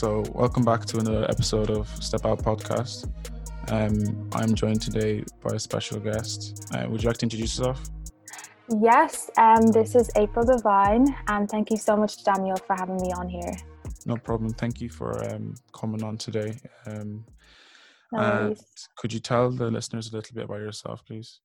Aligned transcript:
So, 0.00 0.24
welcome 0.34 0.64
back 0.64 0.86
to 0.86 0.98
another 0.98 1.24
episode 1.24 1.68
of 1.68 1.86
Step 2.02 2.24
Out 2.24 2.38
Podcast. 2.38 3.12
Um, 3.70 4.30
I'm 4.32 4.54
joined 4.54 4.80
today 4.80 5.22
by 5.42 5.56
a 5.56 5.58
special 5.58 6.00
guest. 6.00 6.66
Uh, 6.72 6.88
would 6.88 7.02
you 7.02 7.10
like 7.10 7.18
to 7.18 7.26
introduce 7.26 7.58
yourself? 7.58 7.82
Yes, 8.80 9.30
um, 9.36 9.66
this 9.66 9.94
is 9.94 10.10
April 10.16 10.46
Divine, 10.46 11.14
and 11.28 11.50
thank 11.50 11.70
you 11.70 11.76
so 11.76 11.98
much, 11.98 12.24
Daniel, 12.24 12.56
for 12.56 12.76
having 12.76 12.96
me 12.96 13.12
on 13.12 13.28
here. 13.28 13.52
No 14.06 14.16
problem. 14.16 14.54
Thank 14.54 14.80
you 14.80 14.88
for 14.88 15.22
um, 15.34 15.54
coming 15.74 16.02
on 16.02 16.16
today. 16.16 16.58
Um, 16.86 17.26
No 18.10 18.54
could 18.96 19.12
you 19.12 19.20
tell 19.20 19.50
the 19.50 19.70
listeners 19.70 20.10
a 20.10 20.16
little 20.16 20.34
bit 20.34 20.44
about 20.44 20.60
yourself, 20.60 21.04
please? 21.04 21.40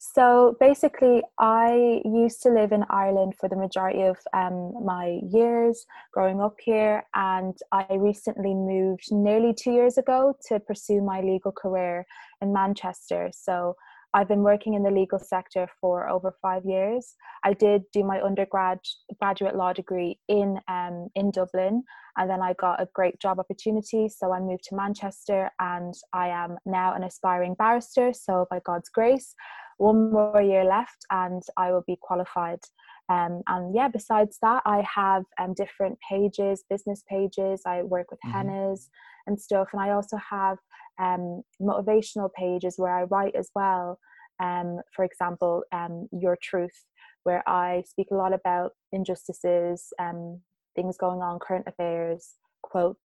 So 0.00 0.56
basically, 0.60 1.22
I 1.40 2.00
used 2.04 2.40
to 2.42 2.50
live 2.50 2.70
in 2.70 2.84
Ireland 2.88 3.34
for 3.38 3.48
the 3.48 3.56
majority 3.56 4.02
of 4.02 4.16
um, 4.32 4.72
my 4.84 5.18
years 5.28 5.86
growing 6.12 6.40
up 6.40 6.54
here, 6.60 7.02
and 7.16 7.56
I 7.72 7.84
recently 7.90 8.54
moved 8.54 9.10
nearly 9.10 9.52
two 9.52 9.72
years 9.72 9.98
ago 9.98 10.36
to 10.46 10.60
pursue 10.60 11.02
my 11.02 11.20
legal 11.20 11.50
career 11.50 12.06
in 12.40 12.52
Manchester. 12.52 13.30
So 13.34 13.74
I've 14.14 14.28
been 14.28 14.44
working 14.44 14.74
in 14.74 14.84
the 14.84 14.90
legal 14.90 15.18
sector 15.18 15.68
for 15.80 16.08
over 16.08 16.32
five 16.40 16.64
years. 16.64 17.16
I 17.44 17.52
did 17.52 17.82
do 17.92 18.04
my 18.04 18.22
undergrad 18.22 18.78
graduate 19.18 19.56
law 19.56 19.72
degree 19.72 20.18
in 20.28 20.60
um, 20.68 21.08
in 21.16 21.32
Dublin, 21.32 21.82
and 22.16 22.30
then 22.30 22.40
I 22.40 22.52
got 22.52 22.80
a 22.80 22.88
great 22.94 23.18
job 23.18 23.40
opportunity. 23.40 24.08
So 24.08 24.32
I 24.32 24.38
moved 24.38 24.62
to 24.68 24.76
Manchester, 24.76 25.50
and 25.58 25.92
I 26.12 26.28
am 26.28 26.56
now 26.64 26.94
an 26.94 27.02
aspiring 27.02 27.54
barrister. 27.54 28.12
So 28.12 28.46
by 28.48 28.60
God's 28.64 28.88
grace, 28.88 29.34
one 29.78 30.12
more 30.12 30.42
year 30.42 30.64
left, 30.64 31.06
and 31.10 31.42
I 31.56 31.72
will 31.72 31.84
be 31.86 31.96
qualified. 32.00 32.60
Um, 33.08 33.42
and 33.46 33.74
yeah, 33.74 33.88
besides 33.88 34.38
that, 34.42 34.62
I 34.66 34.82
have 34.82 35.24
um, 35.40 35.54
different 35.54 35.98
pages, 36.08 36.64
business 36.68 37.02
pages. 37.08 37.62
I 37.66 37.82
work 37.82 38.10
with 38.10 38.20
Mhm. 38.26 38.32
hennas 38.34 38.90
and 39.26 39.40
stuff, 39.40 39.68
and 39.72 39.80
I 39.80 39.90
also 39.90 40.16
have 40.18 40.58
um, 40.98 41.42
motivational 41.60 42.30
pages 42.32 42.74
where 42.76 42.94
I 42.94 43.04
write 43.04 43.34
as 43.34 43.50
well. 43.54 43.98
Um, 44.40 44.80
for 44.94 45.04
example, 45.04 45.62
um, 45.72 46.08
Your 46.12 46.36
Truth, 46.42 46.84
where 47.22 47.42
I 47.48 47.82
speak 47.86 48.08
a 48.10 48.14
lot 48.16 48.32
about 48.32 48.72
injustices, 48.92 49.92
um, 49.98 50.42
things 50.76 50.96
going 50.98 51.22
on, 51.22 51.38
current 51.38 51.66
affairs, 51.66 52.34
quotes, 52.62 53.00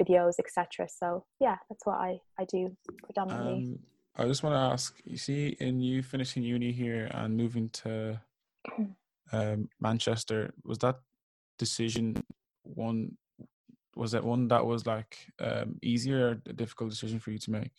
videos, 0.00 0.34
etc. 0.38 0.88
So 0.88 1.24
yeah, 1.40 1.56
that's 1.68 1.84
what 1.86 1.98
I, 1.98 2.20
I 2.38 2.44
do 2.44 2.76
predominantly. 3.04 3.78
I 4.18 4.24
just 4.24 4.42
want 4.42 4.54
to 4.54 4.58
ask 4.58 4.98
you 5.04 5.16
see, 5.18 5.56
in 5.60 5.80
you 5.80 6.02
finishing 6.02 6.42
uni 6.42 6.72
here 6.72 7.10
and 7.12 7.36
moving 7.36 7.68
to 7.70 8.20
um, 9.32 9.68
Manchester, 9.80 10.54
was 10.64 10.78
that 10.78 10.96
decision 11.58 12.22
one? 12.62 13.16
Was 13.94 14.14
it 14.14 14.24
one 14.24 14.48
that 14.48 14.64
was 14.64 14.86
like 14.86 15.18
um, 15.38 15.78
easier 15.82 16.28
or 16.28 16.30
a 16.46 16.52
difficult 16.52 16.90
decision 16.90 17.18
for 17.18 17.30
you 17.30 17.38
to 17.38 17.50
make? 17.50 17.72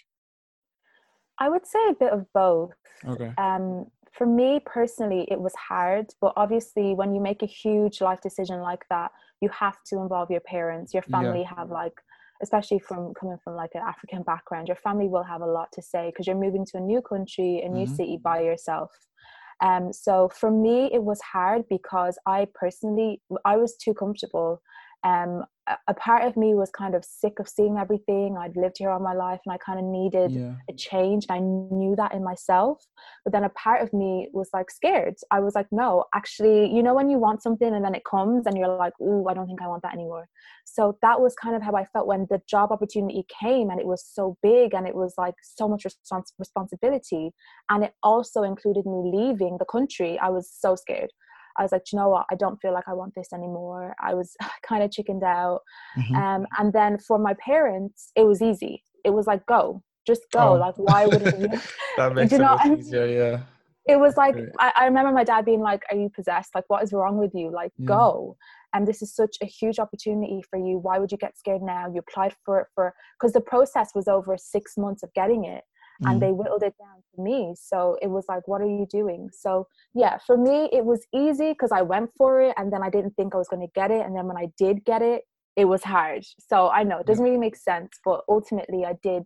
I 1.40 1.50
would 1.50 1.66
say 1.66 1.80
a 1.90 1.94
bit 1.94 2.12
of 2.12 2.26
both. 2.34 2.74
Okay. 3.06 3.32
Um, 3.38 3.86
for 4.12 4.26
me 4.26 4.60
personally, 4.66 5.28
it 5.30 5.40
was 5.40 5.54
hard, 5.56 6.08
but 6.22 6.34
obviously, 6.36 6.96
when 6.96 7.14
you 7.14 7.22
make 7.22 7.44
a 7.44 7.48
huge 7.48 8.02
life 8.02 8.22
decision 8.22 8.62
like 8.62 8.84
that, 8.90 9.12
you 9.42 9.50
have 9.50 9.78
to 9.88 9.98
involve 10.00 10.32
your 10.32 10.42
parents. 10.42 10.94
Your 10.94 11.04
Yeah. 11.08 11.22
family 11.22 11.44
have 11.44 11.70
like, 11.70 11.94
especially 12.42 12.80
from 12.80 13.14
coming 13.20 13.38
from 13.44 13.56
like 13.56 13.72
an 13.74 13.82
African 13.88 14.24
background, 14.24 14.68
your 14.68 14.78
family 14.78 15.08
will 15.08 15.24
have 15.24 15.42
a 15.42 15.46
lot 15.46 15.70
to 15.74 15.82
say 15.82 16.08
because 16.10 16.28
you're 16.28 16.36
moving 16.36 16.66
to 16.66 16.78
a 16.78 16.82
new 16.82 17.02
country, 17.02 17.62
a 17.66 17.70
new 17.70 17.86
Mhm. 17.86 17.96
city 17.96 18.20
by 18.24 18.42
yourself. 18.42 18.92
Um, 19.62 19.92
so 19.92 20.30
for 20.30 20.52
me, 20.52 20.90
it 20.94 21.04
was 21.04 21.20
hard 21.22 21.64
because 21.70 22.18
I 22.28 22.48
personally, 22.54 23.22
I 23.46 23.58
was 23.58 23.76
too 23.76 23.94
comfortable. 23.94 24.62
Um, 25.04 25.44
a, 25.88 25.94
part 25.94 26.24
of 26.24 26.38
me 26.38 26.54
was 26.54 26.70
kind 26.72 26.96
of 26.96 27.04
sick 27.04 27.40
of 27.40 27.48
seeing 27.48 27.78
everything. 27.78 28.38
I'd 28.38 28.56
lived 28.56 28.78
here 28.80 28.90
all 28.90 29.00
my 29.00 29.14
life, 29.14 29.40
and 29.46 29.54
I 29.54 29.58
kind 29.58 29.80
of 29.80 29.86
needed 29.86 30.32
Yeah. 30.32 30.56
a 30.70 30.74
change 30.74 31.26
and 31.30 31.36
I 31.36 31.40
knew 31.40 31.96
that 31.96 32.14
in 32.14 32.24
myself. 32.24 32.86
But 33.24 33.34
then 33.34 33.44
a 33.44 33.50
part 33.50 33.82
of 33.82 33.94
me 33.94 34.30
was 34.34 34.50
like 34.54 34.72
scared. 34.72 35.16
I 35.32 35.40
was 35.40 35.56
like, 35.56 35.68
no, 35.72 36.06
actually, 36.14 36.74
you 36.74 36.82
know, 36.82 36.94
when 36.94 37.10
you 37.10 37.20
want 37.20 37.44
something 37.44 37.74
and 37.74 37.84
then 37.84 37.96
it 37.96 38.06
comes 38.06 38.46
and 38.46 38.58
you're 38.58 38.76
like, 38.78 38.94
ooh, 39.02 39.28
I 39.28 39.34
don't 39.34 39.48
think 39.48 39.62
I 39.62 39.68
want 39.68 39.84
that 39.84 39.94
anymore. 39.94 40.28
So 40.66 40.98
that 41.02 41.22
was 41.22 41.36
kind 41.36 41.56
of 41.56 41.62
how 41.62 41.76
I 41.76 41.86
felt 41.86 42.08
when 42.08 42.28
the 42.30 42.42
job 42.48 42.72
opportunity 42.72 43.26
came 43.42 43.70
and 43.70 43.80
it 43.80 43.86
was 43.86 44.06
so 44.06 44.38
big 44.42 44.74
and 44.74 44.88
it 44.88 44.96
was 44.96 45.14
like 45.18 45.36
so 45.42 45.68
much 45.68 45.84
respons- 45.84 46.34
responsibility. 46.38 47.34
And 47.70 47.84
it 47.84 47.94
also 48.04 48.44
included 48.44 48.86
me 48.86 49.12
leaving 49.14 49.58
the 49.60 49.66
country. 49.66 50.18
I 50.20 50.30
was 50.30 50.50
so 50.50 50.76
scared. 50.76 51.12
I 51.58 51.64
was 51.64 51.72
like, 51.72 51.86
"Do 51.86 51.96
you 51.96 52.00
know 52.00 52.10
what? 52.10 52.26
I 52.32 52.36
don't 52.36 52.58
feel 52.62 52.74
like 52.74 52.88
I 52.88 52.94
want 52.94 53.14
this 53.16 53.34
anymore. 53.34 53.96
I 54.02 54.14
was 54.14 54.36
kind 54.68 54.84
of 54.84 54.92
chickened 54.92 55.24
out. 55.24 55.62
Mhm. 55.98 56.16
Um, 56.16 56.48
and 56.58 56.74
then 56.74 56.98
for 57.00 57.18
my 57.18 57.34
parents, 57.36 58.12
it 58.16 58.24
was 58.24 58.42
easy. 58.42 58.84
It 59.04 59.12
was 59.12 59.28
like, 59.28 59.46
go, 59.46 59.84
just 60.06 60.24
go. 60.32 60.40
Oh. 60.40 60.54
Like, 60.56 60.76
why 60.78 61.06
wouldn't 61.06 61.40
you? 61.54 61.60
that 61.98 62.14
makes 62.14 62.32
you 62.32 62.38
it 62.38 62.42
know, 62.42 62.56
much 62.58 62.80
easier. 62.80 63.06
Yeah. 63.08 63.40
it 63.88 64.00
was 64.00 64.18
like, 64.18 64.36
I, 64.60 64.72
I 64.76 64.86
remember 64.86 65.12
my 65.12 65.24
dad 65.24 65.46
being 65.46 65.62
like, 65.62 65.84
Are 65.90 65.98
you 65.98 66.10
possessed? 66.14 66.54
Like, 66.56 66.66
what 66.68 66.84
is 66.84 66.92
wrong 66.94 67.18
with 67.18 67.32
you? 67.34 67.52
Like, 67.52 67.72
Yeah. 67.78 67.88
go. 67.88 68.38
And 68.74 68.86
this 68.86 69.02
is 69.02 69.16
such 69.16 69.38
a 69.42 69.46
huge 69.46 69.80
opportunity 69.80 70.42
for 70.50 70.60
you. 70.60 70.78
Why 70.78 71.00
would 71.00 71.12
you 71.12 71.18
get 71.18 71.38
scared 71.38 71.62
now? 71.62 71.88
You 71.92 72.00
applied 72.00 72.36
for 72.46 72.60
it 72.62 72.68
for, 72.76 72.94
because 73.20 73.32
the 73.34 73.42
process 73.42 73.92
was 73.96 74.08
over 74.10 74.38
six 74.38 74.78
months 74.78 75.04
of 75.04 75.14
getting 75.14 75.46
it 75.46 75.64
and 76.06 76.22
they 76.22 76.32
whittled 76.32 76.64
it 76.64 76.76
down 76.80 77.02
to 77.16 77.22
me. 77.22 77.56
So 77.60 77.98
it 78.02 78.08
was 78.08 78.26
like, 78.30 78.48
what 78.48 78.62
are 78.62 78.66
you 78.66 78.88
doing? 78.90 79.30
So 79.34 79.68
yeah, 79.94 80.18
for 80.26 80.38
me, 80.38 80.70
it 80.72 80.86
was 80.86 81.06
easy 81.14 81.52
because 81.52 81.72
I 81.72 81.82
went 81.82 82.12
for 82.18 82.42
it 82.42 82.54
and 82.58 82.72
then 82.72 82.84
I 82.84 82.90
didn't 82.90 83.16
think 83.16 83.34
I 83.34 83.38
was 83.38 83.48
going 83.48 83.66
to 83.66 83.72
get 83.74 83.92
it. 83.92 84.06
And 84.06 84.16
then 84.16 84.28
when 84.28 84.38
I 84.38 84.48
did 84.58 84.86
get 84.86 85.02
it, 85.02 85.24
it 85.56 85.66
was 85.66 85.84
hard. 85.84 86.24
So 86.40 86.70
I 86.70 86.84
know 86.84 87.00
it 87.00 87.08
doesn't 87.08 87.24
really 87.24 87.38
make 87.38 87.56
sense, 87.56 88.00
but 88.06 88.22
ultimately 88.30 88.86
I 88.86 88.94
did 89.02 89.24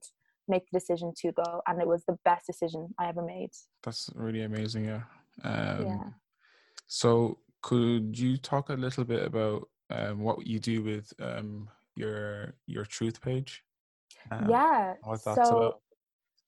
make 0.47 0.63
the 0.71 0.79
decision 0.79 1.13
to 1.21 1.31
go 1.33 1.61
and 1.67 1.81
it 1.81 1.87
was 1.87 2.03
the 2.07 2.17
best 2.25 2.45
decision 2.47 2.93
I 2.99 3.09
ever 3.09 3.21
made. 3.21 3.51
That's 3.83 4.09
really 4.15 4.43
amazing. 4.43 4.85
Yeah. 4.85 5.01
Um, 5.43 5.85
Yeah. 5.85 6.03
So, 6.87 7.37
could 7.61 8.19
you 8.19 8.35
talk 8.35 8.69
a 8.69 8.73
little 8.73 9.05
bit 9.05 9.23
about 9.23 9.69
um, 9.89 10.23
what 10.23 10.45
you 10.45 10.59
do 10.59 10.81
with 10.83 11.13
um, 11.21 11.69
your 11.95 12.55
your 12.65 12.85
truth 12.85 13.21
page? 13.21 13.63
Um, 14.29 14.49
yeah. 14.49 14.95
what 15.03 15.23
that's 15.23 15.47
So 15.47 15.57
about. 15.57 15.81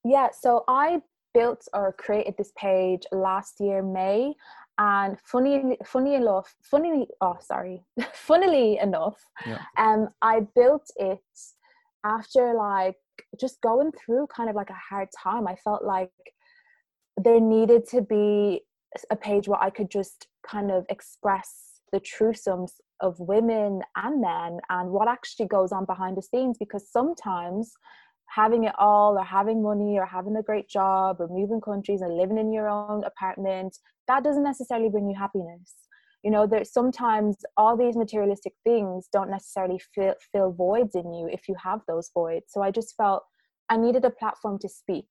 Yeah, 0.04 0.30
so 0.32 0.64
I 0.68 1.02
built 1.34 1.68
or 1.74 1.94
created 1.94 2.36
this 2.38 2.52
page 2.58 3.02
last 3.12 3.60
year 3.60 3.82
May 3.82 4.34
and 4.78 5.18
funny 5.24 5.78
funny 5.86 6.16
enough 6.16 6.56
funny 6.64 7.08
oh 7.22 7.36
sorry 7.40 7.84
funnily 8.14 8.80
enough 8.80 9.24
Yeah. 9.46 9.60
um 9.78 10.10
i 10.22 10.42
built 10.56 10.90
it 10.96 11.20
after 12.04 12.54
like 12.56 12.96
just 13.40 13.62
going 13.62 13.92
through 13.92 14.28
kind 14.36 14.50
of 14.50 14.56
like 14.56 14.72
a 14.72 14.86
hard 14.90 15.10
time 15.24 15.48
i 15.48 15.56
felt 15.56 15.84
like 15.84 16.10
there 17.18 17.40
needed 17.40 17.88
to 17.90 18.02
be 18.02 18.62
a 19.12 19.16
page 19.16 19.48
where 19.48 19.62
i 19.62 19.70
could 19.70 19.92
just 19.92 20.28
kind 20.48 20.72
of 20.72 20.86
express 20.90 21.82
the 21.92 22.00
truthsums 22.00 22.72
of 23.00 23.20
women 23.20 23.82
and 23.96 24.22
men 24.22 24.60
and 24.72 24.90
what 24.90 25.08
actually 25.08 25.48
goes 25.48 25.72
on 25.72 25.86
behind 25.86 26.18
the 26.18 26.22
scenes 26.22 26.58
because 26.58 26.90
sometimes 26.90 27.74
having 28.28 28.64
it 28.66 28.74
all 28.78 29.18
or 29.18 29.24
having 29.24 29.62
money 29.62 29.98
or 29.98 30.06
having 30.06 30.36
a 30.36 30.44
great 30.44 30.68
job 30.68 31.18
or 31.20 31.28
moving 31.28 31.62
countries 31.62 32.02
and 32.02 32.18
living 32.18 32.38
in 32.38 32.52
your 32.52 32.68
own 32.70 33.04
apartment 33.04 33.78
that 34.08 34.24
doesn't 34.24 34.44
necessarily 34.44 34.90
bring 34.90 35.10
you 35.10 35.16
happiness. 35.18 35.74
You 36.24 36.32
know 36.32 36.48
there's 36.48 36.72
sometimes 36.72 37.38
all 37.58 37.76
these 37.76 37.98
materialistic 37.98 38.54
things 38.64 39.10
don't 39.12 39.30
necessarily 39.30 39.80
fill, 39.94 40.16
fill 40.32 40.52
voids 40.54 40.96
in 40.96 41.14
you 41.14 41.28
if 41.32 41.48
you 41.50 41.56
have 41.62 41.82
those 41.88 42.10
voids. 42.14 42.46
So 42.50 42.62
i 42.62 42.72
just 42.72 42.96
felt 42.96 43.24
i 43.70 43.78
needed 43.78 44.06
a 44.06 44.10
platform 44.10 44.58
to 44.60 44.70
speak. 44.70 45.08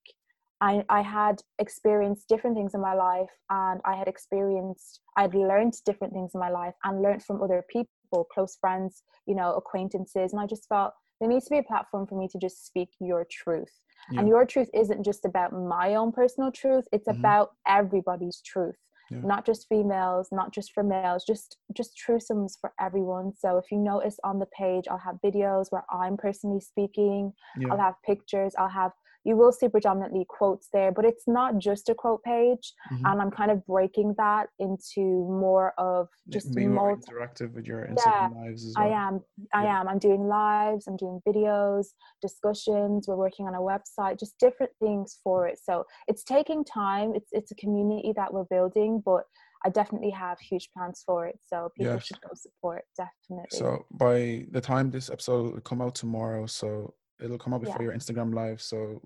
I, 0.60 0.84
I 0.88 1.02
had 1.02 1.42
experienced 1.58 2.28
different 2.28 2.56
things 2.56 2.72
in 2.74 2.80
my 2.80 2.94
life 2.94 3.30
and 3.50 3.80
i 3.84 3.96
had 3.96 4.08
experienced 4.08 5.00
i'd 5.16 5.34
learned 5.34 5.74
different 5.84 6.12
things 6.12 6.30
in 6.34 6.40
my 6.40 6.50
life 6.50 6.74
and 6.84 7.02
learned 7.02 7.24
from 7.24 7.42
other 7.42 7.64
people 7.68 8.24
close 8.32 8.56
friends 8.60 9.02
you 9.26 9.34
know 9.34 9.52
acquaintances. 9.54 10.32
And 10.32 10.40
i 10.40 10.46
just 10.46 10.68
felt 10.68 10.92
there 11.22 11.28
needs 11.30 11.44
to 11.44 11.50
be 11.52 11.58
a 11.58 11.62
platform 11.62 12.04
for 12.04 12.18
me 12.18 12.26
to 12.32 12.36
just 12.38 12.66
speak 12.66 12.88
your 13.00 13.24
truth 13.30 13.80
Yeah. 14.10 14.18
and 14.18 14.28
your 14.28 14.44
truth 14.44 14.68
isn't 14.74 15.04
just 15.04 15.24
about 15.24 15.52
my 15.52 15.94
own 15.94 16.10
personal 16.10 16.50
truth 16.50 16.86
it's 16.92 17.06
Mhm. 17.06 17.16
about 17.18 17.50
everybody's 17.64 18.40
truth 18.42 18.74
Yeah. 19.10 19.20
not 19.32 19.44
just 19.46 19.68
females 19.68 20.32
not 20.32 20.52
just 20.52 20.72
for 20.72 20.82
males 20.82 21.24
just 21.24 21.58
just 21.78 21.92
truthsums 21.96 22.58
for 22.60 22.72
everyone 22.80 23.32
so 23.42 23.56
if 23.58 23.70
you 23.70 23.78
notice 23.78 24.18
on 24.24 24.40
the 24.40 24.46
page 24.46 24.84
i'll 24.90 24.98
have 25.08 25.20
videos 25.28 25.70
where 25.70 25.84
i'm 25.90 26.16
personally 26.16 26.60
speaking 26.72 27.32
Yeah. 27.56 27.68
i'll 27.70 27.78
have 27.78 27.94
pictures 28.02 28.52
i'll 28.58 28.68
have 28.82 28.92
you 29.24 29.36
will 29.36 29.52
see 29.52 29.68
predominantly 29.68 30.24
quotes 30.28 30.68
there, 30.72 30.90
but 30.92 31.04
it's 31.04 31.26
not 31.28 31.58
just 31.58 31.88
a 31.88 31.94
quote 31.94 32.22
page. 32.24 32.72
Mhm. 32.92 33.02
And 33.04 33.22
I'm 33.22 33.30
kind 33.30 33.50
of 33.50 33.64
breaking 33.66 34.14
that 34.18 34.48
into 34.58 35.00
more 35.00 35.72
of 35.78 36.08
just 36.28 36.54
Be 36.54 36.66
more 36.66 36.92
multi- 36.96 37.12
interactive 37.12 37.52
with 37.54 37.66
your 37.66 37.86
Instagram 37.86 38.34
lives 38.36 38.66
as 38.66 38.74
well. 38.76 38.84
I 38.86 38.88
am. 38.90 39.20
I 39.54 39.64
Yeah. 39.64 39.80
am. 39.80 39.88
I'm 39.88 39.98
doing 39.98 40.26
lives. 40.26 40.86
I'm 40.86 40.96
doing 40.96 41.20
videos, 41.26 41.86
discussions. 42.20 43.06
We're 43.08 43.16
working 43.16 43.46
on 43.46 43.54
a 43.54 43.60
website, 43.60 44.18
just 44.18 44.38
different 44.38 44.72
things 44.80 45.18
for 45.22 45.46
it. 45.46 45.58
So 45.58 45.84
it's 46.08 46.24
taking 46.24 46.64
time. 46.64 47.14
It's 47.14 47.30
it's 47.32 47.50
a 47.50 47.54
community 47.56 48.12
that 48.16 48.32
we're 48.32 48.44
building, 48.44 49.00
but 49.04 49.24
I 49.64 49.68
definitely 49.70 50.10
have 50.10 50.38
huge 50.40 50.70
plans 50.72 51.02
for 51.06 51.26
it. 51.28 51.38
So 51.50 51.70
people 51.76 51.92
Yeah. 51.92 51.98
should 52.00 52.20
go 52.20 52.30
support. 52.34 52.84
Definitely. 52.96 53.56
So 53.58 53.84
by 53.92 54.46
the 54.50 54.60
time 54.60 54.90
this 54.90 55.08
episode 55.08 55.54
will 55.54 55.60
come 55.60 55.80
out 55.80 55.94
tomorrow, 55.94 56.46
so 56.46 56.94
it'll 57.20 57.38
come 57.38 57.54
out 57.54 57.60
before 57.60 57.76
Yeah. 57.80 57.84
your 57.90 57.94
Instagram 57.94 58.34
live. 58.34 58.60
So 58.60 59.00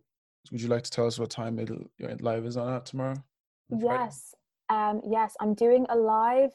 would 0.51 0.61
you 0.61 0.69
like 0.69 0.83
to 0.85 0.91
tell 0.91 1.07
us 1.07 1.19
what 1.19 1.31
time 1.31 1.59
it'll 1.59 1.91
your 1.99 2.15
live 2.17 2.45
is 2.47 2.57
on 2.57 2.73
at 2.73 2.87
tomorrow? 2.87 3.17
Yes, 3.71 4.35
um, 4.69 5.01
yes, 5.09 5.35
I'm 5.41 5.55
doing 5.55 5.87
a 5.89 5.97
live 5.97 6.51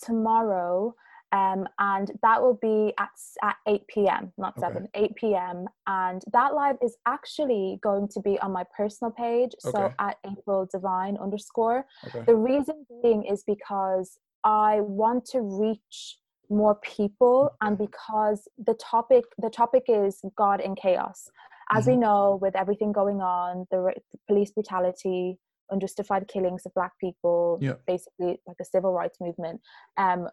tomorrow, 0.00 0.94
um, 1.32 1.66
and 1.78 2.10
that 2.22 2.40
will 2.40 2.58
be 2.60 2.92
at 2.98 3.08
at 3.42 3.56
8 3.66 3.86
p.m. 3.88 4.32
Not 4.38 4.54
Okay. 4.58 4.68
seven, 4.68 4.88
8 4.94 5.14
p.m. 5.16 5.66
And 5.86 6.22
that 6.32 6.54
live 6.54 6.76
is 6.82 6.96
actually 7.06 7.78
going 7.82 8.08
to 8.08 8.20
be 8.20 8.38
on 8.40 8.52
my 8.52 8.64
personal 8.76 9.10
page, 9.10 9.50
so 9.58 9.78
Okay. 9.78 9.94
at 9.98 10.16
April 10.30 10.68
Divine 10.70 11.16
underscore. 11.16 11.84
Okay. 12.06 12.24
The 12.26 12.36
reason 12.36 12.86
being 13.02 13.24
is 13.24 13.42
because 13.44 14.18
I 14.44 14.80
want 14.80 15.24
to 15.26 15.40
reach 15.40 16.18
more 16.50 16.74
people, 16.76 17.50
and 17.60 17.78
because 17.78 18.46
the 18.58 18.74
topic 18.74 19.24
the 19.38 19.50
topic 19.50 19.84
is 19.88 20.20
God 20.36 20.60
in 20.60 20.74
chaos. 20.74 21.28
As 21.74 21.86
we 21.86 21.96
know, 21.96 22.38
with 22.40 22.54
everything 22.56 22.92
going 22.92 23.20
on, 23.20 23.66
the, 23.70 23.92
police 24.28 24.50
brutality, 24.50 25.38
unjustified 25.70 26.28
killings 26.28 26.66
of 26.66 26.74
black 26.74 26.92
people, 26.98 27.58
Yeah. 27.60 27.76
basically 27.86 28.40
like 28.46 28.56
a 28.60 28.64
civil 28.64 28.92
rights 28.92 29.18
movement. 29.20 29.60
Um, 29.96 30.28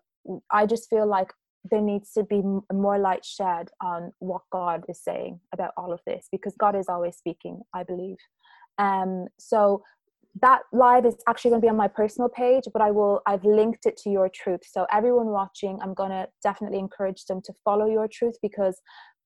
I 0.51 0.65
just 0.65 0.89
feel 0.89 1.07
like 1.07 1.33
there 1.69 1.81
needs 1.81 2.11
to 2.13 2.23
be 2.23 2.41
more 2.71 2.99
light 2.99 3.25
shed 3.25 3.69
on 3.81 4.13
what 4.19 4.41
God 4.51 4.83
is 4.87 5.01
saying 5.03 5.39
about 5.53 5.71
all 5.77 5.91
of 5.93 6.01
this 6.05 6.27
because 6.31 6.55
God 6.57 6.75
is 6.75 6.87
always 6.87 7.17
speaking, 7.17 7.61
I 7.73 7.83
believe. 7.83 8.17
Um, 8.77 9.27
so 9.37 9.83
that 10.41 10.61
live 10.71 11.05
is 11.05 11.15
actually 11.27 11.51
going 11.51 11.61
to 11.61 11.65
be 11.65 11.69
on 11.69 11.75
my 11.75 11.87
personal 11.87 12.29
page, 12.29 12.63
but 12.71 12.81
I 12.81 12.91
will 12.91 13.21
I've 13.25 13.43
linked 13.43 13.85
it 13.85 13.97
to 13.97 14.09
your 14.09 14.29
truth. 14.29 14.61
So 14.63 14.85
everyone 14.91 15.27
watching, 15.27 15.79
I'm 15.81 15.93
going 15.93 16.11
to 16.11 16.27
definitely 16.43 16.79
encourage 16.79 17.25
them 17.25 17.41
to 17.45 17.53
follow 17.65 17.87
your 17.87 18.07
truth 18.07 18.35
because 18.41 18.79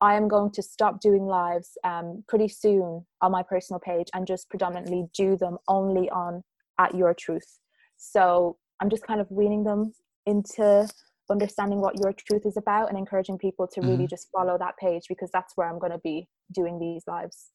I 0.04 0.16
am 0.16 0.28
going 0.28 0.50
to 0.52 0.62
stop 0.62 1.00
doing 1.00 1.24
lives 1.24 1.78
um, 1.82 2.24
pretty 2.28 2.48
soon 2.48 3.06
on 3.22 3.32
my 3.32 3.42
personal 3.42 3.80
page 3.80 4.08
and 4.12 4.26
just 4.26 4.50
predominantly 4.50 5.06
do 5.14 5.34
them 5.38 5.56
only 5.66 6.10
on 6.10 6.42
at 6.78 6.94
your 6.94 7.14
truth. 7.14 7.58
So 7.96 8.58
I'm 8.80 8.90
just 8.90 9.06
kind 9.06 9.18
of 9.22 9.30
weaning 9.30 9.64
them 9.64 9.94
into 10.26 10.86
understanding 11.30 11.80
what 11.80 11.98
your 12.02 12.12
truth 12.12 12.44
is 12.44 12.58
about 12.58 12.90
and 12.90 12.98
encouraging 12.98 13.38
people 13.38 13.66
to 13.68 13.80
really 13.80 14.04
Mhm. 14.04 14.10
just 14.10 14.28
follow 14.30 14.58
that 14.58 14.76
page 14.76 15.04
because 15.08 15.30
that's 15.32 15.56
where 15.56 15.68
I'm 15.70 15.78
going 15.78 15.92
to 15.92 16.04
be 16.10 16.28
doing 16.52 16.78
these 16.78 17.04
lives. 17.06 17.52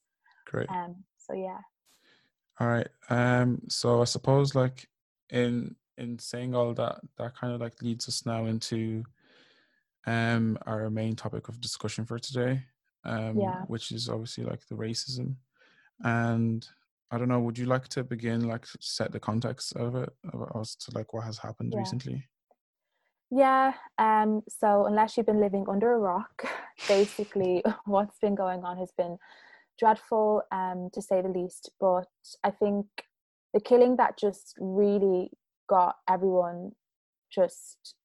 Great. 0.48 0.72
Um, 0.72 1.04
so 1.19 1.34
yeah. 1.34 1.62
All 2.60 2.68
right. 2.68 2.90
Um. 3.12 3.62
So 3.69 4.02
I 4.02 4.06
suppose 4.06 4.56
like 4.56 4.90
in 5.30 5.75
in 6.00 6.18
saying 6.18 6.56
all 6.56 6.74
that, 6.74 7.00
that 7.18 7.36
kind 7.36 7.54
of 7.54 7.62
like 7.62 7.80
leads 7.84 8.07
us 8.07 8.25
now 8.25 8.45
into 8.45 9.04
um 10.07 10.57
our 10.66 10.90
main 10.90 11.16
topic 11.16 11.50
of 11.50 11.60
discussion 11.62 12.06
for 12.06 12.19
today. 12.19 12.63
Um, 13.06 13.40
Yeah. 13.40 13.62
which 13.68 13.92
is 13.92 14.10
obviously 14.10 14.44
like 14.44 14.66
the 14.68 14.75
racism, 14.75 15.36
and 16.04 16.68
I 17.12 17.18
don't 17.18 17.30
know. 17.30 17.40
Would 17.40 17.57
you 17.57 17.66
like 17.66 17.88
to 17.90 18.04
begin 18.04 18.48
like 18.48 18.66
set 18.81 19.12
the 19.13 19.19
context 19.19 19.75
of 19.78 19.96
it 19.96 20.10
as 20.60 20.75
to 20.75 20.92
like 20.94 21.13
what 21.13 21.24
has 21.24 21.38
happened 21.38 21.74
Yeah. 21.74 21.80
recently? 21.80 22.28
Yeah, 23.31 23.74
um, 23.98 24.42
so 24.50 24.86
unless 24.86 25.16
you've 25.16 25.28
been 25.28 25.40
living 25.40 25.66
under 25.69 25.94
a 25.94 26.00
rock, 26.00 26.44
basically 26.88 27.63
what's 27.86 28.18
been 28.19 28.36
going 28.36 28.63
on 28.63 28.78
has 28.78 28.92
been 28.98 29.18
dreadful, 29.78 30.42
um, 30.52 30.90
to 30.94 31.02
say 31.02 31.22
the 31.22 31.30
least. 31.30 31.72
But 31.80 32.07
I 32.44 32.52
think 32.52 32.86
the 33.54 33.62
killing 33.62 33.95
that 33.98 34.18
just 34.18 34.56
really 34.60 35.31
got 35.69 35.98
everyone 36.10 36.72
just 37.31 37.95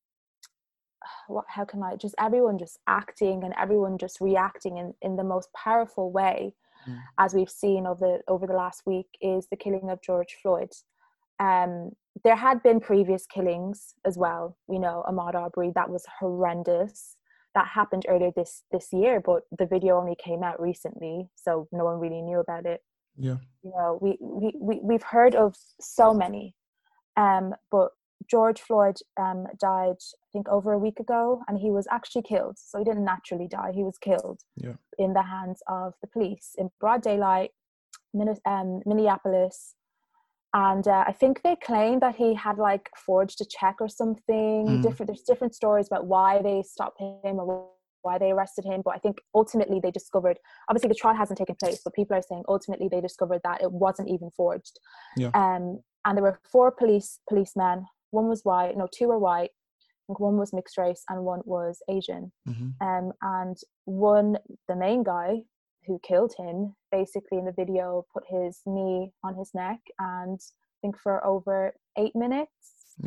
what 1.29 1.45
how 1.49 1.65
can 1.65 1.83
I 1.83 1.97
just 1.97 2.15
everyone 2.19 2.59
just 2.59 2.79
acting 2.87 3.45
and 3.45 3.55
everyone 3.59 3.99
just 3.99 4.21
reacting 4.21 4.79
in, 4.79 4.95
in 5.03 5.17
the 5.17 5.25
most 5.25 5.53
powerful 5.53 6.11
way 6.11 6.55
Mm. 6.89 6.99
as 7.19 7.35
we've 7.35 7.51
seen 7.51 7.87
over 7.87 8.21
over 8.29 8.47
the 8.47 8.53
last 8.53 8.83
week 8.87 9.07
is 9.21 9.47
the 9.49 9.57
killing 9.57 9.91
of 9.91 10.03
George 10.03 10.37
Floyd. 10.43 10.71
Um, 11.41 11.93
there 12.23 12.37
had 12.37 12.63
been 12.63 12.81
previous 12.81 13.27
killings 13.27 13.95
as 14.05 14.17
well. 14.17 14.57
You 14.69 14.79
know, 14.79 15.05
Ahmaud 15.09 15.35
Arbery 15.35 15.73
that 15.75 15.91
was 15.91 16.05
horrendous. 16.21 17.17
That 17.55 17.69
happened 17.69 18.05
earlier 18.09 18.33
this 18.35 18.65
this 18.71 18.93
year, 18.93 19.21
but 19.21 19.43
the 19.57 19.67
video 19.67 19.99
only 19.99 20.17
came 20.17 20.43
out 20.43 20.61
recently, 20.61 21.29
so 21.35 21.69
no 21.73 21.85
one 21.85 22.01
really 22.01 22.23
knew 22.23 22.39
about 22.41 22.67
it. 22.67 22.83
Yeah. 23.17 23.37
You 23.63 23.71
know, 23.71 23.99
we 24.01 24.19
we, 24.21 24.55
we 24.61 24.81
we've 24.83 25.03
heard 25.03 25.35
of 25.35 25.55
so 25.81 26.13
many, 26.13 26.55
um, 27.17 27.55
but 27.71 27.91
George 28.31 28.61
Floyd 28.61 28.97
um, 29.21 29.47
died, 29.61 29.97
I 30.01 30.27
think, 30.33 30.49
over 30.49 30.73
a 30.73 30.79
week 30.79 31.01
ago, 31.01 31.43
and 31.49 31.59
he 31.59 31.71
was 31.71 31.87
actually 31.91 32.23
killed. 32.23 32.57
So 32.59 32.79
he 32.79 32.85
didn't 32.85 33.05
naturally 33.05 33.49
die; 33.49 33.73
he 33.75 33.85
was 33.85 33.99
killed 33.99 34.41
Yeah. 34.57 34.75
in 34.99 35.13
the 35.13 35.23
hands 35.23 35.63
of 35.69 35.95
the 36.01 36.09
police 36.09 36.55
in 36.59 36.71
broad 36.81 37.03
daylight, 37.03 37.51
um, 38.47 38.81
Minneapolis. 38.87 39.75
And 40.55 40.87
uh, 40.87 41.05
I 41.07 41.13
think 41.13 41.43
they 41.43 41.57
claim 41.57 41.99
that 41.99 42.15
he 42.15 42.35
had 42.35 42.59
like 42.59 42.89
forged 42.97 43.41
a 43.41 43.45
check 43.45 43.77
or 43.81 43.89
something. 43.89 44.67
Mm. 44.69 44.83
Different. 44.83 45.09
There's 45.09 45.23
different 45.23 45.55
stories 45.55 45.89
about 45.89 46.07
why 46.07 46.43
they 46.43 46.63
stopped 46.63 47.01
him 47.01 47.41
or 47.41 47.69
why 48.03 48.19
they 48.19 48.31
arrested 48.31 48.65
him. 48.65 48.83
But 48.85 48.95
I 48.95 48.99
think 48.99 49.19
ultimately 49.35 49.81
they 49.81 49.91
discovered. 49.91 50.39
Obviously, 50.69 50.89
the 50.89 50.95
trial 50.95 51.17
hasn't 51.17 51.39
taken 51.39 51.57
place, 51.57 51.81
but 51.85 51.93
people 51.95 52.17
are 52.17 52.23
saying 52.23 52.45
ultimately 52.49 52.89
they 52.89 53.01
discovered 53.01 53.41
that 53.43 53.63
it 53.63 53.73
wasn't 53.73 54.09
even 54.11 54.31
forged. 54.31 54.79
Yeah. 55.17 55.31
Um, 55.35 55.81
and 56.05 56.17
there 56.17 56.23
were 56.23 56.39
four 56.51 56.71
police 56.71 57.19
policemen. 57.29 57.87
One 58.15 58.29
was 58.29 58.43
white. 58.45 58.77
No, 58.77 58.87
two 58.97 59.09
were 59.09 59.19
white. 59.19 59.51
One 60.07 60.37
was 60.37 60.53
mixed 60.53 60.77
race 60.79 61.03
and 61.09 61.25
one 61.25 61.41
was 61.45 61.75
Asian 61.97 62.31
hmm 62.47 62.69
um, 62.89 63.07
and 63.23 63.57
one 63.87 64.37
the 64.69 64.77
main 64.77 65.03
guy 65.03 65.31
who 65.87 65.99
killed 66.11 66.33
him 66.43 66.57
basically 66.99 67.39
in 67.41 67.47
the 67.47 67.53
video 67.63 68.05
put 68.15 68.25
his 68.37 68.61
knee 68.67 69.13
on 69.27 69.33
his 69.41 69.51
neck 69.55 69.81
and 69.99 70.39
I 70.41 70.77
think 70.83 70.95
for 71.05 71.15
over 71.33 71.57
eight 72.03 72.15
minutes 72.25 72.53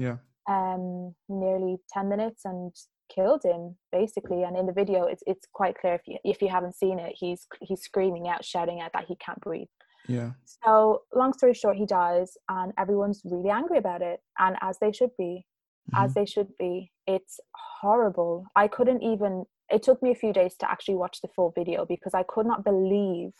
Yeah. 0.05 0.17
um 0.49 1.13
nearly 1.29 1.73
10 1.93 2.09
minutes 2.13 2.41
and 2.45 2.71
killed 3.15 3.43
him 3.51 3.61
basically 3.99 4.41
and 4.45 4.57
in 4.59 4.65
the 4.69 4.73
video 4.81 4.99
it's 5.11 5.23
it's 5.31 5.45
quite 5.59 5.75
clear 5.79 5.93
if 5.99 6.05
you 6.07 6.17
if 6.33 6.41
you 6.41 6.49
haven't 6.57 6.75
seen 6.83 6.97
it 7.05 7.13
he's 7.21 7.41
he's 7.67 7.81
screaming 7.89 8.25
out 8.27 8.43
shouting 8.53 8.79
out 8.81 8.91
that 8.93 9.05
he 9.09 9.15
can't 9.25 9.41
breathe 9.47 9.73
Yeah. 10.07 10.31
so 10.63 11.03
long 11.13 11.33
story 11.33 11.53
short 11.53 11.77
he 11.77 11.85
dies 11.85 12.37
and 12.49 12.73
everyone's 12.77 13.21
really 13.25 13.49
angry 13.49 13.77
about 13.77 14.01
it 14.01 14.21
and 14.39 14.55
as 14.61 14.79
they 14.79 14.91
should 14.91 15.11
be 15.17 15.45
as 15.95 16.11
Mhm. 16.11 16.15
they 16.15 16.25
should 16.25 16.51
be. 16.57 16.91
It's 17.05 17.39
horrible. 17.81 18.45
I 18.57 18.67
couldn't 18.67 19.01
even, 19.03 19.45
it 19.69 19.83
took 19.83 20.01
me 20.03 20.11
a 20.11 20.15
few 20.15 20.33
days 20.33 20.57
to 20.57 20.69
actually 20.69 20.95
watch 20.95 21.21
the 21.21 21.29
full 21.29 21.51
video 21.51 21.85
because 21.85 22.13
I 22.13 22.23
could 22.23 22.45
not 22.45 22.63
believe 22.65 23.31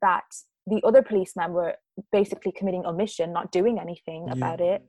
that 0.00 0.24
the 0.66 0.80
other 0.84 1.02
policemen 1.02 1.52
were 1.52 1.74
basically 2.12 2.52
committing 2.52 2.86
omission, 2.86 3.32
not 3.32 3.50
doing 3.50 3.80
anything 3.80 4.26
Yeah. 4.28 4.34
about 4.34 4.60
it, 4.60 4.82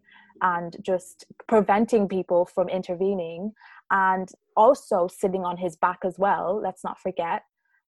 and 0.44 0.76
just 0.82 1.26
preventing 1.48 2.08
people 2.08 2.46
from 2.46 2.70
intervening, 2.70 3.54
and 3.90 4.30
also 4.56 5.08
sitting 5.08 5.44
on 5.44 5.58
his 5.58 5.76
back 5.76 6.00
as 6.06 6.20
well. 6.20 6.60
Let's 6.62 6.84
not 6.84 7.00
forget. 7.00 7.44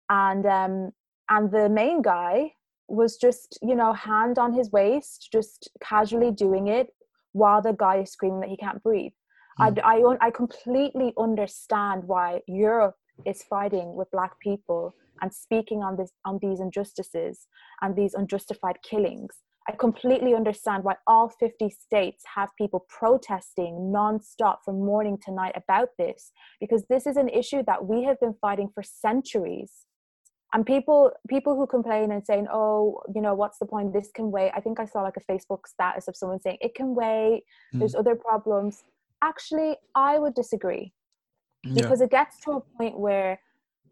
And 0.09 0.47
um, 0.47 0.93
and 1.29 1.51
the 1.51 1.69
main 1.69 2.01
guy 2.03 2.55
was 2.89 3.17
just, 3.17 3.59
you 3.63 3.75
know, 3.75 3.93
hand 3.93 4.39
on 4.39 4.53
his 4.53 4.71
waist, 4.71 5.29
just 5.33 5.71
casually 5.83 6.31
doing 6.31 6.69
it 6.69 6.89
while 7.33 7.63
the 7.63 7.73
guy 7.73 7.99
is 7.99 8.13
screaming 8.13 8.41
that 8.41 8.51
he 8.51 8.57
can't 8.57 8.83
breathe. 8.83 9.13
Mm. 9.61 9.79
I, 9.85 9.97
I, 9.97 10.27
I 10.27 10.31
completely 10.31 11.13
understand 11.19 12.05
why 12.05 12.41
Europe 12.47 12.97
is 13.27 13.43
fighting 13.43 13.95
with 13.95 14.11
black 14.11 14.39
people 14.41 14.95
and 15.21 15.33
speaking 15.33 15.83
on 15.83 15.97
this 15.97 16.11
on 16.25 16.39
these 16.43 16.61
injustices 16.61 17.47
and 17.81 17.95
these 17.95 18.15
unjustified 18.15 18.77
killings. 18.83 19.37
I 19.69 19.73
completely 19.73 20.35
understand 20.35 20.83
why 20.83 20.97
all 21.07 21.29
50 21.29 21.71
states 21.71 22.25
have 22.35 22.49
people 22.59 22.85
protesting 22.89 23.93
nonstop 23.95 24.57
from 24.65 24.85
morning 24.85 25.19
to 25.25 25.33
night 25.33 25.53
about 25.55 25.91
this 25.99 26.33
because 26.61 26.85
this 26.89 27.07
is 27.07 27.17
an 27.17 27.29
issue 27.29 27.63
that 27.69 27.87
we 27.87 28.03
have 28.03 28.19
been 28.19 28.35
fighting 28.41 28.71
for 28.75 28.83
centuries 28.83 29.87
and 30.55 30.67
people 30.67 31.11
people 31.29 31.57
who 31.57 31.67
complain 31.67 32.13
and 32.13 32.25
saying 32.25 32.47
oh 32.53 33.01
you 33.15 33.21
know 33.23 33.35
what's 33.35 33.59
the 33.59 33.67
point? 33.67 33.93
This 33.93 34.11
can 34.15 34.31
wait 34.31 34.51
i 34.55 34.61
think 34.61 34.79
i 34.81 34.85
saw 34.85 35.03
like 35.03 35.17
a 35.17 35.33
facebook 35.33 35.67
status 35.67 36.09
of 36.09 36.17
someone 36.17 36.41
saying 36.41 36.59
it 36.61 36.75
can 36.75 36.95
wait 36.95 37.43
there's 37.73 37.95
other 37.95 38.15
problems. 38.15 38.85
Actually 39.23 39.77
i 39.95 40.19
would 40.19 40.35
disagree. 40.35 40.93
Yeah. 41.65 41.75
because 41.83 42.01
it 42.01 42.11
gets 42.11 42.41
to 42.41 42.51
a 42.53 42.61
point 42.61 42.99
where 42.99 43.39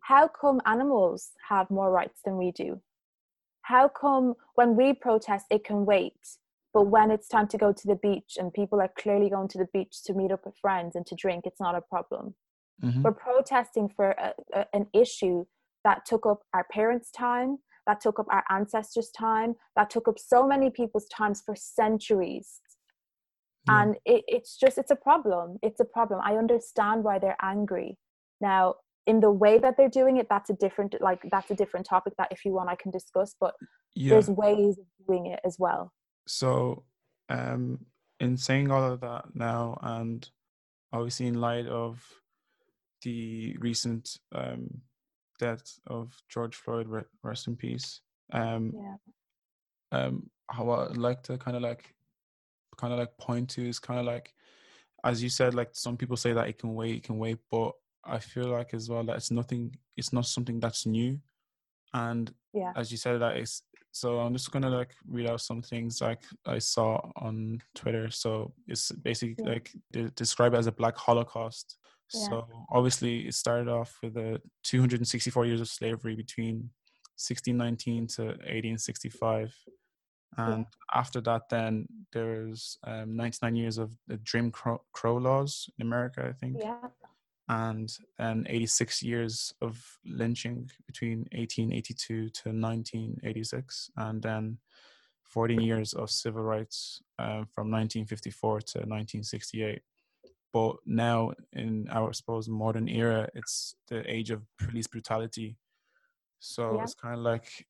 how 0.00 0.26
come 0.28 0.60
animals 0.66 1.30
have 1.48 1.70
more 1.70 1.90
rights 1.92 2.20
than 2.24 2.36
we 2.36 2.50
do? 2.50 2.80
How 3.62 3.86
come 3.88 4.34
when 4.56 4.74
we 4.74 4.92
protest 4.92 5.46
it 5.50 5.62
can 5.64 5.84
wait 5.86 6.20
but 6.74 6.84
when 6.94 7.10
it's 7.10 7.28
time 7.28 7.48
to 7.48 7.58
go 7.58 7.72
to 7.72 7.86
the 7.86 7.96
beach 7.96 8.32
and 8.38 8.52
people 8.52 8.80
are 8.80 8.92
clearly 8.98 9.28
going 9.28 9.48
to 9.48 9.58
the 9.58 9.68
beach 9.72 10.02
to 10.06 10.14
meet 10.14 10.30
up 10.32 10.44
with 10.46 10.56
friends 10.60 10.94
and 10.96 11.04
to 11.06 11.14
drink 11.14 11.44
it's 11.46 11.60
not 11.60 11.74
a 11.74 11.80
problem? 11.94 12.34
Mhm. 12.82 13.02
we're 13.02 13.12
protesting 13.12 13.88
for 13.96 14.08
a, 14.26 14.32
a, 14.58 14.66
an 14.72 14.86
issue 14.94 15.44
that 15.84 16.04
took 16.06 16.26
up 16.26 16.40
our 16.54 16.66
parents 16.72 17.10
time 17.10 17.58
that 17.86 18.00
took 18.00 18.18
up 18.20 18.26
our 18.30 18.44
ancestors 18.50 19.10
time 19.10 19.54
that 19.74 19.90
took 19.90 20.06
up 20.06 20.18
so 20.18 20.46
many 20.46 20.70
people's 20.70 21.06
times 21.08 21.42
for 21.44 21.56
centuries. 21.56 22.60
Yeah. 23.66 23.82
and 23.82 23.96
it, 24.04 24.22
it's 24.28 24.56
just 24.56 24.78
it's 24.78 24.90
a 24.90 24.96
problem. 24.96 25.58
It's 25.62 25.80
a 25.80 25.84
problem. 25.84 26.20
I 26.22 26.36
understand 26.36 27.04
why 27.04 27.18
they're 27.18 27.36
angry. 27.42 27.98
Now 28.40 28.76
in 29.06 29.20
the 29.20 29.30
way 29.30 29.58
that 29.58 29.76
they're 29.78 29.88
doing 29.88 30.18
it 30.18 30.26
that's 30.28 30.50
a 30.50 30.52
different 30.54 30.94
like 31.00 31.20
that's 31.30 31.50
a 31.50 31.54
different 31.54 31.86
topic 31.86 32.12
that 32.18 32.28
if 32.30 32.44
you 32.44 32.52
want 32.52 32.68
i 32.68 32.74
can 32.74 32.90
discuss 32.90 33.34
but 33.40 33.54
yeah. 33.94 34.10
there's 34.10 34.28
ways 34.28 34.78
of 34.78 34.84
doing 35.06 35.26
it 35.26 35.40
as 35.44 35.56
well. 35.58 35.92
So, 36.26 36.84
um, 37.28 37.86
in 38.18 38.36
saying 38.36 38.70
all 38.70 38.92
of 38.92 39.00
that 39.00 39.26
now, 39.34 39.78
and 39.82 40.28
obviously 40.92 41.26
in 41.26 41.40
light 41.40 41.66
of 41.66 42.04
the 43.02 43.56
recent 43.58 44.18
um, 44.32 44.82
death 45.40 45.78
of 45.88 46.12
George 46.28 46.54
Floyd, 46.54 46.86
rest 47.22 47.48
in 47.48 47.56
peace. 47.56 48.00
Um, 48.32 48.72
yeah. 48.74 48.96
um, 49.98 50.30
how 50.48 50.70
I'd 50.70 50.96
like 50.96 51.22
to 51.24 51.36
kind 51.38 51.56
of 51.56 51.62
like, 51.62 51.92
kind 52.76 52.92
of 52.92 52.98
like 52.98 53.16
point 53.18 53.50
to 53.50 53.68
is 53.68 53.78
kind 53.80 53.98
of 53.98 54.06
like, 54.06 54.32
as 55.04 55.22
you 55.22 55.28
said, 55.30 55.54
like 55.54 55.70
some 55.72 55.96
people 55.96 56.16
say 56.16 56.32
that 56.32 56.48
it 56.48 56.58
can 56.58 56.74
wait, 56.74 56.96
it 56.96 57.02
can 57.02 57.18
wait, 57.18 57.38
but 57.50 57.72
I 58.04 58.18
feel 58.18 58.48
like 58.48 58.74
as 58.74 58.88
well 58.88 59.02
that 59.04 59.16
it's 59.16 59.30
nothing, 59.30 59.74
it's 59.96 60.12
not 60.12 60.26
something 60.26 60.60
that's 60.60 60.86
new, 60.86 61.18
and 61.92 62.32
yeah. 62.52 62.72
as 62.76 62.92
you 62.92 62.98
said 62.98 63.20
that 63.20 63.36
is 63.36 63.62
so 63.92 64.20
i'm 64.20 64.32
just 64.32 64.52
gonna 64.52 64.70
like 64.70 64.94
read 65.08 65.28
out 65.28 65.40
some 65.40 65.60
things 65.60 66.00
like 66.00 66.22
i 66.46 66.58
saw 66.58 67.00
on 67.16 67.60
twitter. 67.74 68.08
So 68.10 68.52
it's 68.68 68.92
basically 68.92 69.34
Yeah. 69.44 69.52
like 69.54 69.72
de- 69.92 70.10
described 70.10 70.54
as 70.54 70.68
a 70.68 70.72
black 70.72 70.96
holocaust 70.96 71.76
Yeah. 72.12 72.28
so 72.28 72.46
obviously 72.70 73.26
it 73.26 73.34
started 73.34 73.68
off 73.68 73.98
with 74.02 74.14
the 74.14 74.40
264 74.64 75.46
years 75.46 75.60
of 75.60 75.68
slavery 75.68 76.14
between 76.14 76.70
1619 77.16 78.06
to 78.06 78.22
1865 78.22 79.54
and 80.36 80.64
after 80.94 81.20
that 81.20 81.48
then 81.50 81.86
there's 82.12 82.78
um, 82.86 83.16
99 83.16 83.56
years 83.56 83.78
of 83.78 83.92
the 84.06 84.16
jim 84.18 84.50
crow, 84.50 84.80
crow 84.92 85.16
laws 85.16 85.68
in 85.78 85.86
america 85.86 86.26
i 86.28 86.32
think. 86.32 86.56
Yeah. 86.60 86.88
And 87.50 87.92
then 88.16 88.46
86 88.48 89.02
years 89.02 89.52
of 89.60 89.84
lynching 90.06 90.70
between 90.86 91.26
1882 91.32 92.28
to 92.28 92.48
1986, 92.50 93.90
and 93.96 94.22
then 94.22 94.58
14 95.24 95.60
years 95.60 95.92
of 95.92 96.10
civil 96.10 96.42
rights 96.42 97.02
um, 97.18 97.46
from 97.52 97.68
1954 97.72 98.60
to 98.60 98.78
1968. 98.78 99.82
But 100.52 100.76
now, 100.84 101.32
in 101.52 101.88
our 101.90 102.08
I 102.08 102.12
suppose 102.12 102.48
modern 102.48 102.88
era, 102.88 103.28
it's 103.34 103.76
the 103.88 104.08
age 104.10 104.30
of 104.30 104.42
police 104.58 104.86
brutality. 104.88 105.56
So 106.40 106.76
Yeah. 106.76 106.82
it's 106.82 106.94
kind 106.94 107.14
of 107.14 107.20
like 107.20 107.66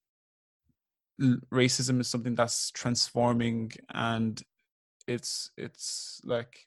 racism 1.52 2.00
is 2.00 2.08
something 2.08 2.34
that's 2.34 2.70
transforming, 2.70 3.72
and 3.92 4.42
it's 5.06 5.50
it's 5.56 6.20
like 6.24 6.66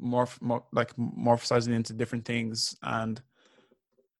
morph, 0.00 0.40
more 0.42 0.64
like 0.72 0.94
morphosizing 0.96 1.72
into 1.74 1.92
different 1.92 2.24
things 2.24 2.76
and 2.82 3.22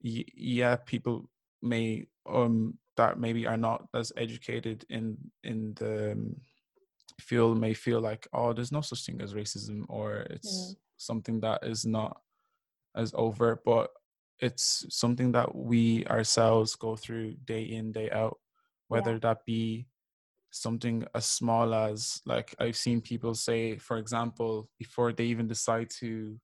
y- 0.02 0.24
yeah 0.34 0.76
people 0.76 1.28
may 1.60 2.06
um 2.28 2.78
that 2.96 3.18
maybe 3.18 3.46
are 3.46 3.56
not 3.56 3.88
as 3.94 4.12
educated 4.16 4.84
in 4.90 5.16
in 5.42 5.74
the 5.74 6.12
um, 6.12 6.36
field 7.20 7.58
may 7.58 7.74
feel 7.74 8.00
like 8.00 8.28
oh 8.32 8.52
there's 8.52 8.72
no 8.72 8.80
such 8.80 9.04
thing 9.06 9.20
as 9.20 9.34
racism 9.34 9.84
or 9.88 10.18
it's 10.30 10.76
something 11.02 11.40
that 11.40 11.60
is 11.64 11.84
not 11.84 12.20
as 12.96 13.12
overt 13.14 13.60
but 13.64 13.90
it's 14.40 14.84
something 14.90 15.32
that 15.32 15.54
we 15.54 16.04
ourselves 16.06 16.74
go 16.74 16.96
through 16.96 17.34
day 17.44 17.62
in 17.62 17.92
day 17.92 18.10
out 18.10 18.38
whether 18.88 19.12
Yeah. 19.12 19.18
that 19.18 19.44
be 19.46 19.86
something 20.50 21.04
as 21.14 21.24
small 21.24 21.72
as 21.74 22.20
like 22.26 22.54
I've 22.58 22.76
seen 22.76 23.00
people 23.00 23.34
say, 23.34 23.78
for 23.78 23.96
example, 23.96 24.68
before 24.78 25.12
they 25.12 25.24
even 25.24 25.48
decide 25.48 25.88
to 26.00 26.38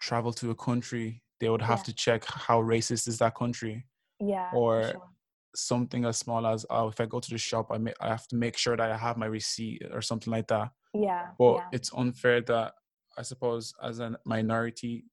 travel 0.00 0.32
to 0.32 0.50
a 0.50 0.54
country, 0.56 1.22
they 1.40 1.48
would 1.48 1.62
have 1.62 1.78
Yeah. 1.80 1.84
to 1.84 1.92
check 1.94 2.24
how 2.24 2.60
racist 2.60 3.06
is 3.06 3.18
that 3.18 3.34
country. 3.36 3.86
yeah 4.18 4.50
Or 4.52 4.82
sure. 4.82 5.10
something 5.54 6.04
as 6.04 6.18
small 6.18 6.46
as 6.46 6.66
oh, 6.68 6.88
if 6.88 7.00
I 7.00 7.06
go 7.06 7.20
to 7.20 7.30
the 7.30 7.38
shop, 7.38 7.68
I 7.70 7.78
may, 7.78 7.94
I 8.00 8.08
have 8.08 8.26
to 8.28 8.36
make 8.36 8.56
sure 8.56 8.76
that 8.76 8.90
I 8.90 8.96
have 8.96 9.16
my 9.16 9.26
receipt 9.26 9.82
or 9.92 10.02
something 10.02 10.32
like 10.32 10.48
that. 10.48 10.70
yeah 10.92 11.28
But 11.38 11.56
yeah 11.58 11.68
it's 11.72 11.92
unfair 11.94 12.40
that 12.42 12.74
I 13.16 13.22
suppose 13.22 13.72
as 13.82 14.00
a 14.00 14.18
minority, 14.24 15.04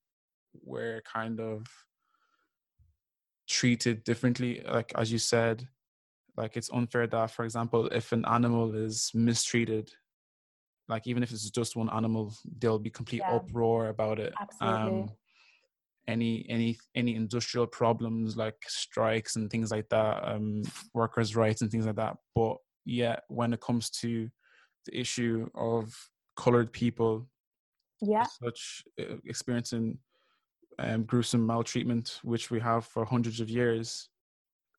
we're 0.63 1.01
kind 1.01 1.39
of 1.39 1.65
treated 3.47 4.03
differently. 4.03 4.61
Like 4.67 4.91
as 4.95 5.11
you 5.11 5.17
said, 5.17 5.67
like 6.37 6.57
it's 6.57 6.71
unfair 6.71 7.07
that, 7.07 7.31
for 7.31 7.43
example, 7.45 7.87
if 7.87 8.11
an 8.11 8.25
animal 8.25 8.73
is 8.75 9.11
mistreated, 9.13 9.91
like 10.87 11.07
even 11.07 11.23
if 11.23 11.31
it's 11.31 11.49
just 11.49 11.75
one 11.75 11.89
animal, 11.89 12.33
there'll 12.59 12.79
be 12.79 12.89
complete 12.89 13.21
Yeah. 13.27 13.35
uproar 13.35 13.89
about 13.89 14.19
it. 14.19 14.33
Absolutely. 14.39 14.89
Um, 15.03 15.11
any 16.07 16.45
any 16.49 16.77
any 16.95 17.15
industrial 17.15 17.67
problems 17.67 18.35
like 18.35 18.55
strikes 18.67 19.35
and 19.35 19.49
things 19.49 19.71
like 19.71 19.87
that, 19.89 20.27
um, 20.27 20.63
workers' 20.93 21.35
rights 21.35 21.61
and 21.61 21.69
things 21.69 21.85
like 21.85 21.95
that. 21.97 22.17
But 22.35 22.57
yeah, 22.85 23.19
when 23.27 23.53
it 23.53 23.61
comes 23.61 23.89
to 24.01 24.29
the 24.85 24.99
issue 24.99 25.47
of 25.53 25.93
colored 26.35 26.73
people 26.73 27.29
yeah 28.01 28.25
such 28.25 28.83
experiencing 29.25 29.97
um, 30.79 31.03
gruesome 31.03 31.45
maltreatment, 31.45 32.19
which 32.23 32.49
we 32.49 32.59
have 32.59 32.85
for 32.85 33.05
hundreds 33.05 33.39
of 33.39 33.49
years, 33.49 34.09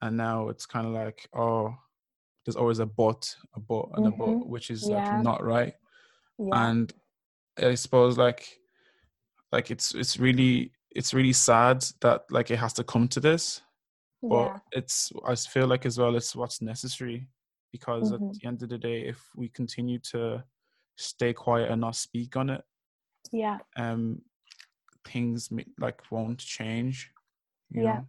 and 0.00 0.16
now 0.16 0.48
it's 0.48 0.66
kind 0.66 0.86
of 0.86 0.92
like, 0.92 1.28
oh, 1.34 1.76
there's 2.44 2.56
always 2.56 2.80
a 2.80 2.86
but, 2.86 3.36
a 3.54 3.60
but, 3.60 3.88
and 3.94 4.06
a 4.06 4.10
Mhm. 4.10 4.18
but, 4.40 4.48
which 4.48 4.70
is 4.70 4.90
like 4.90 5.12
not 5.12 5.44
right. 5.44 5.74
yeah 6.38 6.72
And 6.74 6.92
I 7.58 7.74
suppose 7.76 8.18
like, 8.18 8.58
like 9.52 9.70
it's 9.70 9.94
it's 9.94 10.18
really 10.18 10.72
it's 10.90 11.14
really 11.14 11.32
sad 11.32 11.84
that 12.00 12.24
like 12.30 12.50
it 12.50 12.58
has 12.58 12.72
to 12.74 12.84
come 12.84 13.08
to 13.08 13.20
this, 13.20 13.60
but 14.28 14.52
yeah 14.52 14.58
it's 14.72 15.12
I 15.26 15.34
feel 15.36 15.66
like 15.68 15.86
as 15.86 15.98
well 15.98 16.16
it's 16.16 16.34
what's 16.34 16.62
necessary 16.62 17.28
because 17.70 18.10
Mhm. 18.10 18.14
at 18.14 18.20
the 18.40 18.48
end 18.48 18.62
of 18.62 18.70
the 18.70 18.78
day, 18.78 19.06
if 19.06 19.20
we 19.36 19.48
continue 19.50 19.98
to 20.12 20.44
stay 20.96 21.32
quiet 21.34 21.70
and 21.70 21.80
not 21.80 21.96
speak 21.96 22.36
on 22.36 22.50
it, 22.50 22.64
yeah 23.32 23.58
um 23.76 24.22
things 25.04 25.48
like 25.80 26.00
won't 26.10 26.38
change 26.38 27.10
you 27.70 27.82
Yeah. 27.82 27.96
know? 27.96 28.06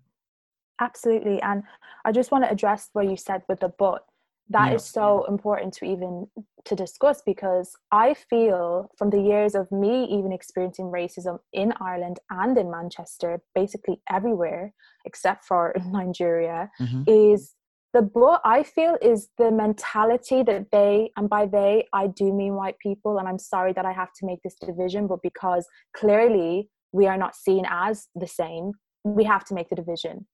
absolutely 0.80 1.42
and 1.42 1.64
i 2.06 2.12
just 2.12 2.32
want 2.32 2.44
to 2.44 2.52
address 2.52 2.90
what 2.94 3.08
you 3.10 3.16
said 3.18 3.42
with 3.48 3.60
the 3.62 3.70
but 3.70 4.06
That 4.50 4.74
is 4.76 4.84
Yeah. 4.84 5.00
so 5.00 5.24
important 5.36 5.74
to 5.76 5.86
even 5.86 6.28
to 6.66 6.76
discuss 6.76 7.22
because 7.26 7.68
i 7.92 8.14
feel 8.14 8.92
from 8.98 9.10
the 9.10 9.22
years 9.32 9.56
of 9.56 9.72
me 9.72 9.96
even 10.18 10.32
experiencing 10.34 10.88
racism 10.92 11.40
in 11.62 11.74
ireland 11.80 12.18
and 12.30 12.58
in 12.58 12.70
manchester 12.78 13.42
basically 13.56 14.02
everywhere 14.18 14.74
except 15.06 15.46
for 15.50 15.74
nigeria 16.00 16.60
Mhm. 16.80 17.04
is 17.08 17.56
the 17.94 18.02
book 18.02 18.42
i 18.44 18.64
feel 18.64 18.98
is 19.02 19.30
the 19.38 19.52
mentality 19.52 20.44
that 20.44 20.66
they 20.72 21.12
and 21.18 21.30
by 21.30 21.46
they 21.46 21.88
i 21.94 22.08
do 22.08 22.34
mean 22.34 22.56
white 22.56 22.78
people 22.80 23.18
and 23.20 23.28
i'm 23.28 23.40
sorry 23.40 23.72
that 23.74 23.86
i 23.86 23.92
have 23.92 24.12
to 24.14 24.26
make 24.26 24.42
this 24.44 24.56
division 24.56 25.08
but 25.08 25.20
because 25.22 25.66
clearly 25.96 26.70
we 26.92 27.08
are 27.08 27.18
not 27.18 27.36
seen 27.36 27.66
as 27.70 28.08
the 28.16 28.28
same 28.28 28.72
we 29.04 29.24
have 29.26 29.44
to 29.44 29.54
make 29.54 29.70
the 29.70 29.76
division. 29.76 30.26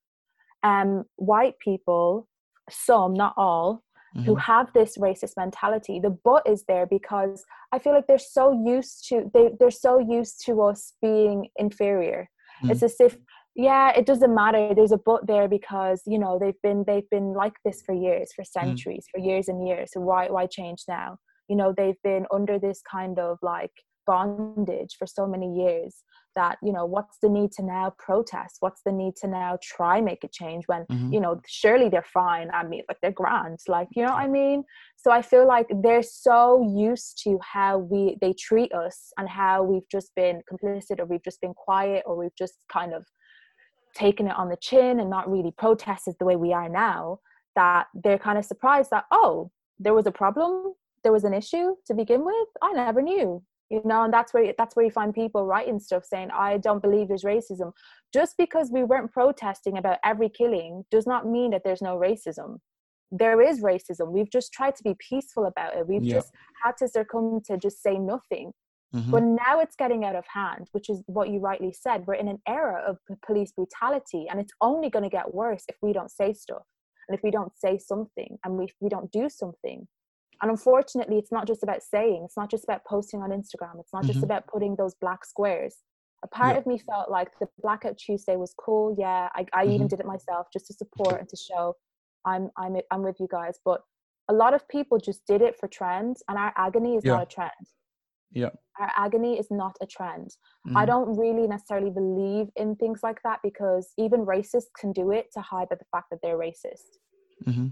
Um 0.64 1.06
white 1.16 1.56
people 1.60 2.28
some 2.70 3.14
not 3.14 3.34
all 3.38 3.84
who 4.26 4.36
Mhm. 4.36 4.40
have 4.40 4.74
this 4.74 4.98
racist 4.98 5.36
mentality 5.38 6.00
the 6.00 6.10
but 6.30 6.44
is 6.54 6.64
there 6.66 6.86
because 6.86 7.44
i 7.72 7.80
feel 7.80 7.94
like 7.94 8.08
they're 8.08 8.18
so 8.40 8.46
used 8.76 9.08
to 9.08 9.16
they, 9.34 9.46
they're 9.60 9.80
so 9.88 9.94
used 10.00 10.36
to 10.46 10.62
us 10.70 10.94
being 11.02 11.48
inferior. 11.56 12.30
It's 12.70 12.84
as 12.84 12.96
if 13.00 13.18
yeah 13.68 13.90
it 14.00 14.06
doesn't 14.06 14.34
matter. 14.34 14.74
There's 14.76 14.92
a 14.94 14.98
but 15.10 15.28
there 15.28 15.48
because 15.48 16.02
you 16.14 16.20
know 16.24 16.34
they've 16.42 16.62
been 16.64 16.84
they've 16.88 17.10
been 17.10 17.34
like 17.34 17.54
this 17.66 17.82
for 17.86 17.94
years 17.94 18.28
for 18.36 18.44
centuries 18.44 19.06
for 19.12 19.20
years 19.20 19.48
and 19.50 19.68
years. 19.68 19.88
So 19.94 20.00
why 20.10 20.28
why 20.36 20.46
change 20.48 20.82
now? 20.88 21.18
You 21.50 21.56
know 21.60 21.74
they've 21.76 22.02
been 22.04 22.26
under 22.32 22.58
this 22.60 22.82
kind 22.96 23.20
of 23.20 23.38
like 23.42 23.72
bondage 24.08 24.96
for 24.98 25.06
so 25.06 25.28
many 25.28 25.50
years 25.64 26.04
that 26.36 26.58
you 26.64 26.72
know 26.76 26.86
what's 26.86 27.18
the 27.24 27.30
need 27.38 27.52
to 27.58 27.64
now 27.64 27.94
protest? 28.08 28.58
What's 28.60 28.82
the 28.86 28.92
need 28.92 29.16
to 29.22 29.28
now 29.28 29.58
try 29.62 29.96
make 30.02 30.24
a 30.24 30.30
change 30.40 30.64
when 30.68 30.86
Mhm. 30.86 31.12
you 31.14 31.20
know 31.20 31.34
surely 31.48 31.90
they're 31.90 32.12
fine. 32.22 32.50
I 32.60 32.64
mean 32.72 32.84
like 32.90 33.00
they're 33.02 33.20
grand. 33.24 33.60
Like 33.68 33.90
you 33.96 34.04
know 34.04 34.14
what 34.18 34.24
i 34.28 34.28
mean? 34.28 34.64
So 35.04 35.12
i 35.12 35.22
feel 35.32 35.46
like 35.56 35.68
they're 35.84 36.10
so 36.28 36.40
used 36.90 37.12
to 37.24 37.32
how 37.56 37.72
we 37.92 38.02
they 38.22 38.34
treat 38.48 38.72
us 38.74 38.98
and 39.18 39.28
how 39.42 39.56
we've 39.64 39.90
just 39.98 40.10
been 40.22 40.38
complicit 40.52 41.00
or 41.00 41.06
we've 41.12 41.28
just 41.30 41.42
been 41.46 41.56
quiet 41.68 42.02
or 42.08 42.14
we've 42.22 42.38
just 42.44 42.58
kind 42.78 42.94
of 42.94 43.04
taken 44.00 44.28
it 44.28 44.36
on 44.36 44.50
the 44.50 44.58
chin 44.58 45.00
and 45.00 45.10
not 45.10 45.30
really 45.30 45.52
protested 45.52 46.16
the 46.20 46.26
way 46.26 46.36
we 46.36 46.54
are 46.54 46.70
now 46.70 47.20
that 47.56 47.88
they're 47.94 48.20
kind 48.20 48.38
of 48.38 48.46
surprised 48.46 48.90
that 48.92 49.06
oh 49.12 49.52
there 49.80 49.94
was 49.94 50.06
a 50.06 50.12
problem 50.12 50.74
there 51.04 51.12
was 51.12 51.24
an 51.24 51.34
issue 51.34 51.76
to 51.86 51.94
begin 51.94 52.26
with? 52.26 52.48
I 52.62 52.74
never 52.74 53.02
knew 53.02 53.42
you 53.70 53.82
know? 53.86 54.04
And 54.04 54.14
that's 54.14 54.34
where 54.34 54.54
that's 54.58 54.76
where 54.76 54.86
you 54.86 54.92
find 54.92 55.14
people 55.14 55.46
writing 55.46 55.80
stuff 55.80 56.04
saying 56.06 56.30
i 56.32 56.58
don't 56.58 56.82
believe 56.82 57.08
there's 57.08 57.24
racism. 57.24 57.72
Just 58.14 58.36
because 58.38 58.72
we 58.72 58.84
weren't 58.84 59.12
protesting 59.12 59.78
about 59.78 60.00
every 60.04 60.30
killing 60.30 60.84
does 60.92 61.06
not 61.06 61.28
mean 61.28 61.52
that 61.52 61.62
there's 61.64 61.82
no 61.82 61.98
racism. 61.98 62.58
There 63.12 63.42
is 63.42 63.62
racism. 63.62 64.12
We've 64.12 64.32
just 64.32 64.52
tried 64.54 64.76
to 64.76 64.84
be 64.84 64.96
peaceful 65.00 65.46
about 65.46 65.76
it. 65.76 65.88
We've 65.88 66.04
yeah. 66.04 66.16
just 66.16 66.32
had 66.64 66.78
to 66.78 66.88
succumb 66.88 67.42
to 67.46 67.58
just 67.58 67.82
say 67.82 67.98
nothing 67.98 68.52
mm-hmm. 68.94 69.12
but 69.12 69.24
now 69.24 69.60
it's 69.60 69.76
getting 69.76 70.04
out 70.06 70.16
of 70.16 70.26
hand 70.28 70.68
which 70.72 70.90
is 70.90 71.02
what 71.08 71.30
you 71.30 71.40
rightly 71.40 71.74
said 71.74 72.06
we're 72.08 72.14
in 72.14 72.28
an 72.28 72.40
era 72.48 72.82
of 72.88 72.98
police 73.26 73.52
brutality 73.52 74.28
and 74.30 74.40
it's 74.40 74.54
only 74.62 74.90
going 74.90 75.04
to 75.04 75.10
get 75.10 75.34
worse 75.34 75.64
if 75.68 75.76
we 75.82 75.94
don't 75.94 76.12
say 76.12 76.34
stuff 76.34 76.64
and 77.08 77.18
if 77.18 77.24
we 77.24 77.32
don't 77.32 77.52
say 77.58 77.78
something 77.78 78.38
and 78.44 78.58
we, 78.58 78.68
we 78.80 78.90
don't 78.90 79.12
do 79.12 79.30
something 79.30 79.88
and 80.42 80.52
unfortunately 80.52 81.18
it's 81.18 81.32
not 81.32 81.48
just 81.48 81.64
about 81.64 81.82
saying 81.84 82.24
it's 82.24 82.38
not 82.38 82.50
just 82.50 82.64
about 82.64 82.84
posting 82.86 83.22
on 83.22 83.30
instagram 83.30 83.80
it's 83.80 83.94
not 83.94 84.04
mm-hmm. 84.04 84.14
just 84.14 84.24
about 84.24 84.48
putting 84.48 84.76
those 84.76 84.96
black 85.02 85.26
squares 85.26 85.78
a 86.24 86.28
part 86.28 86.56
yeah. 86.56 86.60
of 86.60 86.68
me 86.68 86.78
felt 86.78 87.10
like 87.10 87.30
the 87.40 87.48
blackout 87.62 87.98
tuesday 87.98 88.36
was 88.36 88.54
cool 88.58 88.96
yeah 88.98 89.30
i, 89.36 89.46
I 89.54 89.66
mm-hmm. 89.66 89.76
even 89.76 89.88
did 89.88 90.00
it 90.00 90.06
myself 90.06 90.48
just 90.52 90.68
to 90.68 90.74
support 90.74 91.20
and 91.20 91.30
to 91.30 91.38
show 91.38 91.76
i'm 92.26 92.50
i'm 92.58 92.76
i'm 92.92 93.04
with 93.04 93.18
you 93.20 93.28
guys 93.30 93.60
but 93.64 93.82
a 94.30 94.34
lot 94.34 94.54
of 94.54 94.68
people 94.68 95.00
just 95.00 95.26
did 95.26 95.42
it 95.42 95.58
for 95.60 95.68
trends 95.68 96.22
and 96.28 96.38
our 96.38 96.54
agony 96.56 96.96
is 96.96 97.04
yeah. 97.04 97.14
not 97.14 97.24
a 97.24 97.26
trend 97.26 97.52
yeah 98.32 98.50
our 98.80 98.92
agony 98.96 99.38
is 99.40 99.48
not 99.50 99.76
a 99.82 99.86
trend 99.86 100.30
mm-hmm. 100.68 100.78
i 100.78 100.86
don't 100.86 101.18
really 101.18 101.48
necessarily 101.48 101.90
believe 101.90 102.48
in 102.56 102.76
things 102.76 103.00
like 103.04 103.20
that 103.24 103.40
because 103.44 103.94
even 103.98 104.26
racists 104.26 104.72
can 104.80 104.92
do 104.92 105.12
it 105.12 105.28
to 105.34 105.42
hide 105.42 105.68
the 105.70 105.78
fact 105.92 106.08
that 106.12 106.20
they're 106.22 106.38
racist 106.38 106.98
mm-hmm. 107.46 107.68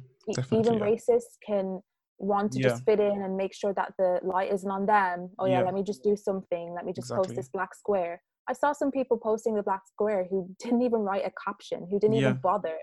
even 0.56 0.74
yeah. 0.76 0.80
racists 0.80 1.38
can 1.46 1.80
want 2.20 2.52
to 2.52 2.60
yeah. 2.60 2.70
just 2.70 2.84
fit 2.84 3.00
in 3.00 3.22
and 3.22 3.38
make 3.38 3.54
sure 3.54 3.74
that 3.74 3.94
the 4.00 4.20
light 4.24 4.52
isn't 4.52 4.72
on 4.72 4.86
them 4.86 5.30
oh 5.38 5.46
yeah, 5.46 5.60
yeah. 5.60 5.66
let 5.66 5.74
me 5.74 5.84
just 5.84 6.04
do 6.04 6.16
something 6.16 6.74
let 6.74 6.86
me 6.86 6.92
just 6.92 7.06
exactly. 7.06 7.28
post 7.28 7.36
this 7.36 7.50
black 7.50 7.76
square 7.76 8.20
i 8.48 8.54
saw 8.54 8.74
some 8.74 8.90
people 8.90 9.18
posting 9.18 9.54
the 9.54 9.62
black 9.62 9.82
square 9.86 10.26
who 10.30 10.50
didn't 10.60 10.82
even 10.82 11.02
write 11.02 11.26
a 11.26 11.32
caption 11.46 11.88
who 11.90 12.00
didn't 12.00 12.16
even 12.16 12.40
bother 12.42 12.78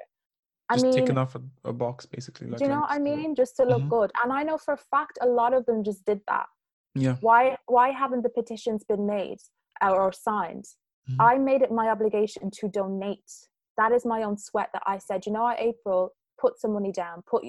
I 0.68 0.74
just 0.76 0.86
mean, 0.86 0.94
taking 0.94 1.18
off 1.18 1.34
a, 1.34 1.42
a, 1.68 1.72
box 1.74 2.06
basically. 2.06 2.48
Like 2.48 2.58
do 2.58 2.64
you 2.64 2.70
know 2.70 2.80
what 2.80 2.90
I 2.90 2.98
mean? 2.98 3.34
Just 3.34 3.56
to 3.56 3.64
look 3.64 3.80
mm-hmm. 3.80 3.88
good. 3.90 4.12
And 4.22 4.32
I 4.32 4.42
know 4.42 4.56
for 4.56 4.72
a 4.72 4.78
fact 4.78 5.18
a 5.20 5.26
lot 5.26 5.52
of 5.52 5.66
them 5.66 5.84
just 5.84 6.04
did 6.06 6.20
that. 6.26 6.46
Yeah. 6.94 7.16
Why 7.20 7.56
why 7.66 7.90
haven't 7.90 8.22
the 8.22 8.28
petitions 8.28 8.84
been 8.84 9.06
made 9.06 9.38
or 9.82 10.12
signed? 10.12 10.66
Mm-hmm. 11.10 11.20
I 11.20 11.38
made 11.38 11.62
it 11.62 11.72
my 11.72 11.88
obligation 11.88 12.50
to 12.60 12.68
donate. 12.68 13.30
That 13.76 13.92
is 13.92 14.06
my 14.06 14.22
own 14.22 14.38
sweat 14.38 14.70
that 14.72 14.82
I 14.86 14.98
said, 14.98 15.26
you 15.26 15.32
know 15.32 15.42
what, 15.42 15.60
April, 15.60 16.12
put 16.40 16.60
some 16.60 16.72
money 16.72 16.92
down, 16.92 17.22
put 17.26 17.44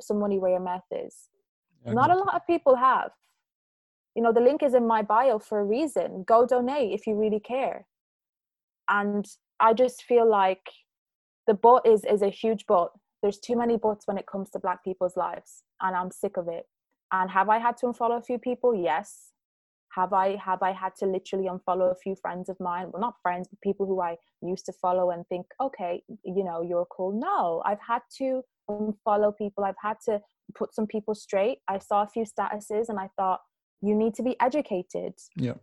some 0.00 0.18
money 0.18 0.38
where 0.38 0.50
your 0.50 0.60
mouth 0.60 0.82
is. 0.90 1.28
Okay. 1.86 1.94
Not 1.94 2.10
a 2.10 2.16
lot 2.16 2.34
of 2.34 2.46
people 2.46 2.76
have. 2.76 3.10
You 4.14 4.22
know, 4.22 4.32
the 4.32 4.40
link 4.40 4.62
is 4.62 4.74
in 4.74 4.86
my 4.86 5.02
bio 5.02 5.38
for 5.38 5.60
a 5.60 5.64
reason. 5.64 6.24
Go 6.26 6.44
donate 6.44 6.92
if 6.92 7.06
you 7.06 7.14
really 7.14 7.40
care. 7.40 7.86
And 8.88 9.26
I 9.58 9.72
just 9.72 10.02
feel 10.02 10.28
like 10.28 10.66
the 11.46 11.54
but 11.54 11.86
is 11.86 12.04
is 12.04 12.22
a 12.22 12.28
huge 12.28 12.66
but. 12.66 12.90
There's 13.22 13.38
too 13.38 13.56
many 13.56 13.76
buts 13.76 14.06
when 14.06 14.18
it 14.18 14.26
comes 14.26 14.50
to 14.50 14.58
black 14.58 14.82
people's 14.82 15.16
lives, 15.16 15.62
and 15.80 15.96
I'm 15.96 16.10
sick 16.10 16.36
of 16.36 16.48
it. 16.48 16.66
And 17.12 17.30
have 17.30 17.48
I 17.48 17.58
had 17.58 17.76
to 17.78 17.86
unfollow 17.86 18.18
a 18.18 18.22
few 18.22 18.38
people? 18.38 18.74
Yes. 18.74 19.28
Have 19.94 20.14
I 20.14 20.36
have 20.36 20.62
I 20.62 20.72
had 20.72 20.96
to 21.00 21.06
literally 21.06 21.48
unfollow 21.48 21.92
a 21.92 21.96
few 22.02 22.16
friends 22.16 22.48
of 22.48 22.58
mine? 22.58 22.90
Well, 22.90 23.02
not 23.02 23.14
friends, 23.22 23.46
but 23.48 23.60
people 23.60 23.84
who 23.84 24.00
I 24.00 24.16
used 24.40 24.64
to 24.66 24.72
follow 24.72 25.10
and 25.10 25.26
think, 25.28 25.44
okay, 25.60 26.02
you 26.24 26.44
know, 26.44 26.62
you're 26.62 26.86
cool. 26.86 27.12
No, 27.12 27.62
I've 27.66 27.80
had 27.86 28.00
to 28.18 28.42
unfollow 28.70 29.36
people. 29.36 29.64
I've 29.64 29.74
had 29.82 29.98
to 30.06 30.20
put 30.54 30.74
some 30.74 30.86
people 30.86 31.14
straight. 31.14 31.58
I 31.68 31.78
saw 31.78 32.02
a 32.02 32.08
few 32.08 32.24
statuses 32.24 32.88
and 32.88 32.98
I 32.98 33.10
thought, 33.16 33.40
you 33.82 33.94
need 33.94 34.14
to 34.14 34.22
be 34.22 34.34
educated. 34.40 35.12
Yeah. 35.36 35.54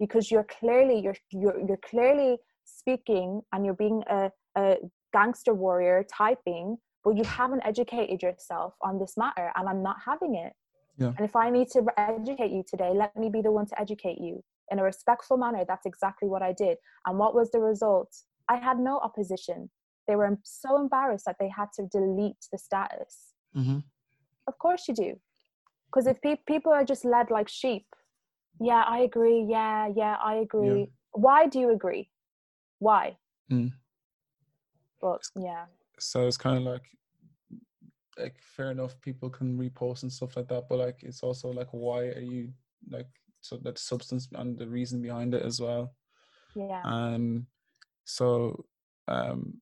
Because 0.00 0.30
you're 0.30 0.44
clearly 0.44 1.00
you're 1.00 1.16
you're 1.30 1.60
you're 1.66 1.80
clearly 1.90 2.38
speaking 2.64 3.42
and 3.52 3.64
you're 3.64 3.74
being 3.74 4.02
a, 4.08 4.30
a 4.56 4.76
gangster 5.12 5.52
warrior 5.52 6.04
typing, 6.10 6.78
but 7.04 7.16
you 7.16 7.24
haven't 7.24 7.62
educated 7.66 8.22
yourself 8.22 8.74
on 8.82 8.98
this 8.98 9.14
matter, 9.16 9.52
and 9.56 9.68
I'm 9.68 9.82
not 9.82 9.96
having 10.04 10.34
it. 10.34 10.52
Yeah. 10.98 11.12
And 11.16 11.20
if 11.20 11.36
I 11.36 11.50
need 11.50 11.68
to 11.72 11.84
educate 11.96 12.50
you 12.50 12.64
today, 12.66 12.92
let 12.94 13.16
me 13.16 13.28
be 13.28 13.42
the 13.42 13.52
one 13.52 13.66
to 13.66 13.80
educate 13.80 14.18
you 14.20 14.42
in 14.70 14.78
a 14.78 14.82
respectful 14.82 15.36
manner. 15.36 15.64
That's 15.66 15.86
exactly 15.86 16.28
what 16.28 16.42
I 16.42 16.52
did. 16.52 16.78
And 17.06 17.18
what 17.18 17.34
was 17.34 17.50
the 17.50 17.60
result? 17.60 18.14
I 18.48 18.56
had 18.56 18.78
no 18.78 18.98
opposition. 18.98 19.70
They 20.08 20.16
were 20.16 20.38
so 20.44 20.80
embarrassed 20.80 21.24
that 21.26 21.36
they 21.38 21.48
had 21.48 21.68
to 21.76 21.86
delete 21.86 22.46
the 22.50 22.58
status. 22.58 23.34
Mm-hmm. 23.56 23.78
Of 24.46 24.58
course 24.58 24.88
you 24.88 24.94
do. 24.94 25.20
Because 25.86 26.06
if 26.06 26.20
pe- 26.20 26.40
people 26.46 26.72
are 26.72 26.84
just 26.84 27.04
led 27.04 27.30
like 27.30 27.48
sheep, 27.48 27.86
yeah, 28.60 28.84
I 28.86 29.00
agree. 29.00 29.46
Yeah, 29.48 29.88
yeah, 29.94 30.16
I 30.22 30.36
agree. 30.36 30.80
Yeah. 30.80 30.86
Why 31.12 31.46
do 31.46 31.60
you 31.60 31.70
agree? 31.70 32.08
Why? 32.78 33.16
Mm. 33.50 33.72
But 35.00 35.22
yeah. 35.36 35.66
So 35.98 36.26
it's 36.26 36.36
kind 36.36 36.56
of 36.56 36.62
like 36.62 36.82
like 38.18 38.36
fair 38.40 38.70
enough 38.70 39.00
people 39.00 39.28
can 39.28 39.58
repost 39.58 40.02
and 40.02 40.12
stuff 40.12 40.36
like 40.36 40.48
that 40.48 40.64
but 40.68 40.78
like 40.78 41.02
it's 41.02 41.22
also 41.22 41.48
like 41.50 41.68
why 41.72 42.06
are 42.08 42.20
you 42.20 42.50
like 42.90 43.08
so 43.46 43.56
that 43.62 43.78
substance 43.78 44.28
and 44.34 44.58
the 44.58 44.66
reason 44.66 45.00
behind 45.00 45.34
it 45.34 45.42
as 45.42 45.60
well. 45.60 45.94
Yeah. 46.54 46.82
Um 46.84 47.46
so 48.04 48.64
um 49.08 49.60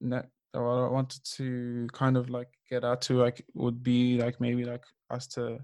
ne- 0.00 0.22
what 0.52 0.62
I 0.62 0.88
wanted 0.88 1.22
to 1.36 1.88
kind 1.92 2.16
of 2.16 2.30
like 2.30 2.48
get 2.68 2.84
at 2.84 3.00
to 3.02 3.14
like 3.14 3.44
would 3.54 3.82
be 3.82 4.18
like 4.18 4.40
maybe 4.40 4.64
like 4.64 4.84
as 5.10 5.26
to 5.28 5.58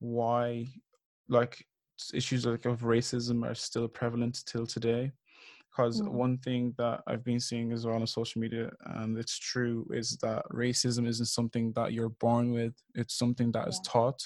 why 0.00 0.66
like 1.28 1.64
issues 2.14 2.46
like 2.46 2.64
of 2.64 2.80
racism 2.80 3.48
are 3.48 3.54
still 3.54 3.88
prevalent 3.88 4.42
till 4.46 4.66
today 4.66 5.10
because 5.78 6.00
mm. 6.00 6.08
one 6.08 6.38
thing 6.38 6.74
that 6.76 7.02
I've 7.06 7.22
been 7.22 7.38
seeing 7.38 7.72
as 7.72 7.86
well 7.86 7.94
on 7.94 8.06
social 8.06 8.40
media, 8.40 8.70
and 8.84 9.16
it's 9.16 9.38
true, 9.38 9.86
is 9.92 10.18
that 10.22 10.42
racism 10.52 11.06
isn't 11.06 11.26
something 11.26 11.72
that 11.76 11.92
you're 11.92 12.08
born 12.08 12.50
with; 12.50 12.74
it's 12.96 13.14
something 13.14 13.52
that 13.52 13.64
yeah. 13.64 13.68
is 13.68 13.80
taught. 13.84 14.20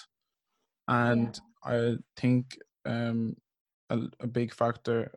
And 0.89 1.39
yeah. 1.67 1.73
I 1.73 1.97
think 2.17 2.59
um, 2.87 3.37
a, 3.91 4.01
a, 4.21 4.27
big 4.27 4.55
factor, 4.55 5.13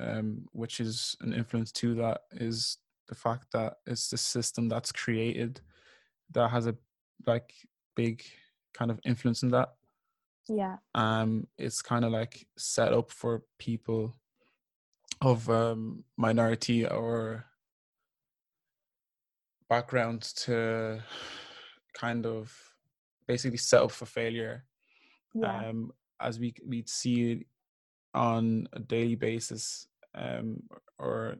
um, 0.00 0.46
which 0.52 0.78
is 0.80 1.16
an 1.20 1.32
influence 1.32 1.72
to 1.72 1.94
that, 1.96 2.22
is 2.32 2.78
the 3.08 3.14
fact 3.14 3.46
that 3.52 3.74
it's 3.86 4.08
the 4.08 4.16
system 4.16 4.68
that's 4.68 4.92
created 4.92 5.60
that 6.32 6.48
has 6.48 6.66
a 6.66 6.76
like 7.26 7.52
big 7.96 8.22
kind 8.72 8.90
of 8.90 9.00
influence 9.04 9.42
in 9.42 9.50
that. 9.50 9.74
Yeah. 10.48 10.76
Um, 10.94 11.48
it's 11.58 11.82
kind 11.82 12.04
of 12.04 12.12
like 12.12 12.46
set 12.56 12.92
up 12.92 13.10
for 13.10 13.42
people 13.58 14.14
of 15.22 15.48
um, 15.48 16.04
minority 16.16 16.86
or 16.86 17.44
backgrounds 19.68 20.32
to 20.32 21.02
kind 21.94 22.26
of 22.26 22.52
basically 23.26 23.56
set 23.56 23.82
up 23.82 23.90
for 23.90 24.06
failure 24.06 24.64
yeah. 25.34 25.68
um, 25.68 25.92
as 26.20 26.38
we 26.38 26.52
we 26.66 26.84
see 26.86 27.32
it 27.32 27.46
on 28.14 28.66
a 28.72 28.80
daily 28.80 29.14
basis 29.14 29.86
um, 30.14 30.60
or 30.98 31.36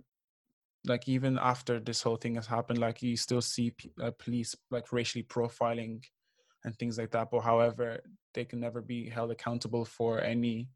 like 0.86 1.08
even 1.08 1.38
after 1.38 1.78
this 1.78 2.02
whole 2.02 2.16
thing 2.16 2.36
has 2.36 2.46
happened 2.46 2.78
like 2.78 3.02
you 3.02 3.16
still 3.16 3.42
see 3.42 3.70
p- 3.72 3.92
uh, 4.00 4.10
police 4.18 4.54
like 4.70 4.92
racially 4.92 5.24
profiling 5.24 6.02
and 6.64 6.76
things 6.78 6.98
like 6.98 7.10
that 7.10 7.28
but 7.30 7.40
however 7.40 8.00
they 8.34 8.44
can 8.44 8.60
never 8.60 8.80
be 8.80 9.08
held 9.08 9.30
accountable 9.30 9.84
for 9.84 10.20
any 10.20 10.68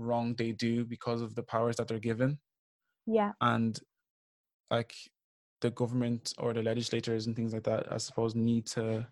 wrong 0.00 0.34
they 0.34 0.52
do 0.52 0.84
because 0.84 1.20
of 1.20 1.34
the 1.34 1.42
powers 1.42 1.76
that 1.76 1.88
they're 1.88 1.98
given. 1.98 2.38
Yeah. 3.06 3.32
And 3.40 3.78
like 4.70 4.94
the 5.60 5.70
government 5.70 6.32
or 6.38 6.52
the 6.52 6.62
legislators 6.62 7.26
and 7.26 7.36
things 7.36 7.52
like 7.52 7.64
that, 7.64 7.92
I 7.92 7.98
suppose, 7.98 8.34
need 8.34 8.66
to 8.68 9.06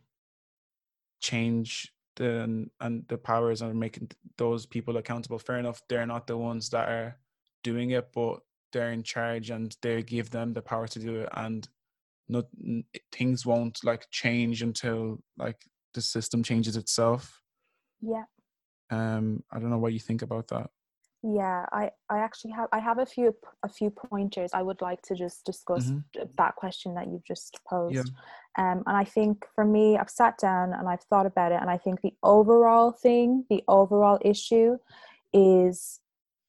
change 1.21 1.93
the 2.17 2.69
and 2.81 3.05
the 3.09 3.19
powers 3.19 3.63
and 3.63 3.79
making 3.79 4.11
those 4.37 4.67
people 4.67 4.97
accountable. 4.97 5.39
Fair 5.39 5.59
enough, 5.59 5.81
they're 5.89 6.07
not 6.07 6.27
the 6.27 6.37
ones 6.37 6.71
that 6.71 6.89
are 6.89 7.19
doing 7.63 7.91
it, 7.91 8.09
but 8.15 8.41
they're 8.73 8.93
in 8.93 9.03
charge 9.03 9.51
and 9.51 9.77
they 9.83 10.03
give 10.03 10.31
them 10.31 10.53
the 10.53 10.63
power 10.63 10.87
to 10.89 10.99
do 10.99 11.17
it. 11.21 11.29
And 11.35 11.69
not 12.29 12.47
things 13.13 13.47
won't 13.47 13.83
like 13.85 14.07
change 14.11 14.63
until 14.63 15.19
like 15.37 15.65
the 15.95 16.01
system 16.01 16.43
changes 16.43 16.77
itself. 16.77 17.43
Yeah. 18.01 18.25
Um, 18.91 19.43
I 19.51 19.59
don't 19.59 19.71
know 19.71 19.79
what 19.79 19.93
you 19.93 20.01
think 20.01 20.23
about 20.23 20.49
that 20.49 20.71
yeah 21.23 21.67
i 21.73 21.91
i 22.11 22.19
actually 22.19 22.53
have 22.53 22.69
i 22.73 22.79
have 22.79 22.99
a 22.99 23.07
few 23.07 23.35
a 23.65 23.69
few 23.69 23.91
pointers 23.91 24.51
i 24.55 24.63
would 24.63 24.81
like 24.81 25.03
to 25.03 25.17
just 25.17 25.45
discuss 25.45 25.87
mm-hmm. 25.87 26.23
that 26.37 26.55
question 26.55 26.95
that 26.95 27.09
you've 27.09 27.25
just 27.25 27.59
posed 27.69 27.95
yeah. 27.95 28.03
um 28.73 28.85
and 28.87 28.97
i 28.97 29.03
think 29.03 29.45
for 29.55 29.65
me 29.65 29.97
i've 29.97 30.11
sat 30.11 30.39
down 30.39 30.73
and 30.73 30.89
i've 30.89 31.03
thought 31.11 31.27
about 31.27 31.51
it 31.51 31.61
and 31.61 31.71
i 31.71 31.77
think 31.77 32.01
the 32.03 32.15
overall 32.23 32.93
thing 32.93 33.45
the 33.51 33.65
overall 33.67 34.19
issue 34.25 34.77
is 35.33 35.99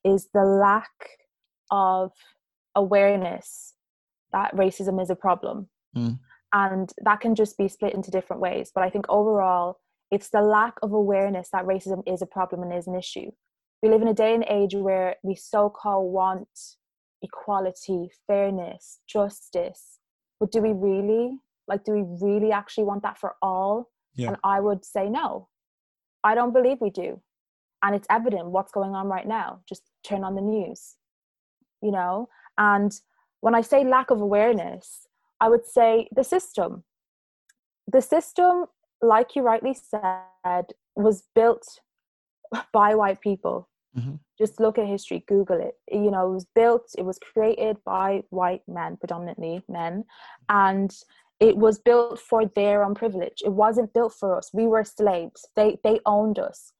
is 0.04 0.30
the 0.34 0.44
lack 0.44 0.92
of 1.72 2.12
awareness 2.76 3.74
that 4.32 4.56
racism 4.56 5.02
is 5.02 5.10
a 5.10 5.16
problem 5.16 5.68
mm. 5.98 6.18
and 6.54 6.94
that 7.04 7.20
can 7.20 7.34
just 7.34 7.58
be 7.58 7.68
split 7.68 7.96
into 7.96 8.12
different 8.12 8.40
ways 8.40 8.72
but 8.74 8.84
i 8.84 8.90
think 8.90 9.06
overall 9.10 9.80
it's 10.12 10.30
the 10.30 10.42
lack 10.42 10.76
of 10.84 10.94
awareness 10.94 11.50
that 11.52 11.66
racism 11.66 12.04
is 12.08 12.22
a 12.22 12.28
problem 12.28 12.62
and 12.62 12.72
is 12.72 12.86
an 12.86 12.96
issue 12.96 13.32
we 13.82 13.90
live 13.90 14.02
in 14.02 14.08
a 14.08 14.14
day 14.14 14.34
and 14.34 14.46
age 14.50 14.76
where 14.76 15.16
we 15.24 15.36
so-called 15.36 16.12
want 16.12 16.50
equality 17.22 18.10
fairness 18.28 19.00
justice. 19.08 20.00
But 20.40 20.52
do 20.52 20.62
we 20.62 20.74
really 20.74 21.40
like 21.68 21.84
do 21.84 21.92
we 21.92 22.04
really 22.22 22.52
actually 22.52 22.86
want 22.86 23.04
that 23.04 23.18
for 23.18 23.36
all? 23.42 23.90
Yeah. 24.16 24.30
and 24.30 24.38
i 24.44 24.60
would 24.60 24.84
say 24.84 25.10
no. 25.10 25.48
I 26.24 26.36
don't 26.36 26.52
believe 26.54 26.82
we 26.82 26.90
do. 26.90 27.22
And 27.82 27.96
it's 27.96 28.08
evident 28.10 28.48
what's 28.48 28.72
going 28.72 28.94
on 28.94 29.08
right 29.08 29.28
now. 29.28 29.62
Just 29.70 29.84
turn 30.04 30.24
on 30.24 30.36
the 30.36 30.42
news 30.42 30.96
you 31.82 31.92
know? 31.92 32.30
And 32.58 32.92
when 33.42 33.56
i 33.56 33.62
say 33.62 33.84
lack 33.84 34.12
of 34.12 34.22
awareness 34.22 35.08
i 35.40 35.48
would 35.48 35.66
say 35.66 36.08
the 36.16 36.24
system. 36.24 36.84
The 37.92 38.02
system 38.02 38.66
like 39.02 39.36
you 39.36 39.42
rightly 39.42 39.74
said 39.74 40.66
was 40.96 41.24
built 41.34 41.80
by 42.74 42.96
white 42.96 43.22
people. 43.22 43.68
Mhm. 43.98 44.20
just 44.38 44.60
look 44.60 44.78
at 44.78 44.86
history 44.86 45.24
google 45.28 45.60
it. 45.60 45.76
You 45.92 46.12
know 46.12 46.28
it 46.30 46.34
was 46.34 46.46
built 46.56 46.86
it 46.98 47.04
was 47.04 47.18
created 47.20 47.84
by 47.84 48.24
white 48.30 48.62
men 48.68 48.98
predominantly 48.98 49.64
men 49.68 50.06
and 50.48 50.92
it 51.40 51.58
was 51.58 51.80
built 51.80 52.20
for 52.20 52.46
their 52.46 52.84
own 52.84 52.94
privilege. 52.96 53.42
It 53.44 53.54
wasn't 53.54 53.94
built 53.94 54.14
for 54.14 54.36
us. 54.38 54.54
We 54.54 54.68
were 54.68 54.84
slaves. 54.84 55.48
They 55.56 55.80
they 55.84 56.00
owned 56.06 56.38
us. 56.38 56.72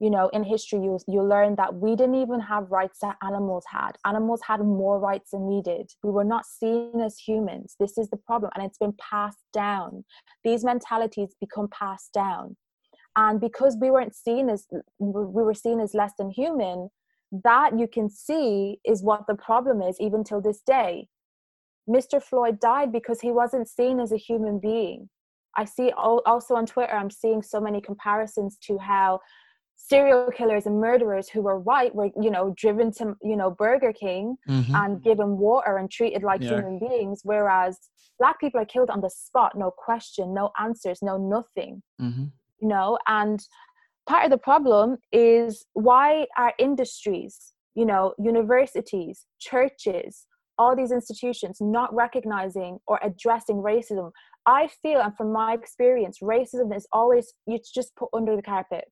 You 0.00 0.10
know 0.10 0.28
in 0.28 0.42
history 0.44 0.80
you 0.80 0.98
you 1.06 1.22
learn 1.22 1.56
that 1.56 1.74
we 1.74 1.94
didn't 1.96 2.14
even 2.24 2.40
have 2.40 2.70
rights 2.70 2.98
that 3.00 3.16
animals 3.22 3.64
had. 3.68 3.92
Animals 4.06 4.40
had 4.42 4.60
more 4.60 4.98
rights 4.98 5.30
than 5.32 5.42
we 5.46 5.60
did. 5.60 5.92
We 6.02 6.10
were 6.10 6.24
not 6.34 6.46
seen 6.46 7.00
as 7.00 7.18
humans. 7.18 7.76
This 7.78 7.98
is 7.98 8.08
the 8.10 8.16
problem 8.16 8.50
and 8.54 8.64
it's 8.64 8.78
been 8.78 8.94
passed 9.10 9.44
down. 9.52 10.04
These 10.44 10.64
mentalities 10.64 11.34
become 11.40 11.68
passed 11.68 12.12
down 12.12 12.56
and 13.16 13.40
because 13.40 13.76
we 13.80 13.90
weren't 13.90 14.14
seen 14.14 14.48
as 14.48 14.66
we 14.98 15.42
were 15.42 15.54
seen 15.54 15.80
as 15.80 15.94
less 15.94 16.12
than 16.18 16.30
human 16.30 16.88
that 17.44 17.78
you 17.78 17.86
can 17.86 18.08
see 18.08 18.80
is 18.84 19.02
what 19.02 19.26
the 19.26 19.34
problem 19.34 19.82
is 19.82 20.00
even 20.00 20.24
till 20.24 20.40
this 20.40 20.60
day 20.62 21.08
mr 21.88 22.22
floyd 22.22 22.58
died 22.60 22.92
because 22.92 23.20
he 23.20 23.30
wasn't 23.30 23.68
seen 23.68 24.00
as 24.00 24.12
a 24.12 24.16
human 24.16 24.58
being 24.58 25.08
i 25.56 25.64
see 25.64 25.90
also 25.96 26.54
on 26.54 26.66
twitter 26.66 26.94
i'm 26.94 27.10
seeing 27.10 27.42
so 27.42 27.60
many 27.60 27.80
comparisons 27.80 28.56
to 28.60 28.78
how 28.78 29.18
serial 29.76 30.30
killers 30.32 30.66
and 30.66 30.80
murderers 30.80 31.28
who 31.28 31.40
were 31.40 31.58
white 31.58 31.94
were 31.94 32.10
you 32.20 32.30
know 32.30 32.52
driven 32.56 32.90
to 32.90 33.14
you 33.22 33.36
know 33.36 33.50
burger 33.50 33.92
king 33.92 34.36
Mhm. 34.48 34.74
and 34.74 35.02
given 35.02 35.38
water 35.38 35.76
and 35.76 35.90
treated 35.90 36.22
like 36.22 36.42
Yeah. 36.42 36.56
human 36.56 36.78
beings 36.78 37.20
whereas 37.24 37.78
black 38.18 38.40
people 38.40 38.60
are 38.60 38.64
killed 38.66 38.90
on 38.90 39.00
the 39.00 39.10
spot 39.10 39.56
no 39.56 39.70
question 39.70 40.34
no 40.34 40.50
answers 40.58 41.00
no 41.02 41.16
nothing 41.16 41.82
Mhm. 42.00 42.32
You 42.60 42.68
know 42.68 42.98
and 43.06 43.40
part 44.08 44.24
of 44.24 44.30
the 44.30 44.38
problem 44.38 44.96
is 45.12 45.66
why 45.74 46.26
are 46.36 46.52
industries 46.58 47.52
you 47.74 47.84
know 47.84 48.14
universities 48.18 49.26
churches 49.38 50.26
all 50.58 50.74
these 50.74 50.90
institutions 50.90 51.58
not 51.60 51.94
recognizing 51.94 52.78
or 52.86 52.98
addressing 53.02 53.56
racism? 53.56 54.10
I 54.44 54.68
feel 54.82 55.00
and 55.00 55.16
from 55.16 55.32
my 55.32 55.52
experience 55.54 56.18
racism 56.22 56.76
is 56.76 56.86
always 56.92 57.32
it's 57.46 57.70
just 57.70 57.94
put 57.96 58.08
under 58.12 58.34
the 58.34 58.42
carpet. 58.42 58.84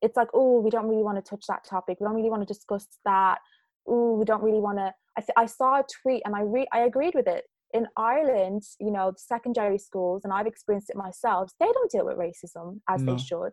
It's 0.00 0.16
like 0.16 0.28
oh 0.32 0.60
we 0.60 0.70
don't 0.70 0.86
really 0.88 1.02
want 1.02 1.22
to 1.22 1.28
touch 1.28 1.44
that 1.48 1.64
topic. 1.68 1.98
We 2.00 2.04
don't 2.04 2.14
really 2.14 2.30
want 2.30 2.46
to 2.46 2.54
discuss 2.54 2.86
that. 3.04 3.38
Oh 3.86 4.14
we 4.14 4.24
don't 4.24 4.42
really 4.42 4.60
want 4.60 4.78
to 4.78 4.92
I, 5.16 5.20
th- 5.20 5.30
I 5.36 5.46
saw 5.46 5.80
a 5.80 5.84
tweet 6.02 6.22
and 6.24 6.36
i 6.36 6.42
re- 6.42 6.68
i 6.72 6.80
agreed 6.80 7.14
with 7.14 7.26
it 7.26 7.44
in 7.74 7.86
Ireland, 7.96 8.62
you 8.80 8.90
know, 8.90 9.12
secondary 9.16 9.78
schools, 9.78 10.22
and 10.24 10.32
I've 10.32 10.46
experienced 10.46 10.90
it 10.90 10.96
myself, 10.96 11.50
they 11.60 11.66
don't 11.66 11.90
deal 11.90 12.06
with 12.06 12.16
racism 12.16 12.80
as 12.88 13.02
No. 13.02 13.12
they 13.12 13.18
should. 13.22 13.52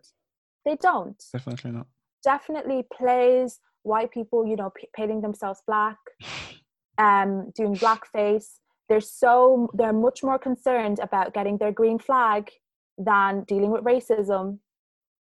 They 0.64 0.76
don't. 0.80 1.22
Definitely 1.32 1.72
not. 1.72 1.86
Definitely 2.24 2.84
plays 2.92 3.60
white 3.82 4.10
people, 4.10 4.46
you 4.46 4.56
know, 4.56 4.70
p- 4.70 4.88
painting 4.96 5.20
themselves 5.20 5.60
black, 5.66 5.98
um, 6.98 7.50
doing 7.54 7.74
blackface. 7.76 8.58
They're 8.88 9.00
so 9.00 9.68
they're 9.74 9.92
much 9.92 10.22
more 10.22 10.38
concerned 10.38 10.98
about 11.00 11.34
getting 11.34 11.58
their 11.58 11.72
green 11.72 11.98
flag 11.98 12.50
than 12.98 13.44
dealing 13.44 13.70
with 13.70 13.84
racism. 13.84 14.58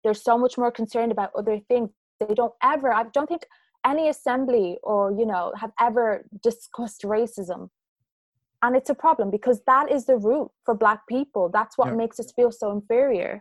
They're 0.03 0.13
so 0.13 0.37
much 0.37 0.57
more 0.57 0.71
concerned 0.71 1.11
about 1.11 1.31
other 1.35 1.59
things. 1.67 1.89
They 2.19 2.33
don't 2.35 2.53
ever. 2.61 2.93
I 2.93 3.03
don't 3.13 3.27
think 3.27 3.45
any 3.85 4.09
assembly 4.09 4.77
or 4.83 5.11
you 5.11 5.25
know 5.25 5.53
have 5.57 5.71
ever 5.79 6.25
discussed 6.43 7.03
racism 7.03 7.69
and 8.65 8.75
it's 8.75 8.89
a 8.89 8.95
problem 8.95 9.29
because 9.29 9.61
that 9.67 9.91
is 9.91 10.05
the 10.05 10.17
root 10.17 10.49
for 10.65 10.73
black 10.83 11.01
people 11.07 11.49
that's 11.57 11.77
what 11.77 11.89
Yeah. 11.89 11.95
makes 12.01 12.19
us 12.19 12.31
feel 12.37 12.51
so 12.51 12.71
inferior 12.71 13.33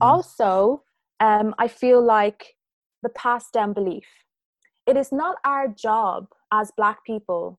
Mhm. 0.00 0.08
also 0.10 0.84
um, 1.20 1.54
i 1.58 1.68
feel 1.68 2.00
like 2.02 2.56
the 3.02 3.08
passed 3.10 3.52
down 3.52 3.72
belief 3.72 4.08
it 4.86 4.96
is 4.96 5.12
not 5.12 5.36
our 5.44 5.68
job 5.68 6.26
as 6.60 6.72
black 6.80 6.98
people 7.04 7.58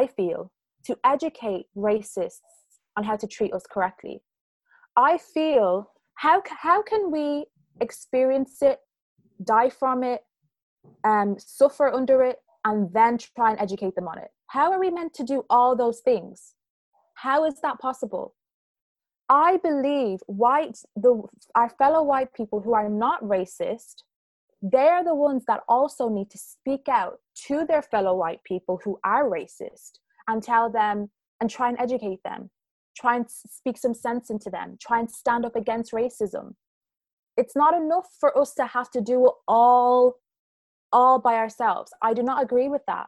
i 0.00 0.06
feel 0.06 0.50
to 0.88 0.98
educate 1.04 1.66
racists 1.76 2.40
on 2.96 3.04
how 3.04 3.16
to 3.22 3.26
treat 3.26 3.52
us 3.58 3.66
correctly 3.74 4.16
i 4.96 5.12
feel 5.18 5.92
how, 6.14 6.42
how 6.66 6.82
can 6.82 7.10
we 7.10 7.46
experience 7.80 8.62
it 8.62 8.80
die 9.44 9.70
from 9.70 10.02
it 10.02 10.22
um, 11.04 11.38
suffer 11.38 11.88
under 11.88 12.22
it 12.22 12.38
and 12.64 12.92
then 12.92 13.18
try 13.18 13.50
and 13.50 13.60
educate 13.60 13.94
them 13.94 14.08
on 14.08 14.18
it. 14.18 14.30
How 14.50 14.72
are 14.72 14.80
we 14.80 14.90
meant 14.90 15.14
to 15.14 15.22
do 15.22 15.44
all 15.48 15.76
those 15.76 16.00
things? 16.00 16.54
How 17.14 17.44
is 17.44 17.60
that 17.62 17.78
possible? 17.78 18.34
I 19.28 19.58
believe 19.58 20.18
white 20.26 20.78
the 20.96 21.22
our 21.54 21.68
fellow 21.68 22.02
white 22.02 22.34
people 22.34 22.60
who 22.60 22.74
are 22.74 22.88
not 22.88 23.22
racist, 23.22 24.02
they're 24.60 25.04
the 25.04 25.14
ones 25.14 25.44
that 25.46 25.60
also 25.68 26.08
need 26.08 26.30
to 26.30 26.38
speak 26.38 26.88
out 26.88 27.20
to 27.46 27.64
their 27.64 27.80
fellow 27.80 28.16
white 28.16 28.42
people 28.42 28.80
who 28.82 28.98
are 29.04 29.30
racist 29.30 30.00
and 30.26 30.42
tell 30.42 30.68
them 30.68 31.10
and 31.40 31.48
try 31.48 31.68
and 31.68 31.80
educate 31.80 32.24
them. 32.24 32.50
Try 32.96 33.16
and 33.16 33.26
speak 33.30 33.78
some 33.78 33.94
sense 33.94 34.30
into 34.30 34.50
them. 34.50 34.78
Try 34.80 34.98
and 34.98 35.08
stand 35.08 35.44
up 35.44 35.54
against 35.54 35.92
racism. 35.92 36.54
It's 37.36 37.54
not 37.54 37.74
enough 37.80 38.08
for 38.18 38.36
us 38.36 38.52
to 38.54 38.66
have 38.66 38.90
to 38.90 39.00
do 39.00 39.30
all 39.46 40.16
all 40.92 41.20
by 41.20 41.34
ourselves. 41.34 41.92
I 42.02 42.14
do 42.14 42.24
not 42.24 42.42
agree 42.42 42.68
with 42.68 42.82
that. 42.88 43.06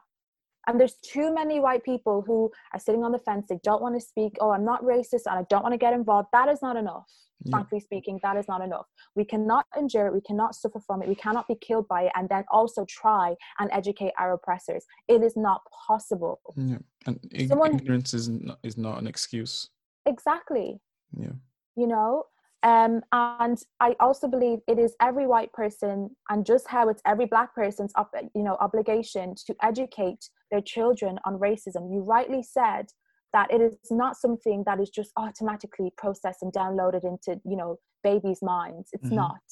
And 0.66 0.79
there's 0.79 0.94
too 1.03 1.35
many 1.35 1.59
white 1.61 1.83
people 1.85 2.22
who 2.27 2.51
are 2.72 2.79
sitting 2.79 3.03
on 3.05 3.12
the 3.12 3.18
fence. 3.18 3.46
They 3.48 3.59
don't 3.64 3.83
want 3.83 3.94
to 3.96 4.01
speak. 4.01 4.37
Oh, 4.40 4.51
I'm 4.53 4.64
not 4.64 4.83
racist 4.85 5.22
and 5.27 5.38
I 5.38 5.44
don't 5.51 5.62
want 5.62 5.72
to 5.72 5.79
get 5.79 5.92
involved. 5.92 6.29
That 6.33 6.48
is 6.48 6.62
not 6.62 6.77
enough. 6.77 7.09
Yeah. 7.44 7.51
Frankly 7.51 7.81
speaking, 7.81 8.20
that 8.22 8.37
is 8.37 8.46
not 8.46 8.61
enough. 8.62 8.87
We 9.16 9.25
cannot 9.25 9.66
endure 9.77 10.07
it. 10.07 10.14
We 10.14 10.20
cannot 10.20 10.55
suffer 10.55 10.79
from 10.87 11.03
it. 11.03 11.09
We 11.09 11.16
cannot 11.16 11.48
be 11.48 11.57
killed 11.57 11.88
by 11.88 12.03
it 12.05 12.12
and 12.14 12.29
then 12.29 12.44
also 12.53 12.85
try 12.88 13.35
and 13.59 13.68
educate 13.72 14.12
our 14.20 14.33
oppressors. 14.35 14.85
It 15.09 15.22
is 15.25 15.37
not 15.37 15.62
possible. 15.87 16.40
Yeah. 16.57 16.79
And 17.07 17.18
ig- 17.33 17.48
Someone- 17.48 17.75
ignorance 17.75 18.14
is 18.14 18.29
not, 18.29 18.59
is 18.62 18.79
not 18.79 18.98
an 19.01 19.09
excuse. 19.09 19.70
Exactly. 20.07 20.81
Yeah. 21.18 21.33
you 21.77 21.87
know 21.87 22.25
um, 22.62 23.03
and 23.12 23.59
i 23.81 23.94
also 24.01 24.27
believe 24.29 24.61
it 24.66 24.79
is 24.79 24.94
every 25.01 25.27
white 25.27 25.53
person 25.53 26.09
and 26.31 26.46
just 26.46 26.66
how 26.68 26.88
it's 26.88 27.03
every 27.07 27.27
black 27.27 27.55
person's 27.55 27.92
up, 27.96 28.11
you 28.35 28.42
know 28.42 28.57
obligation 28.61 29.35
to 29.46 29.55
educate 29.62 30.22
their 30.52 30.60
children 30.60 31.18
on 31.24 31.40
racism. 31.40 31.90
You 31.92 32.02
rightly 32.02 32.44
said 32.44 32.86
that 33.32 33.50
it 33.50 33.60
is 33.60 33.76
not 33.90 34.16
something 34.16 34.62
that 34.66 34.78
is 34.78 34.90
just 34.90 35.10
automatically 35.16 35.90
processed 35.96 36.42
and 36.42 36.52
downloaded 36.52 37.02
into 37.02 37.40
you 37.44 37.56
know 37.56 37.78
babies 38.04 38.40
minds. 38.42 38.90
It's 38.92 39.10
Mhm. 39.10 39.16
not. 39.16 39.42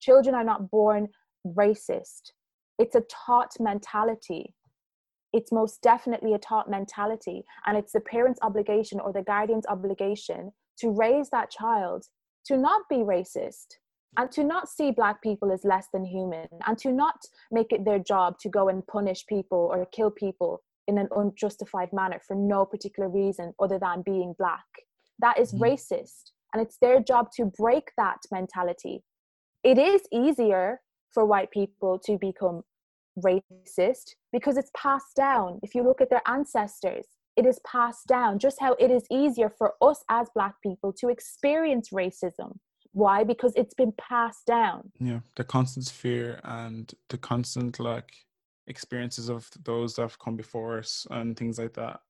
Children 0.00 0.34
are 0.34 0.44
not 0.44 0.70
born 0.70 1.08
racist. 1.46 2.32
It's 2.78 2.96
a 2.96 3.02
taught 3.02 3.52
mentality. 3.60 4.54
It's 5.32 5.52
most 5.52 5.80
definitely 5.82 6.34
a 6.34 6.38
taught 6.38 6.68
mentality 6.68 7.44
and 7.66 7.76
it's 7.76 7.92
the 7.92 8.00
parent's 8.00 8.40
obligation 8.42 8.98
or 8.98 9.12
the 9.12 9.22
guardian's 9.22 9.66
obligation 9.66 10.52
to 10.78 10.90
raise 10.90 11.28
that 11.30 11.50
child 11.50 12.06
to 12.46 12.56
not 12.56 12.82
be 12.88 12.96
racist 12.96 13.76
and 14.18 14.30
to 14.32 14.44
not 14.44 14.68
see 14.68 14.90
black 14.90 15.22
people 15.22 15.50
as 15.50 15.64
less 15.64 15.86
than 15.92 16.04
human 16.04 16.48
and 16.66 16.76
to 16.76 16.92
not 16.92 17.16
make 17.50 17.72
it 17.72 17.84
their 17.84 17.98
job 17.98 18.38
to 18.40 18.48
go 18.50 18.68
and 18.68 18.86
punish 18.86 19.24
people 19.26 19.70
or 19.72 19.86
kill 19.86 20.10
people 20.10 20.60
in 20.88 20.98
an 20.98 21.08
unjustified 21.16 21.90
manner 21.92 22.20
for 22.26 22.34
no 22.34 22.66
particular 22.66 23.08
reason 23.08 23.54
other 23.60 23.78
than 23.78 24.02
being 24.02 24.34
black 24.38 24.66
that 25.20 25.38
is 25.38 25.52
Mhm. 25.52 25.60
racist 25.60 26.32
and 26.52 26.60
it's 26.62 26.78
their 26.78 27.00
job 27.00 27.30
to 27.32 27.46
break 27.46 27.92
that 27.96 28.20
mentality 28.30 29.04
it 29.62 29.78
is 29.78 30.02
easier 30.12 30.80
for 31.12 31.24
white 31.24 31.50
people 31.50 31.98
to 31.98 32.18
become 32.18 32.64
racist 33.18 34.14
because 34.32 34.56
it's 34.56 34.70
passed 34.76 35.16
down. 35.16 35.58
If 35.62 35.74
you 35.74 35.82
look 35.82 36.00
at 36.00 36.10
their 36.10 36.22
ancestors, 36.26 37.06
it 37.36 37.46
is 37.46 37.58
passed 37.66 38.06
down. 38.06 38.38
Just 38.38 38.60
how 38.60 38.74
it 38.74 38.90
is 38.90 39.04
easier 39.10 39.50
for 39.50 39.74
us 39.82 40.04
as 40.08 40.28
Black 40.34 40.54
people 40.62 40.92
to 40.94 41.08
experience 41.08 41.90
racism. 41.90 42.58
Why? 42.98 43.22
Because 43.22 43.52
it's 43.54 43.74
been 43.74 43.92
passed 43.92 44.44
down. 44.44 44.90
Yeah. 44.98 45.20
The 45.36 45.44
constant 45.44 45.88
fear 45.88 46.40
and 46.42 46.92
the 47.10 47.18
constant 47.18 47.78
like 47.78 48.12
experiences 48.66 49.28
of 49.28 49.48
those 49.64 49.94
that 49.94 50.02
have 50.02 50.18
come 50.18 50.36
before 50.36 50.78
us 50.78 51.06
and 51.12 51.36
things 51.36 51.60
like 51.60 51.74
that. 51.74 52.00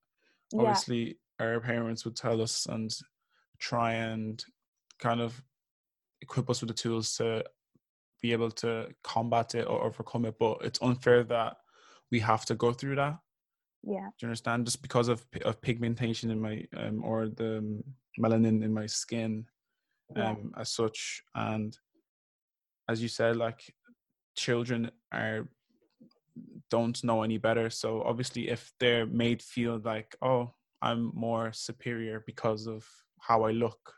Yeah, 0.51 0.61
Obviously, 0.61 1.19
our 1.39 1.61
parents 1.61 2.07
would 2.07 2.17
tell 2.17 2.41
us 2.41 2.65
and 2.67 2.91
try 3.59 3.93
and 3.93 4.43
kind 4.99 5.21
of 5.21 5.43
equip 6.23 6.49
us 6.49 6.63
with 6.63 6.69
the 6.69 6.75
tools 6.75 7.15
to 7.17 7.45
be 8.23 8.33
able 8.33 8.51
to 8.51 8.89
combat 9.05 9.55
it 9.55 9.67
or 9.69 9.85
overcome 9.85 10.25
it. 10.25 10.37
But 10.39 10.59
it's 10.63 10.81
unfair 10.81 11.23
that 11.25 11.59
we 12.11 12.19
have 12.21 12.47
to 12.47 12.55
go 12.55 12.73
through 12.73 12.97
that. 12.97 13.19
Yeah. 13.83 14.09
Do 14.19 14.21
you 14.23 14.29
understand? 14.29 14.65
Just 14.65 14.81
because 14.81 15.09
of 15.09 15.23
of 15.45 15.61
pigmentation 15.61 16.31
in 16.31 16.41
my 16.41 16.65
um, 16.79 17.05
or 17.05 17.29
the 17.29 17.83
melanin 18.19 18.65
in 18.65 18.73
my 18.73 18.87
skin. 18.87 19.45
Um, 20.17 20.53
as 20.57 20.71
such, 20.73 21.23
and 21.35 21.77
as 22.89 23.03
you 23.03 23.09
said, 23.09 23.37
like 23.37 23.75
children 24.37 24.91
are 25.13 25.49
don't 26.71 27.03
know 27.03 27.23
any 27.23 27.39
better. 27.39 27.71
So 27.71 28.03
obviously, 28.03 28.49
if 28.49 28.73
they're 28.79 29.07
made 29.07 29.43
feel 29.43 29.81
like, 29.85 30.17
oh, 30.23 30.55
I'm 30.81 31.11
more 31.15 31.53
superior 31.53 32.23
because 32.27 32.67
of 32.67 32.87
how 33.21 33.43
I 33.45 33.51
look, 33.51 33.95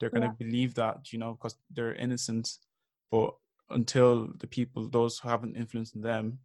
they're 0.00 0.10
gonna 0.10 0.26
Yeah. 0.26 0.46
believe 0.46 0.74
that, 0.74 1.12
you 1.12 1.18
know, 1.18 1.32
because 1.34 1.56
they're 1.70 1.94
innocent. 1.94 2.50
But 3.10 3.34
until 3.70 4.28
the 4.38 4.46
people, 4.46 4.88
those 4.88 5.18
who 5.18 5.28
have 5.28 5.44
an 5.44 5.54
influence 5.54 5.94
in 5.94 6.00
them, 6.02 6.40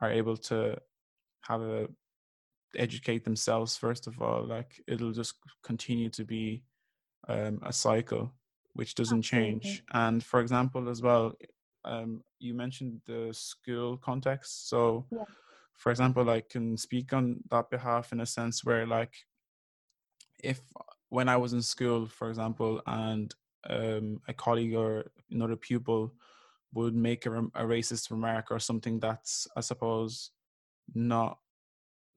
are 0.00 0.10
able 0.10 0.36
to 0.36 0.80
have 1.42 1.60
a 1.62 1.88
educate 2.76 3.24
themselves 3.24 3.76
first 3.76 4.06
of 4.06 4.20
all, 4.22 4.44
like 4.46 4.82
it'll 4.86 5.12
just 5.12 5.34
continue 5.62 6.08
to 6.10 6.24
be 6.24 6.62
um, 7.28 7.60
a 7.64 7.72
cycle 7.72 8.32
which 8.80 8.94
doesn't 8.94 9.22
change. 9.22 9.84
And 9.92 10.24
for 10.24 10.40
example, 10.40 10.88
as 10.88 11.02
well, 11.02 11.34
um, 11.84 12.24
you 12.38 12.54
mentioned 12.54 13.02
the 13.06 13.32
school 13.34 13.98
context. 13.98 14.68
So, 14.70 15.06
Yeah. 15.12 15.24
for 15.74 15.90
example, 15.92 16.30
I 16.30 16.40
can 16.40 16.76
speak 16.78 17.12
on 17.12 17.42
that 17.50 17.70
behalf 17.70 18.12
in 18.12 18.20
a 18.20 18.26
sense 18.26 18.64
where, 18.64 18.86
like, 18.86 19.14
if 20.42 20.60
when 21.08 21.28
I 21.28 21.36
was 21.36 21.52
in 21.52 21.62
school, 21.62 22.06
for 22.06 22.28
example, 22.28 22.82
and 22.86 23.34
um, 23.68 24.22
a 24.28 24.34
colleague 24.34 24.74
or 24.74 25.12
another 25.30 25.56
pupil 25.56 26.14
would 26.72 26.94
make 26.94 27.26
a, 27.26 27.32
a 27.32 27.64
racist 27.64 28.10
remark 28.10 28.50
or 28.50 28.58
something 28.58 29.00
that's, 29.00 29.48
I 29.56 29.60
suppose, 29.60 30.32
not 30.94 31.38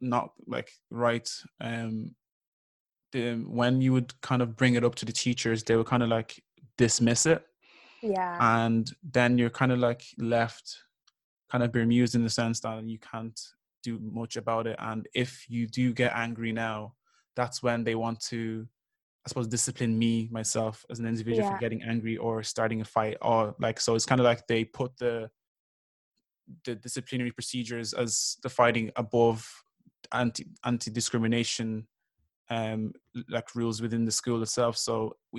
not 0.02 0.34
like 0.48 0.72
right 0.90 1.30
um 1.62 2.16
the 3.12 3.36
when 3.48 3.82
you 3.82 3.94
would 3.94 4.20
kind 4.22 4.42
of 4.42 4.56
bring 4.56 4.76
it 4.76 4.84
up 4.84 4.96
to 4.96 5.06
the 5.06 5.12
teachers 5.12 5.64
they 5.64 5.76
were 5.76 5.84
kind 5.84 6.04
of 6.04 6.10
like 6.10 6.44
dismiss 6.78 7.26
it 7.26 7.46
Yeah. 8.02 8.38
and 8.66 8.92
then 9.04 9.38
you're 9.38 9.50
kind 9.50 9.72
of 9.72 9.80
like 9.80 10.04
left 10.18 10.78
kind 11.52 11.64
of 11.64 11.72
bemused 11.72 12.16
in 12.16 12.24
the 12.24 12.30
sense 12.30 12.60
that 12.62 12.84
you 12.88 12.98
can't 13.00 13.40
do 13.84 14.00
much 14.02 14.38
about 14.38 14.66
it 14.68 14.76
and 14.80 15.08
if 15.14 15.46
you 15.50 15.68
do 15.68 15.94
get 15.94 16.12
angry 16.16 16.52
now 16.52 16.94
that's 17.36 17.62
when 17.62 17.84
they 17.84 17.96
want 17.96 18.20
to 18.22 18.68
i 19.26 19.28
suppose 19.30 19.48
discipline 19.48 19.98
me 19.98 20.30
myself 20.32 20.86
as 20.90 21.00
an 21.00 21.06
individual 21.06 21.46
Yeah. 21.48 21.54
for 21.54 21.60
getting 21.60 21.84
angry 21.84 22.18
or 22.18 22.44
starting 22.44 22.82
a 22.82 22.86
fight 22.86 23.18
or 23.22 23.56
like 23.60 23.80
so 23.80 23.94
it's 23.96 24.06
kind 24.06 24.20
of 24.22 24.26
like 24.26 24.48
they 24.48 24.64
put 24.66 24.98
the 24.98 25.30
the 26.66 26.76
disciplinary 26.76 27.32
procedures 27.32 27.94
as 27.94 28.38
the 28.44 28.50
fighting 28.50 28.92
above 28.96 29.48
anti 30.14 30.46
anti 30.66 30.92
discrimination 30.92 31.88
um 32.54 32.82
like 33.36 33.56
rules 33.56 33.78
within 33.82 34.04
the 34.06 34.12
school 34.22 34.42
itself 34.42 34.76
so 34.78 34.94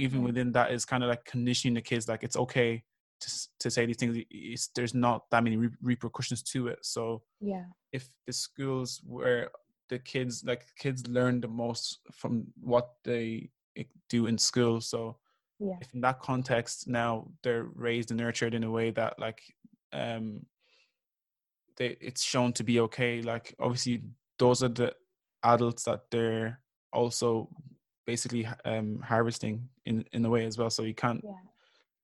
even 0.07 0.21
Yeah. 0.21 0.27
within 0.29 0.53
that 0.53 0.69
is 0.77 0.85
kind 0.93 1.03
of 1.05 1.09
like 1.13 1.25
conditioning 1.35 1.75
the 1.75 1.83
kids 1.91 2.09
like 2.09 2.23
it's 2.27 2.37
okay 2.45 2.83
to 3.23 3.29
to 3.63 3.71
say 3.71 3.83
these 3.87 3.97
things 4.01 4.17
it's, 4.31 4.69
there's 4.77 4.95
not 5.07 5.19
that 5.31 5.45
many 5.45 5.57
re- 5.65 5.79
repercussions 5.93 6.43
to 6.53 6.69
it 6.73 6.79
so 6.83 7.23
yeah. 7.53 7.67
if 7.93 8.05
the 8.27 8.33
schools 8.33 9.01
where 9.15 9.51
the 9.91 9.99
kids 9.99 10.35
like 10.51 10.65
kids 10.85 11.01
learn 11.19 11.41
the 11.41 11.49
most 11.65 11.87
from 12.21 12.33
what 12.73 12.87
they 13.05 13.51
do 14.09 14.27
in 14.31 14.39
school 14.39 14.81
so 14.81 15.01
Yeah. 15.59 15.79
if 15.83 15.89
in 15.95 16.01
that 16.01 16.19
context 16.21 16.77
now 16.89 17.13
they're 17.43 17.69
raised 17.89 18.11
and 18.11 18.21
nurtured 18.21 18.55
in 18.55 18.65
a 18.65 18.71
way 18.79 18.91
that 18.93 19.13
like 19.19 19.41
um 19.93 20.47
they 21.77 21.97
it's 22.01 22.23
shown 22.23 22.53
to 22.55 22.65
be 22.65 22.81
okay 22.87 23.23
like 23.23 23.55
obviously 23.59 24.03
those 24.39 24.63
are 24.65 24.69
the 24.81 24.91
adults 25.43 25.85
that 25.85 26.01
they're 26.11 26.61
also 26.95 27.49
basically 28.07 28.47
um 28.65 29.01
harvesting 29.03 29.69
in 29.87 30.05
in 30.13 30.25
a 30.25 30.31
way 30.31 30.45
as 30.45 30.57
well 30.59 30.71
so 30.71 30.83
you 30.83 30.95
can't 30.95 31.23
Yeah. 31.25 31.33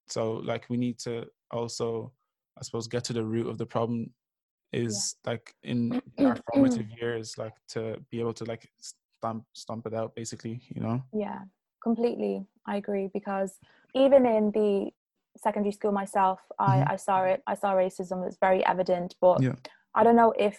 so 0.09 0.35
like 0.45 0.65
we 0.69 0.77
need 0.77 0.99
to 0.99 1.27
also 1.51 2.13
i 2.59 2.63
suppose 2.63 2.89
get 2.89 3.05
to 3.05 3.13
the 3.13 3.25
root 3.25 3.47
of 3.47 3.59
the 3.59 3.67
problem 3.67 4.13
is 4.73 5.17
like 5.27 5.55
in 5.63 6.01
our 6.27 6.37
formative 6.53 6.87
years 7.01 7.37
like 7.39 7.55
to 7.69 7.97
be 8.11 8.21
able 8.21 8.33
to 8.33 8.45
like 8.45 8.69
stamp 8.79 9.45
stomp 9.53 9.87
it 9.87 9.95
out 9.95 10.15
basically 10.15 10.61
you 10.75 10.83
know 10.83 11.03
Yeah, 11.13 11.41
completely. 11.83 12.47
I 12.67 12.77
agree 12.77 13.09
because 13.13 13.59
even 13.95 14.27
in 14.27 14.53
the 14.53 14.91
secondary 15.37 15.73
school 15.73 15.93
myself, 15.93 16.39
I, 16.59 16.77
Mhm. 16.79 16.93
I 16.95 16.97
saw 16.97 17.25
it. 17.33 17.43
I 17.47 17.55
saw 17.57 17.75
racism. 17.75 18.27
It's 18.27 18.39
very 18.41 18.63
evident, 18.65 19.17
but 19.21 19.43
Yeah. 19.43 19.57
I 19.99 20.05
don't 20.05 20.17
know 20.17 20.33
if 20.39 20.57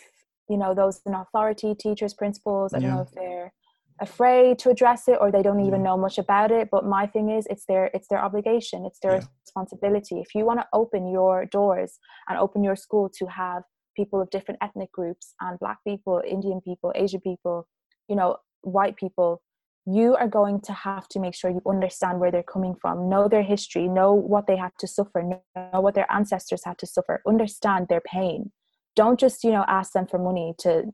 you 0.49 0.57
know 0.57 0.73
those 0.75 1.01
in 1.05 1.13
authority, 1.13 1.73
teachers, 1.75 2.13
principals. 2.13 2.73
I 2.73 2.79
don't 2.79 2.89
Yeah. 2.89 2.95
know 2.95 3.05
if 3.07 3.11
they're 3.15 3.53
afraid 3.99 4.59
to 4.59 4.69
address 4.69 5.07
it 5.07 5.17
or 5.19 5.31
they 5.31 5.41
don't 5.41 5.65
even 5.65 5.81
mm. 5.81 5.85
know 5.85 5.97
much 5.97 6.17
about 6.17 6.51
it. 6.51 6.69
But 6.71 6.85
my 6.85 7.05
thing 7.07 7.29
is, 7.29 7.45
it's 7.49 7.65
their 7.65 7.85
it's 7.93 8.07
their 8.07 8.23
obligation. 8.23 8.85
It's 8.85 8.99
their 8.99 9.15
Yeah. 9.15 9.27
responsibility. 9.45 10.19
If 10.19 10.33
you 10.35 10.45
want 10.45 10.59
to 10.61 10.67
open 10.73 11.07
your 11.07 11.45
doors 11.45 11.99
and 12.27 12.37
open 12.37 12.63
your 12.63 12.75
school 12.75 13.09
to 13.19 13.25
have 13.27 13.63
people 13.95 14.21
of 14.21 14.29
different 14.29 14.59
ethnic 14.61 14.91
groups 14.91 15.35
and 15.41 15.59
black 15.59 15.79
people, 15.85 16.21
Indian 16.25 16.61
people, 16.61 16.91
Asian 16.95 17.21
people, 17.21 17.67
you 18.07 18.15
know, 18.15 18.37
white 18.61 18.95
people, 18.95 19.41
you 19.85 20.15
are 20.15 20.27
going 20.27 20.61
to 20.61 20.73
have 20.73 21.07
to 21.09 21.19
make 21.19 21.33
sure 21.33 21.49
you 21.49 21.61
understand 21.67 22.19
where 22.19 22.31
they're 22.31 22.43
coming 22.43 22.75
from, 22.81 23.09
know 23.09 23.27
their 23.27 23.43
history, 23.43 23.87
know 23.87 24.13
what 24.13 24.45
they 24.47 24.55
had 24.55 24.71
to 24.79 24.87
suffer, 24.87 25.23
know 25.23 25.81
what 25.81 25.95
their 25.95 26.11
ancestors 26.11 26.63
had 26.65 26.77
to 26.77 26.85
suffer, 26.85 27.21
understand 27.27 27.87
their 27.87 28.01
pain. 28.01 28.51
Don't 28.95 29.19
just, 29.19 29.43
you 29.43 29.51
know, 29.51 29.65
ask 29.67 29.93
them 29.93 30.05
for 30.05 30.19
money 30.19 30.53
to 30.59 30.91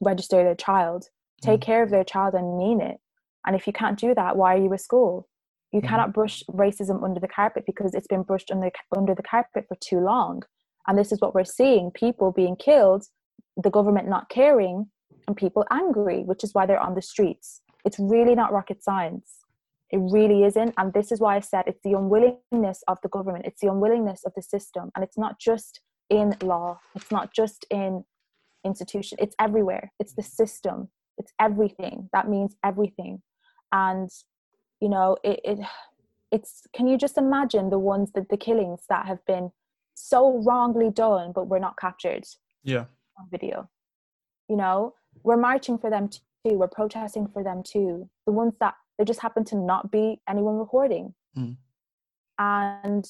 register 0.00 0.42
their 0.44 0.54
child. 0.54 1.08
Take 1.42 1.60
Mhm. 1.60 1.64
care 1.64 1.82
of 1.82 1.90
their 1.90 2.04
child 2.04 2.34
and 2.34 2.56
mean 2.56 2.80
it. 2.80 3.00
And 3.44 3.54
if 3.54 3.66
you 3.66 3.72
can't 3.72 3.98
do 3.98 4.14
that, 4.14 4.36
why 4.36 4.54
are 4.54 4.62
you 4.62 4.72
a 4.72 4.78
school? 4.78 5.28
You 5.72 5.80
Mhm. 5.80 5.88
cannot 5.88 6.12
brush 6.12 6.42
racism 6.48 7.02
under 7.02 7.20
the 7.20 7.28
carpet 7.28 7.64
because 7.66 7.94
it's 7.94 8.06
been 8.06 8.22
brushed 8.22 8.50
under, 8.50 8.70
under 8.96 9.14
the 9.14 9.22
carpet 9.22 9.66
for 9.68 9.74
too 9.76 10.00
long. 10.00 10.42
And 10.86 10.96
this 10.98 11.12
is 11.12 11.20
what 11.20 11.34
we're 11.34 11.44
seeing 11.44 11.90
people 11.90 12.30
being 12.32 12.56
killed, 12.56 13.08
the 13.56 13.70
government 13.70 14.08
not 14.08 14.28
caring, 14.28 14.90
and 15.26 15.36
people 15.36 15.64
angry, 15.70 16.22
which 16.24 16.42
is 16.44 16.54
why 16.54 16.66
they're 16.66 16.80
on 16.80 16.94
the 16.94 17.02
streets. 17.02 17.62
It's 17.84 17.98
really 17.98 18.34
not 18.34 18.52
rocket 18.52 18.82
science. 18.82 19.44
It 19.90 19.98
really 19.98 20.44
isn't. 20.44 20.74
And 20.78 20.92
this 20.92 21.12
is 21.12 21.20
why 21.20 21.36
I 21.36 21.40
said 21.40 21.64
it's 21.66 21.82
the 21.82 21.92
unwillingness 21.94 22.82
of 22.88 22.98
the 23.02 23.08
government, 23.08 23.46
it's 23.46 23.60
the 23.60 23.70
unwillingness 23.70 24.24
of 24.24 24.32
the 24.34 24.42
system. 24.42 24.90
And 24.94 25.04
it's 25.04 25.18
not 25.18 25.38
just 25.38 25.80
in 26.08 26.36
law, 26.42 26.80
it's 26.94 27.10
not 27.10 27.32
just 27.32 27.66
in 27.70 28.04
institution, 28.64 29.18
it's 29.20 29.34
everywhere. 29.38 29.92
It's 29.98 30.14
the 30.14 30.22
system, 30.22 30.90
it's 31.18 31.32
everything. 31.40 32.08
That 32.12 32.28
means 32.28 32.56
everything. 32.64 33.22
And, 33.72 34.10
you 34.80 34.88
know, 34.88 35.16
it, 35.22 35.40
it 35.44 35.58
it's 36.32 36.62
can 36.74 36.88
you 36.88 36.96
just 36.96 37.18
imagine 37.18 37.70
the 37.70 37.78
ones 37.78 38.10
that 38.14 38.28
the 38.30 38.36
killings 38.36 38.84
that 38.88 39.06
have 39.06 39.24
been 39.26 39.52
so 39.94 40.42
wrongly 40.42 40.90
done 40.90 41.30
but 41.34 41.46
were 41.46 41.60
not 41.60 41.76
captured 41.78 42.24
yeah 42.64 42.86
on 43.18 43.28
video 43.30 43.68
you 44.48 44.56
know 44.56 44.94
we're 45.22 45.36
marching 45.36 45.76
for 45.76 45.90
them 45.90 46.08
too 46.08 46.56
we're 46.56 46.66
protesting 46.66 47.28
for 47.28 47.44
them 47.44 47.62
too 47.62 48.08
the 48.24 48.32
ones 48.32 48.54
that 48.58 48.74
there 48.96 49.04
just 49.04 49.20
happen 49.20 49.44
to 49.44 49.54
not 49.56 49.90
be 49.92 50.20
anyone 50.28 50.56
recording 50.56 51.14
Mm. 51.36 51.56
and 52.38 53.06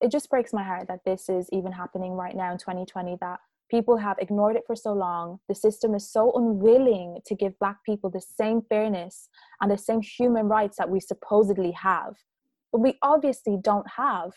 it 0.00 0.10
just 0.10 0.30
breaks 0.30 0.52
my 0.52 0.62
heart 0.62 0.88
that 0.88 1.00
this 1.04 1.28
is 1.28 1.48
even 1.52 1.72
happening 1.72 2.12
right 2.12 2.36
now 2.36 2.52
in 2.52 2.58
2020 2.58 3.16
that 3.20 3.40
people 3.70 3.96
have 3.96 4.16
ignored 4.18 4.56
it 4.56 4.62
for 4.66 4.76
so 4.76 4.92
long. 4.92 5.38
The 5.48 5.54
system 5.54 5.94
is 5.94 6.10
so 6.10 6.32
unwilling 6.32 7.18
to 7.26 7.34
give 7.34 7.58
black 7.58 7.84
people 7.84 8.10
the 8.10 8.20
same 8.20 8.62
fairness 8.68 9.28
and 9.60 9.70
the 9.70 9.78
same 9.78 10.00
human 10.00 10.46
rights 10.46 10.76
that 10.78 10.90
we 10.90 11.00
supposedly 11.00 11.72
have. 11.72 12.14
But 12.72 12.80
we 12.80 12.98
obviously 13.02 13.58
don't 13.60 13.88
have. 13.96 14.32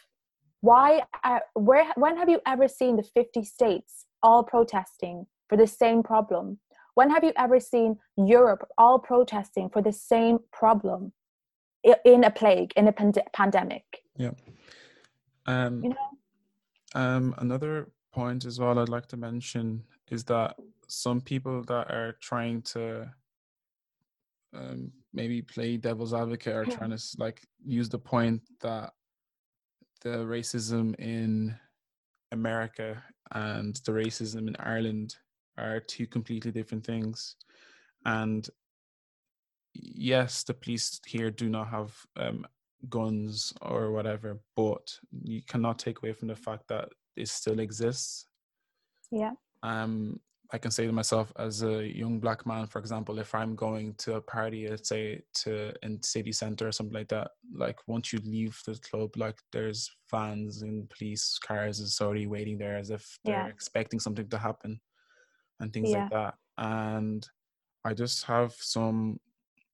Why 0.62 1.04
are, 1.24 1.44
where 1.54 1.86
when 1.96 2.18
have 2.18 2.30
you 2.30 2.42
ever 2.46 2.68
seen 2.68 2.98
the 2.98 3.04
50 3.04 3.44
states 3.44 4.06
all 4.22 4.44
protesting 4.44 5.26
for 5.48 5.58
the 5.58 5.68
same 5.68 6.04
problem? 6.04 6.60
When 6.96 7.10
have 7.12 7.24
you 7.24 7.32
ever 7.38 7.60
seen 7.60 7.98
europe 8.18 8.68
all 8.78 9.00
protesting 9.00 9.70
for 9.70 9.82
the 9.82 9.94
same 9.94 10.40
problem 10.52 11.14
in 12.04 12.26
a 12.26 12.32
plague 12.32 12.74
in 12.76 12.88
a 12.88 12.92
pand- 12.92 13.22
pandemic? 13.34 13.86
Yeah. 14.18 14.32
Um 15.46 15.82
you 15.84 15.90
know? 15.90 15.96
Um, 16.96 17.36
another 17.38 17.92
point 18.12 18.46
as 18.46 18.60
well 18.60 18.80
I'd 18.80 18.90
like 18.90 19.08
to 19.08 19.18
mention 19.18 19.84
is 20.10 20.24
that 20.26 20.56
some 20.88 21.22
people 21.22 21.64
that 21.64 21.92
are 21.92 22.18
trying 22.22 22.62
to 22.64 23.10
um, 24.54 24.92
maybe 25.14 25.42
play 25.42 25.78
devil's 25.78 26.14
advocate 26.14 26.56
are 26.56 26.66
trying 26.78 26.96
to 26.96 27.04
like 27.18 27.48
use 27.64 27.90
the 27.90 28.00
point 28.00 28.42
that 28.62 28.94
the 30.02 30.10
racism 30.10 30.96
in 31.00 31.56
America 32.32 33.04
and 33.32 33.76
the 33.86 33.92
racism 33.92 34.48
in 34.48 34.56
Ireland 34.60 35.16
are 35.58 35.80
two 35.80 36.08
completely 36.08 36.52
different 36.52 36.86
things, 36.86 37.36
and 38.06 38.50
yes, 39.74 40.44
the 40.44 40.54
police 40.54 41.00
here 41.06 41.30
do 41.30 41.50
not 41.50 41.68
have 41.68 41.94
um, 42.18 42.46
guns 42.88 43.54
or 43.62 43.92
whatever, 43.92 44.40
but 44.56 44.98
you 45.24 45.42
cannot 45.44 45.80
take 45.80 46.00
away 46.00 46.14
from 46.14 46.30
the 46.30 46.36
fact 46.36 46.68
that 46.70 46.90
it 47.20 47.30
still 47.30 47.60
exists. 47.60 48.26
Yeah. 49.12 49.32
Um, 49.64 50.20
I 50.52 50.58
can 50.58 50.72
say 50.72 50.88
to 50.88 50.92
myself 50.92 51.32
as 51.38 51.62
a 51.62 51.86
young 51.86 52.20
black 52.20 52.46
man, 52.48 52.66
for 52.66 52.80
example, 52.80 53.20
if 53.20 53.36
I'm 53.36 53.56
going 53.56 53.94
to 54.00 54.16
a 54.16 54.22
party, 54.22 54.68
let's 54.68 54.90
say 54.90 55.22
to 55.36 55.74
in 55.84 56.02
city 56.02 56.32
center 56.32 56.68
or 56.68 56.72
something 56.72 56.96
like 56.96 57.10
that, 57.10 57.32
like 57.54 57.78
once 57.88 58.12
you 58.12 58.20
leave 58.26 58.60
the 58.66 58.74
club, 58.90 59.16
like 59.16 59.38
there's 59.52 59.92
fans 60.10 60.64
and 60.64 60.90
police 60.90 61.38
cars 61.38 61.80
is 61.80 62.02
already 62.02 62.26
waiting 62.26 62.58
there 62.58 62.78
as 62.78 62.90
if 62.90 63.20
they're 63.24 63.36
Yeah. 63.36 63.48
expecting 63.48 64.00
something 64.00 64.28
to 64.30 64.38
happen 64.40 64.82
and 65.60 65.72
things 65.72 65.92
Yeah. 65.92 66.02
like 66.02 66.10
that. 66.12 66.34
And 66.58 67.28
I 67.86 67.94
just 67.94 68.26
have 68.26 68.54
some 68.54 69.20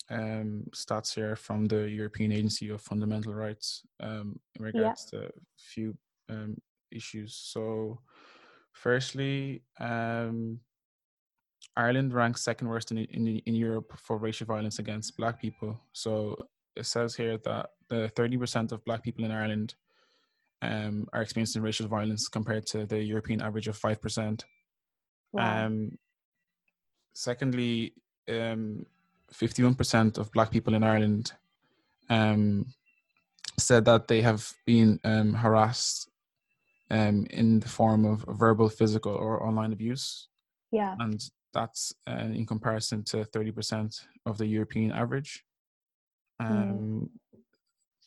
um, 0.10 0.66
stats 0.76 1.16
here 1.16 1.38
from 1.38 1.66
the 1.66 1.90
European 1.90 2.34
Agency 2.34 2.70
of 2.70 2.82
Fundamental 2.82 3.34
Rights 3.34 3.82
um, 4.02 4.40
in 4.56 4.66
regards 4.66 5.06
to 5.12 5.28
a 5.28 5.32
few 5.58 5.98
um, 6.30 6.58
issues. 6.92 7.36
So, 7.36 8.00
firstly, 8.72 9.64
um, 9.80 10.60
Ireland 11.78 12.14
ranks 12.14 12.44
second 12.44 12.68
worst 12.68 12.92
in, 12.92 13.00
in 13.00 13.28
in 13.46 13.56
Europe 13.56 13.94
for 13.98 14.18
racial 14.18 14.48
violence 14.48 14.80
against 14.80 15.18
Black 15.18 15.42
people. 15.42 15.80
So 15.94 16.36
it 16.76 16.86
says 16.86 17.16
here 17.16 17.38
that 17.40 17.72
the 17.90 18.10
thirty 18.10 18.38
percent 18.38 18.72
of 18.72 18.84
Black 18.86 19.04
people 19.04 19.26
in 19.26 19.32
Ireland 19.32 19.76
um, 20.62 21.08
are 21.14 21.22
experiencing 21.22 21.62
racial 21.62 21.88
violence 21.88 22.28
compared 22.28 22.66
to 22.68 22.86
the 22.86 23.04
European 23.04 23.42
average 23.42 23.68
of 23.68 23.78
five 23.78 24.02
percent. 24.02 24.46
Wow. 25.34 25.66
Um, 25.66 25.98
secondly, 27.14 27.94
um, 28.30 28.86
51% 29.34 30.18
of 30.18 30.32
Black 30.32 30.52
people 30.52 30.74
in 30.76 30.84
Ireland 30.84 31.34
um, 32.10 32.68
said 33.60 33.86
that 33.86 34.08
they 34.08 34.22
have 34.22 34.54
been 34.66 35.00
um, 35.04 35.34
harassed 35.34 36.10
um, 36.92 37.26
in 37.30 37.60
the 37.60 37.68
form 37.68 38.06
of 38.06 38.26
verbal, 38.28 38.70
physical, 38.70 39.14
or 39.14 39.46
online 39.46 39.74
abuse. 39.74 40.28
yeah. 40.72 40.96
And 41.00 41.24
that's 41.54 41.94
uh, 42.08 42.28
in 42.34 42.46
comparison 42.46 43.04
to 43.06 43.18
30% 43.24 43.98
of 44.26 44.38
the 44.38 44.46
European 44.46 44.92
average. 44.92 45.44
Um, 46.40 47.10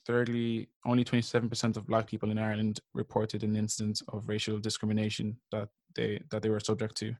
Thirdly, 0.06 0.68
only 0.86 1.04
27% 1.04 1.76
of 1.76 1.86
Black 1.86 2.06
people 2.06 2.30
in 2.30 2.38
Ireland 2.38 2.80
reported 2.94 3.42
an 3.42 3.56
incident 3.56 4.00
of 4.08 4.28
racial 4.28 4.58
discrimination 4.58 5.36
that 5.52 5.68
they 5.94 6.22
that 6.30 6.40
they 6.40 6.48
were 6.48 6.60
subject 6.60 6.96
to. 6.98 7.14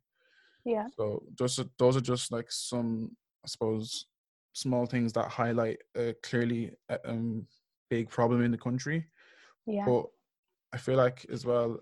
Yeah. 0.64 0.86
So 0.96 1.22
those 1.38 1.58
are, 1.58 1.66
those 1.78 1.98
are 1.98 2.00
just 2.00 2.32
like 2.32 2.50
some, 2.50 3.14
I 3.44 3.48
suppose, 3.48 4.06
small 4.54 4.86
things 4.86 5.12
that 5.12 5.28
highlight 5.28 5.78
a 5.96 6.14
clearly 6.22 6.72
uh, 6.88 6.96
um, 7.04 7.46
big 7.90 8.08
problem 8.08 8.42
in 8.42 8.50
the 8.50 8.58
country. 8.58 9.06
Yeah. 9.66 9.84
But 9.84 10.06
I 10.72 10.76
feel 10.76 10.96
like 10.96 11.24
as 11.32 11.44
well, 11.46 11.78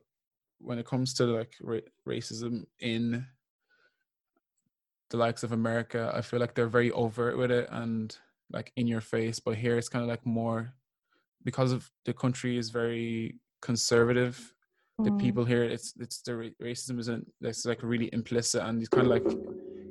when 0.58 0.78
it 0.78 0.86
comes 0.86 1.12
to 1.14 1.24
like 1.26 1.54
ra- 1.60 1.80
racism 2.08 2.64
in 2.80 3.26
the 5.10 5.16
likes 5.16 5.42
of 5.42 5.52
America, 5.52 6.12
I 6.14 6.20
feel 6.22 6.40
like 6.40 6.54
they're 6.54 6.66
very 6.68 6.90
overt 6.92 7.36
with 7.38 7.50
it 7.50 7.68
and 7.70 8.16
like 8.52 8.72
in 8.76 8.86
your 8.86 9.00
face. 9.00 9.38
But 9.40 9.56
here 9.56 9.76
it's 9.78 9.88
kind 9.88 10.02
of 10.02 10.08
like 10.08 10.24
more 10.26 10.72
because 11.44 11.72
of 11.72 11.90
the 12.04 12.12
country 12.12 12.56
is 12.58 12.70
very 12.70 13.36
conservative 13.62 14.52
the 14.98 15.10
Mm. 15.10 15.20
people 15.20 15.44
here 15.44 15.62
it's 15.62 15.92
it's 16.00 16.22
the 16.22 16.34
ra- 16.34 16.56
racism 16.62 16.98
isn't 16.98 17.30
it's 17.42 17.66
like 17.66 17.82
really 17.82 18.08
implicit 18.14 18.62
and 18.62 18.80
it's 18.80 18.88
kind 18.88 19.06
of 19.06 19.10
like 19.10 19.26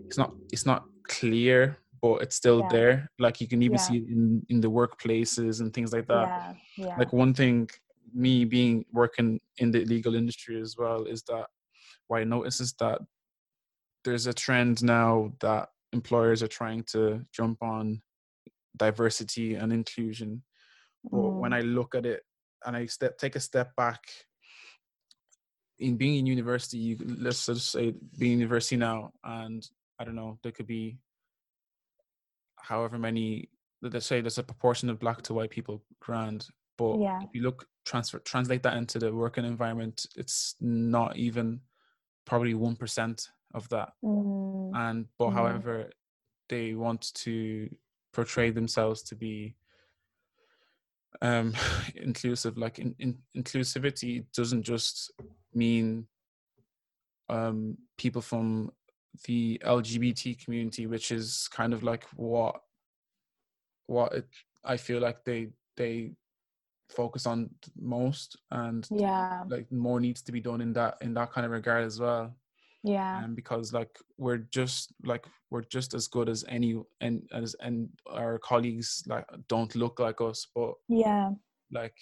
it's 0.08 0.18
not 0.18 0.34
it's 0.52 0.66
not 0.66 0.86
clear 1.08 1.78
but 2.02 2.24
it's 2.24 2.36
still 2.36 2.62
Yeah. 2.62 2.70
there 2.72 3.12
like 3.20 3.40
you 3.40 3.48
can 3.48 3.62
even 3.62 3.76
Yeah. 3.78 3.82
see 3.84 3.98
it 3.98 4.08
in 4.10 4.44
in 4.50 4.62
the 4.62 4.72
workplaces 4.72 5.62
and 5.62 5.72
things 5.74 5.94
like 5.94 6.08
that 6.08 6.28
yeah. 6.28 6.54
Yeah. 6.88 6.96
like 6.98 7.14
one 7.14 7.34
thing 7.36 7.70
me 8.16 8.46
being 8.46 8.86
working 8.92 9.40
in 9.58 9.72
the 9.72 9.86
legal 9.86 10.16
industry 10.16 10.60
as 10.60 10.76
well 10.78 11.04
is 11.04 11.22
that 11.24 11.46
what 12.08 12.22
i 12.22 12.24
notice 12.24 12.60
is 12.60 12.74
that 12.80 13.00
there's 14.04 14.28
a 14.28 14.34
trend 14.34 14.84
now 14.84 15.32
that 15.42 15.70
employers 15.94 16.42
are 16.42 16.48
trying 16.48 16.84
to 16.84 17.22
jump 17.32 17.62
on 17.62 18.02
diversity 18.78 19.56
and 19.56 19.72
inclusion 19.72 20.42
but 21.12 21.36
when 21.36 21.52
Mm. 21.52 21.56
I 21.56 21.62
look 21.62 21.96
at 21.96 22.06
it 22.06 22.24
and 22.66 22.76
I 22.76 22.86
step 22.88 23.18
take 23.18 23.36
a 23.36 23.40
step 23.40 23.76
back, 23.76 24.02
in 25.80 25.98
being 25.98 26.16
in 26.16 26.26
university, 26.26 26.78
you 26.78 26.98
let's 27.20 27.46
just 27.46 27.72
say 27.72 27.94
being 28.18 28.34
in 28.34 28.40
university 28.40 28.78
now, 28.78 29.12
and 29.24 29.68
I 30.00 30.06
don't 30.06 30.16
know, 30.16 30.40
there 30.42 30.52
could 30.52 30.68
be 30.68 30.98
however 32.58 32.98
many. 32.98 33.50
Let's 33.82 34.06
say 34.06 34.22
there's 34.22 34.38
a 34.40 34.44
proportion 34.44 34.90
of 34.90 35.00
black 35.00 35.22
to 35.24 35.34
white 35.34 35.52
people, 35.52 35.84
grand. 36.00 36.48
But 36.78 37.00
Yeah. 37.00 37.22
if 37.22 37.30
you 37.34 37.42
look 37.42 37.68
transfer 37.86 38.20
translate 38.20 38.64
that 38.64 38.78
into 38.78 39.00
the 39.00 39.14
working 39.14 39.46
environment, 39.46 40.06
it's 40.16 40.56
not 40.60 41.16
even 41.18 41.62
probably 42.26 42.54
one 42.54 42.76
percent 42.76 43.30
of 43.54 43.70
that. 43.70 43.94
Mm. 44.04 44.72
And 44.76 45.08
but 45.18 45.30
Mhm. 45.30 45.34
however, 45.34 45.92
they 46.50 46.74
want 46.74 47.14
to 47.16 47.70
portray 48.14 48.50
themselves 48.52 49.04
to 49.04 49.16
be 49.16 49.56
um 51.22 51.54
inclusive 51.96 52.58
like 52.58 52.80
in, 52.80 52.96
in 53.00 53.18
inclusivity 53.38 54.26
doesn't 54.34 54.64
just 54.64 55.12
mean 55.54 56.08
um 57.30 57.78
people 57.98 58.22
from 58.22 58.72
the 59.26 59.60
lgbt 59.64 60.44
community 60.44 60.88
which 60.88 61.12
is 61.12 61.48
kind 61.50 61.74
of 61.74 61.84
like 61.84 62.04
what 62.16 62.62
what 63.88 64.14
it, 64.14 64.28
i 64.64 64.76
feel 64.76 65.00
like 65.00 65.24
they 65.24 65.48
they 65.78 66.12
focus 66.90 67.26
on 67.26 67.50
most 67.80 68.38
and 68.52 68.88
Yeah. 68.92 69.44
like 69.50 69.72
more 69.72 70.00
needs 70.00 70.22
to 70.22 70.32
be 70.32 70.40
done 70.40 70.62
in 70.62 70.74
that 70.74 70.98
in 71.02 71.14
that 71.16 71.32
kind 71.32 71.46
of 71.46 71.52
regard 71.52 71.84
as 71.84 72.00
well 72.00 72.36
Yeah. 72.84 73.24
and 73.24 73.36
because 73.36 73.74
like 73.74 73.98
we're 74.18 74.38
just 74.52 74.94
like 75.04 75.26
we're 75.50 75.64
just 75.64 75.94
as 75.94 76.08
good 76.08 76.30
as 76.30 76.46
any 76.48 76.80
and 77.02 77.28
as 77.34 77.56
and 77.60 77.90
our 78.10 78.38
colleagues 78.40 79.04
like 79.08 79.26
don't 79.48 79.76
look 79.76 80.00
like 80.00 80.22
us 80.22 80.48
but 80.54 80.74
Yeah. 80.88 81.32
like 81.72 81.98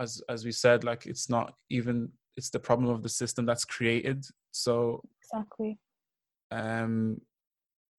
as 0.00 0.22
as 0.28 0.44
we 0.44 0.52
said 0.52 0.82
like 0.84 1.06
it's 1.06 1.28
not 1.28 1.54
even 1.68 2.10
it's 2.36 2.48
the 2.50 2.58
problem 2.58 2.90
of 2.90 3.02
the 3.02 3.08
system 3.08 3.44
that's 3.44 3.64
created 3.66 4.24
so 4.52 5.02
Exactly. 5.22 5.78
um 6.50 7.20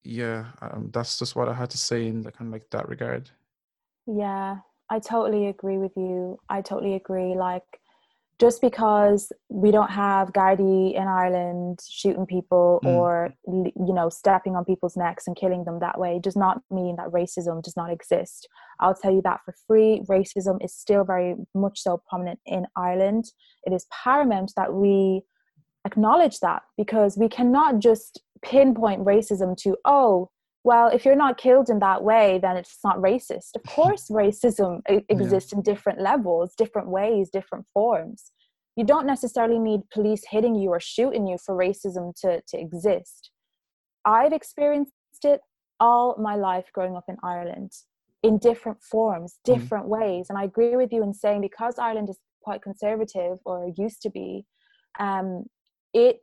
yeah 0.02 0.46
um, 0.60 0.90
that's 0.92 1.18
just 1.18 1.34
what 1.36 1.48
i 1.48 1.54
had 1.54 1.70
to 1.70 1.78
say 1.78 2.06
in 2.06 2.20
the 2.20 2.30
kind 2.32 2.48
of 2.48 2.52
like 2.52 2.68
that 2.70 2.88
regard 2.88 3.30
Yeah, 4.06 4.58
I 4.94 5.00
totally 5.00 5.46
agree 5.48 5.78
with 5.78 5.96
you. 5.96 6.38
I 6.48 6.62
totally 6.62 6.94
agree. 6.94 7.34
Like, 7.34 7.68
just 8.38 8.60
because 8.60 9.32
we 9.48 9.72
don't 9.72 9.90
have 9.90 10.32
Gardaí 10.32 10.94
in 10.94 11.06
Ireland 11.08 11.80
shooting 11.88 12.26
people 12.26 12.80
Mm. 12.84 12.96
or, 12.96 13.34
you 13.86 13.94
know, 13.98 14.08
stepping 14.08 14.54
on 14.56 14.64
people's 14.64 14.96
necks 14.96 15.26
and 15.26 15.34
killing 15.36 15.64
them 15.64 15.78
that 15.80 15.98
way 15.98 16.20
does 16.20 16.36
not 16.36 16.62
mean 16.70 16.94
that 16.96 17.08
racism 17.20 17.60
does 17.60 17.76
not 17.76 17.90
exist. 17.90 18.48
I'll 18.78 18.94
tell 18.94 19.12
you 19.12 19.22
that 19.22 19.40
for 19.44 19.54
free. 19.66 20.02
Racism 20.08 20.56
is 20.64 20.72
still 20.84 21.04
very 21.04 21.34
much 21.54 21.80
so 21.80 22.00
prominent 22.08 22.38
in 22.46 22.66
Ireland. 22.76 23.24
It 23.64 23.72
is 23.72 23.86
paramount 24.04 24.52
that 24.56 24.74
we 24.74 25.22
acknowledge 25.84 26.38
that 26.40 26.62
because 26.76 27.18
we 27.18 27.28
cannot 27.28 27.80
just 27.80 28.22
pinpoint 28.42 29.04
racism 29.04 29.56
to, 29.58 29.76
oh, 29.84 30.30
well, 30.64 30.88
if 30.88 31.04
you're 31.04 31.14
not 31.14 31.36
killed 31.36 31.68
in 31.68 31.78
that 31.80 32.02
way, 32.02 32.38
then 32.40 32.56
it's 32.56 32.78
not 32.82 32.96
racist. 32.96 33.54
Of 33.54 33.62
course, 33.66 34.08
racism 34.10 34.80
exists 35.08 35.52
in 35.52 35.62
different 35.62 36.00
levels, 36.00 36.54
different 36.56 36.88
ways, 36.88 37.30
different 37.30 37.66
forms. 37.72 38.32
You 38.74 38.84
don't 38.84 39.06
necessarily 39.06 39.58
need 39.58 39.82
police 39.92 40.24
hitting 40.28 40.56
you 40.56 40.70
or 40.70 40.80
shooting 40.80 41.26
you 41.26 41.36
for 41.38 41.54
racism 41.54 42.12
to, 42.22 42.40
to 42.48 42.58
exist. 42.58 43.30
I've 44.04 44.32
experienced 44.32 44.92
it 45.22 45.40
all 45.78 46.16
my 46.18 46.34
life 46.34 46.66
growing 46.72 46.96
up 46.96 47.04
in 47.08 47.16
Ireland 47.22 47.72
in 48.22 48.38
different 48.38 48.82
forms, 48.82 49.34
Mhm. 49.34 49.54
different 49.54 49.88
ways. 49.88 50.30
And 50.30 50.38
I 50.38 50.44
agree 50.44 50.76
with 50.76 50.92
you 50.92 51.02
in 51.02 51.12
saying 51.12 51.42
because 51.42 51.78
Ireland 51.78 52.08
is 52.08 52.18
quite 52.42 52.62
conservative 52.62 53.38
or 53.44 53.70
used 53.76 54.00
to 54.02 54.10
be, 54.10 54.46
um, 54.98 55.44
it 55.92 56.22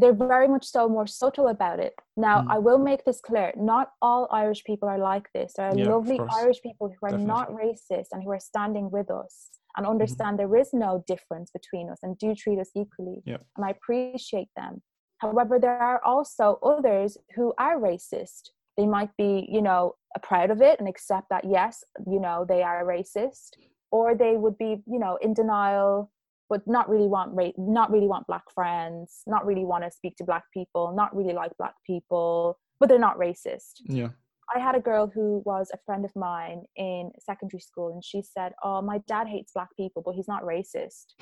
they're 0.00 0.14
very 0.36 0.48
much 0.48 0.66
so 0.66 0.88
more 0.88 1.06
subtle 1.06 1.48
about 1.48 1.78
it. 1.80 1.94
Now, 2.16 2.42
Mm. 2.42 2.46
I 2.50 2.58
will 2.58 2.78
make 2.78 3.04
this 3.04 3.20
clear: 3.20 3.52
not 3.56 3.92
all 4.02 4.28
Irish 4.30 4.62
people 4.64 4.88
are 4.88 4.98
like 4.98 5.28
this. 5.32 5.52
There 5.56 5.68
are 5.70 5.76
Yeah, 5.76 5.90
lovely. 5.94 6.18
Irish 6.42 6.60
people 6.62 6.88
who 6.88 7.06
are 7.06 7.10
Definitely. 7.10 7.26
not 7.34 7.50
racist 7.50 8.08
and 8.12 8.22
who 8.22 8.30
are 8.30 8.40
standing 8.40 8.90
with 8.90 9.10
us 9.10 9.50
and 9.76 9.84
Mm-hmm. 9.84 9.90
understand 9.92 10.38
there 10.38 10.56
is 10.56 10.72
no 10.74 11.04
difference 11.06 11.50
between 11.50 11.90
us 11.90 12.00
and 12.02 12.18
do 12.18 12.34
treat 12.34 12.58
us 12.58 12.70
equally. 12.74 13.22
Yeah. 13.24 13.38
And 13.56 13.64
I 13.66 13.70
appreciate 13.70 14.50
them. 14.56 14.82
However, 15.18 15.58
there 15.58 15.76
are 15.76 16.02
also 16.04 16.58
others 16.62 17.16
who 17.36 17.52
are 17.58 17.78
racist. 17.78 18.50
They 18.76 18.86
might 18.86 19.14
be, 19.16 19.46
you 19.50 19.62
know, 19.62 19.94
proud 20.22 20.50
of 20.50 20.60
it 20.62 20.80
and 20.80 20.88
accept 20.88 21.28
that 21.30 21.44
yes, 21.44 21.84
you 22.06 22.18
know, 22.18 22.44
they 22.48 22.62
are 22.62 22.84
racist, 22.84 23.50
or 23.92 24.14
they 24.14 24.36
would 24.36 24.56
be, 24.56 24.82
you 24.86 24.98
know, 24.98 25.18
in 25.20 25.34
denial, 25.34 26.10
but 26.50 26.66
not 26.66 26.90
really 26.90 27.06
want 27.06 27.30
ra- 27.32 27.52
not 27.56 27.90
really 27.90 28.08
want 28.08 28.26
black 28.26 28.42
friends, 28.52 29.22
not 29.26 29.46
really 29.46 29.64
want 29.64 29.84
to 29.84 29.90
speak 29.90 30.16
to 30.16 30.24
black 30.24 30.44
people, 30.52 30.92
not 30.94 31.16
really 31.16 31.32
like 31.32 31.52
black 31.56 31.74
people, 31.86 32.58
but 32.78 32.88
they're 32.88 32.98
not 32.98 33.18
racist. 33.18 33.80
yeah 33.86 34.08
I 34.54 34.58
had 34.58 34.74
a 34.74 34.80
girl 34.80 35.06
who 35.06 35.42
was 35.46 35.70
a 35.72 35.78
friend 35.86 36.04
of 36.04 36.10
mine 36.16 36.62
in 36.76 37.12
secondary 37.20 37.60
school, 37.60 37.92
and 37.92 38.04
she 38.04 38.20
said, 38.20 38.52
"Oh, 38.64 38.82
my 38.82 38.98
dad 39.06 39.28
hates 39.28 39.52
black 39.52 39.68
people, 39.76 40.02
but 40.04 40.14
he's 40.16 40.28
not 40.28 40.42
racist." 40.42 41.14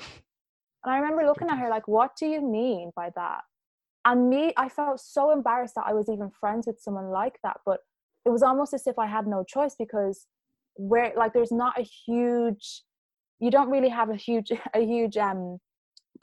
And 0.83 0.93
I 0.93 0.97
remember 0.97 1.25
looking 1.25 1.49
at 1.49 1.59
her 1.59 1.69
like, 1.69 1.87
"What 1.87 2.11
do 2.17 2.25
you 2.25 2.41
mean 2.41 2.91
by 2.95 3.11
that?" 3.15 3.41
And 4.05 4.29
me, 4.29 4.53
I 4.57 4.69
felt 4.69 4.99
so 5.01 5.31
embarrassed 5.31 5.75
that 5.75 5.85
I 5.85 5.93
was 5.93 6.09
even 6.09 6.31
friends 6.31 6.65
with 6.65 6.79
someone 6.79 7.09
like 7.09 7.37
that. 7.43 7.57
But 7.65 7.81
it 8.25 8.29
was 8.29 8.41
almost 8.41 8.73
as 8.73 8.87
if 8.87 8.97
I 8.97 9.05
had 9.05 9.27
no 9.27 9.43
choice 9.43 9.75
because 9.77 10.25
where 10.75 11.11
like 11.15 11.33
there's 11.33 11.51
not 11.51 11.77
a 11.77 11.83
huge 11.83 12.83
you 13.39 13.49
don't 13.51 13.69
really 13.69 13.89
have 13.89 14.09
a 14.09 14.15
huge 14.15 14.51
a 14.73 14.79
huge 14.85 15.17
um 15.17 15.57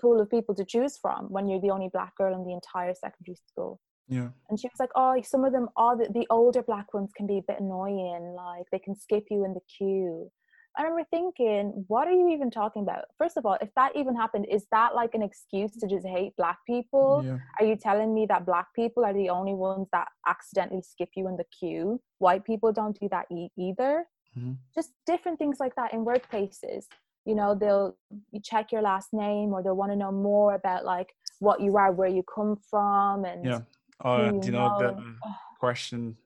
pool 0.01 0.21
of 0.21 0.31
people 0.31 0.55
to 0.55 0.65
choose 0.65 0.99
from 0.99 1.27
when 1.31 1.49
you're 1.49 1.61
the 1.61 1.71
only 1.71 1.89
black 1.93 2.15
girl 2.17 2.35
in 2.35 2.45
the 2.45 2.53
entire 2.53 2.95
secondary 2.95 3.39
school. 3.49 3.81
Yeah. 4.09 4.29
and 4.49 4.57
she 4.61 4.69
was 4.69 4.79
like 4.79 4.91
oh 4.95 5.21
some 5.25 5.45
of 5.45 5.53
them 5.53 5.69
all 5.77 5.97
the, 5.97 6.09
the 6.19 6.29
older 6.31 6.63
black 6.63 6.95
ones 6.95 7.11
can 7.17 7.27
be 7.27 7.39
a 7.39 7.43
bit 7.49 7.59
annoying 7.59 8.35
like 8.37 8.67
they 8.71 8.79
can 8.79 8.95
skip 8.95 9.25
you 9.31 9.45
in 9.45 9.53
the 9.53 9.65
queue. 9.77 10.31
I 10.79 10.83
remember 10.83 11.07
thinking 11.11 11.85
what 11.89 12.07
are 12.07 12.13
you 12.13 12.29
even 12.29 12.51
talking 12.51 12.83
about? 12.83 13.07
First 13.19 13.37
of 13.37 13.45
all 13.47 13.57
if 13.61 13.71
that 13.75 13.97
even 13.97 14.15
happened 14.15 14.47
is 14.49 14.65
that 14.71 14.95
like 14.95 15.15
an 15.15 15.23
excuse 15.23 15.73
to 15.81 15.89
just 15.89 16.07
hate 16.07 16.37
black 16.37 16.59
people? 16.69 17.23
Yeah. 17.25 17.39
are 17.59 17.67
you 17.67 17.75
telling 17.89 18.15
me 18.15 18.27
that 18.27 18.47
black 18.47 18.67
people 18.77 19.05
are 19.05 19.15
the 19.15 19.31
only 19.31 19.55
ones 19.55 19.89
that 19.93 20.07
accidentally 20.29 20.83
skip 20.83 21.09
you 21.17 21.27
in 21.27 21.37
the 21.37 21.49
queue? 21.59 22.01
White 22.19 22.45
people 22.45 22.71
don't 22.73 22.97
do 23.01 23.09
that 23.11 23.27
e- 23.33 23.51
either? 23.59 24.07
Mhm. 24.39 24.57
just 24.75 24.91
different 25.07 25.39
things 25.39 25.57
like 25.59 25.75
that 25.77 25.95
in 25.95 26.05
workplaces 26.05 26.85
you 27.27 27.35
know 27.35 27.55
they'll 27.55 27.97
you 28.33 28.41
check 28.41 28.73
your 28.73 28.83
last 28.83 29.09
name 29.13 29.49
or 29.53 29.63
they'll 29.63 29.77
want 29.83 29.93
to 29.93 29.97
know 29.97 30.13
more 30.13 30.55
about 30.55 30.85
like 30.85 31.11
what 31.41 31.61
you 31.61 31.77
are 31.77 31.93
where 31.93 32.09
you 32.19 32.23
come 32.35 32.57
from 32.71 33.25
and 33.25 33.45
Yeah. 33.45 33.61
Uh, 34.05 34.31
you 34.35 34.41
do 34.41 34.47
you 34.49 34.53
know 34.53 34.69
the 34.79 34.89
know. 34.93 35.05
Ugh, 35.27 35.35
question 35.61 36.17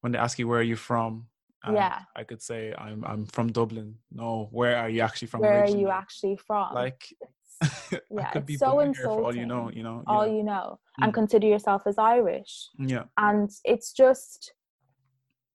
when 0.00 0.12
they 0.12 0.18
ask 0.18 0.38
you 0.38 0.46
where 0.48 0.60
are 0.60 0.70
you 0.74 0.76
from? 0.90 1.12
And 1.62 1.76
Yeah. 1.76 1.98
I 2.20 2.24
could 2.28 2.42
say 2.42 2.60
I'm 2.86 3.00
I'm 3.10 3.22
from 3.26 3.46
Dublin. 3.52 3.88
No, 4.12 4.48
where 4.58 4.76
are 4.82 4.90
you 4.94 5.00
actually 5.08 5.28
from? 5.28 5.40
where 5.40 5.62
are 5.64 5.76
you 5.82 5.88
actually 6.02 6.36
from 6.46 6.74
Like 6.74 7.02
yeah, 8.10 8.30
could 8.32 8.42
it's 8.42 8.46
be 8.46 8.56
so 8.56 8.70
for 9.02 9.22
all 9.24 9.34
you 9.34 9.46
know, 9.46 9.70
you 9.78 9.82
know. 9.82 10.02
all 10.06 10.26
yeah. 10.26 10.36
you 10.38 10.42
know 10.52 10.66
and 11.00 11.10
Mm. 11.12 11.14
consider 11.20 11.46
yourself 11.54 11.82
as 11.86 11.96
irish 11.98 12.52
yeah. 12.78 13.04
and 13.16 13.48
it's 13.72 13.92
just 13.92 14.52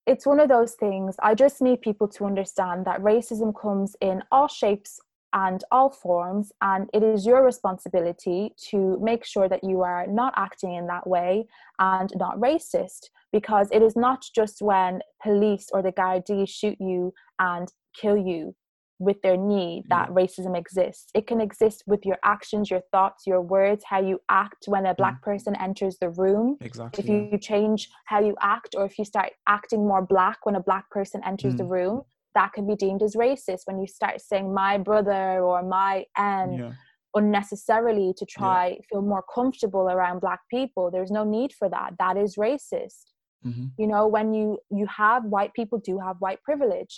it's 0.06 0.26
one 0.26 0.40
of 0.40 0.48
those 0.48 0.74
things 0.74 1.16
i 1.22 1.34
just 1.34 1.60
need 1.60 1.80
people 1.80 2.08
to 2.08 2.24
understand 2.24 2.84
that 2.84 3.00
racism 3.00 3.52
comes 3.60 3.96
in 4.00 4.22
all 4.30 4.48
shapes 4.48 5.00
and 5.32 5.62
all 5.70 5.90
forms 5.90 6.52
and 6.60 6.88
it 6.92 7.02
is 7.02 7.24
your 7.24 7.44
responsibility 7.44 8.52
to 8.56 8.98
make 9.00 9.24
sure 9.24 9.48
that 9.48 9.62
you 9.62 9.80
are 9.80 10.06
not 10.06 10.34
acting 10.36 10.74
in 10.74 10.86
that 10.86 11.06
way 11.06 11.46
and 11.78 12.10
not 12.16 12.36
racist 12.38 13.10
because 13.32 13.68
it 13.70 13.82
is 13.82 13.94
not 13.94 14.24
just 14.34 14.60
when 14.60 15.00
police 15.22 15.68
or 15.72 15.82
the 15.82 15.92
Gardaí 15.92 16.48
shoot 16.48 16.76
you 16.80 17.12
and 17.38 17.72
kill 17.94 18.16
you 18.16 18.54
with 19.00 19.20
their 19.22 19.36
knee 19.36 19.82
that 19.88 20.10
racism 20.10 20.56
exists. 20.56 21.10
It 21.14 21.26
can 21.26 21.40
exist 21.40 21.82
with 21.86 22.04
your 22.04 22.18
actions 22.22 22.70
your 22.70 22.82
thoughts 22.92 23.26
your 23.26 23.40
words 23.40 23.82
how 23.88 24.00
you 24.00 24.20
act 24.28 24.64
when 24.66 24.84
a 24.86 24.94
black 24.94 25.22
person 25.22 25.56
enters 25.56 25.96
the 25.98 26.10
room. 26.10 26.58
Exactly. 26.60 27.02
if 27.02 27.08
you 27.32 27.38
change 27.38 27.88
how 28.04 28.20
you 28.20 28.36
act 28.42 28.74
or 28.76 28.84
if 28.84 28.98
you 28.98 29.04
start 29.06 29.30
acting 29.48 29.88
more 29.88 30.02
black 30.14 30.38
when 30.44 30.54
a 30.54 30.60
black 30.62 30.88
person 30.90 31.20
enters 31.24 31.56
the 31.56 31.64
Mm. 31.64 31.70
room 31.70 32.02
that 32.34 32.52
can 32.52 32.66
be 32.66 32.76
deemed 32.76 33.02
as 33.02 33.16
racist. 33.16 33.62
When 33.64 33.80
you 33.80 33.86
start 33.88 34.20
saying 34.20 34.52
my 34.54 34.78
brother 34.78 35.40
or 35.42 35.62
my 35.62 36.04
and 36.16 36.58
yeah. 36.58 36.72
unnecessarily 37.14 38.12
to 38.18 38.24
try 38.26 38.78
feel 38.88 39.02
more 39.02 39.24
comfortable 39.34 39.88
around 39.94 40.20
black 40.20 40.40
people 40.50 40.90
there's 40.90 41.10
no 41.10 41.24
need 41.24 41.52
for 41.52 41.68
that. 41.70 41.94
That 41.98 42.16
is 42.16 42.36
racist. 42.36 43.04
Hmm 43.42 43.66
you 43.80 43.86
know 43.86 44.06
when 44.06 44.34
you 44.34 44.58
you 44.70 44.86
have 44.86 45.24
white 45.24 45.52
people 45.54 45.78
do 45.78 45.98
have 46.06 46.16
white 46.24 46.42
privilege 46.42 46.94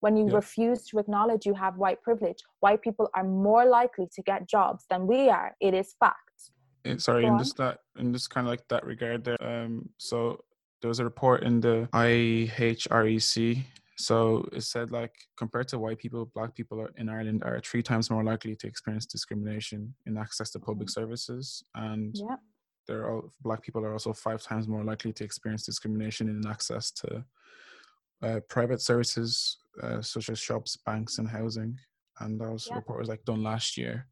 when 0.00 0.16
you 0.16 0.26
Yeah. 0.26 0.34
refuse 0.34 0.86
to 0.86 0.98
acknowledge 0.98 1.46
you 1.46 1.54
have 1.54 1.76
white 1.76 2.02
privilege 2.02 2.42
white 2.60 2.82
people 2.82 3.08
are 3.14 3.24
more 3.24 3.64
likely 3.64 4.06
to 4.14 4.22
get 4.22 4.48
jobs 4.48 4.86
than 4.90 5.06
we 5.06 5.28
are 5.28 5.56
it 5.60 5.74
is 5.74 5.94
fact 6.00 6.30
Eh, 6.86 6.96
sorry, 6.96 7.26
in 7.26 7.36
just 7.36 7.56
that 7.58 7.80
in 7.98 8.12
just 8.12 8.30
kind 8.30 8.46
of 8.46 8.50
like 8.50 8.66
that 8.68 8.84
regard 8.86 9.22
there. 9.22 9.42
Um, 9.42 9.90
so 9.98 10.42
there 10.80 10.88
was 10.88 10.98
a 10.98 11.04
report 11.04 11.42
in 11.42 11.60
the 11.60 11.88
IHREC. 11.92 13.62
So 13.98 14.48
it 14.50 14.62
said 14.62 14.90
like 14.90 15.14
compared 15.36 15.68
to 15.68 15.78
white 15.78 15.98
people, 15.98 16.24
black 16.34 16.54
people 16.54 16.80
are, 16.80 16.90
in 16.96 17.10
Ireland 17.10 17.42
are 17.44 17.60
three 17.60 17.82
times 17.82 18.10
more 18.10 18.24
likely 18.24 18.56
to 18.56 18.66
experience 18.66 19.04
discrimination 19.04 19.94
in 20.06 20.16
access 20.16 20.50
to 20.52 20.58
public 20.58 20.88
services, 20.88 21.62
and 21.74 22.16
yeah 22.18 22.36
there 22.88 23.04
are 23.06 23.22
black 23.42 23.62
people 23.62 23.84
are 23.84 23.92
also 23.92 24.12
five 24.12 24.42
times 24.42 24.66
more 24.66 24.82
likely 24.82 25.12
to 25.12 25.22
experience 25.22 25.64
discrimination 25.64 26.28
in 26.28 26.46
access 26.48 26.90
to 26.90 27.24
uh, 28.22 28.40
private 28.48 28.80
services 28.80 29.58
uh, 29.82 30.00
such 30.02 30.28
as 30.30 30.38
shops, 30.38 30.76
banks, 30.76 31.18
and 31.18 31.28
housing. 31.28 31.78
And 32.20 32.40
that 32.40 32.50
was 32.52 32.66
Yeah. 32.68 32.76
report 32.76 32.98
was 32.98 33.08
like 33.08 33.24
done 33.24 33.42
last 33.42 33.76
year. 33.76 34.06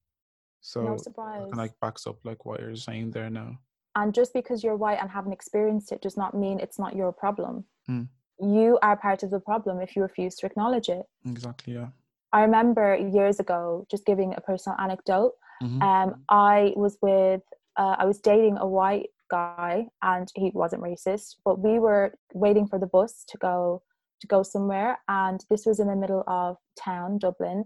So 0.61 0.83
no 0.83 0.97
surprise 0.97 1.41
kind 1.41 1.53
of 1.53 1.59
like 1.59 1.75
backs 1.81 2.07
up 2.07 2.19
like 2.25 2.45
what 2.45 2.61
you're 2.61 2.75
saying 2.77 3.11
there 3.13 3.31
now. 3.31 3.59
and 3.97 4.13
just 4.15 4.33
because 4.33 4.63
you're 4.65 4.77
white 4.77 4.99
and 5.01 5.11
haven't 5.11 5.33
experienced 5.33 5.93
it 5.93 6.01
does 6.03 6.17
not 6.17 6.33
mean 6.35 6.57
it's 6.61 6.79
not 6.79 6.95
your 6.97 7.13
problem 7.13 7.65
Mm. 7.89 8.09
you 8.57 8.79
are 8.83 8.97
part 8.97 9.23
of 9.25 9.31
the 9.31 9.41
problem 9.41 9.81
if 9.81 9.97
you 9.97 10.03
refuse 10.03 10.35
to 10.37 10.47
acknowledge 10.47 10.89
it 10.99 11.07
Exactly. 11.25 11.73
Yeah. 11.75 11.89
i 12.37 12.41
remember 12.43 12.87
years 13.19 13.37
ago 13.45 13.87
just 13.91 14.05
giving 14.11 14.31
a 14.35 14.41
personal 14.51 14.77
anecdote 14.79 15.33
Mhm. 15.63 15.81
um, 15.89 16.09
i 16.29 16.73
was 16.83 16.95
with 17.09 17.43
uh, 17.81 17.95
i 18.03 18.05
was 18.11 18.19
dating 18.21 18.57
a 18.59 18.69
white 18.79 19.11
guy 19.31 19.75
and 20.03 20.27
he 20.41 20.47
wasn't 20.63 20.83
racist 20.91 21.37
but 21.47 21.57
we 21.67 21.75
were 21.87 22.07
waiting 22.45 22.67
for 22.71 22.79
the 22.79 22.91
bus 22.97 23.13
to 23.31 23.37
go 23.39 23.83
to 24.21 24.27
go 24.27 24.43
somewhere 24.43 24.99
and 25.09 25.45
this 25.51 25.67
was 25.67 25.81
in 25.81 25.89
the 25.89 25.97
middle 25.97 26.25
of 26.27 26.57
town 26.79 27.19
dublin 27.19 27.65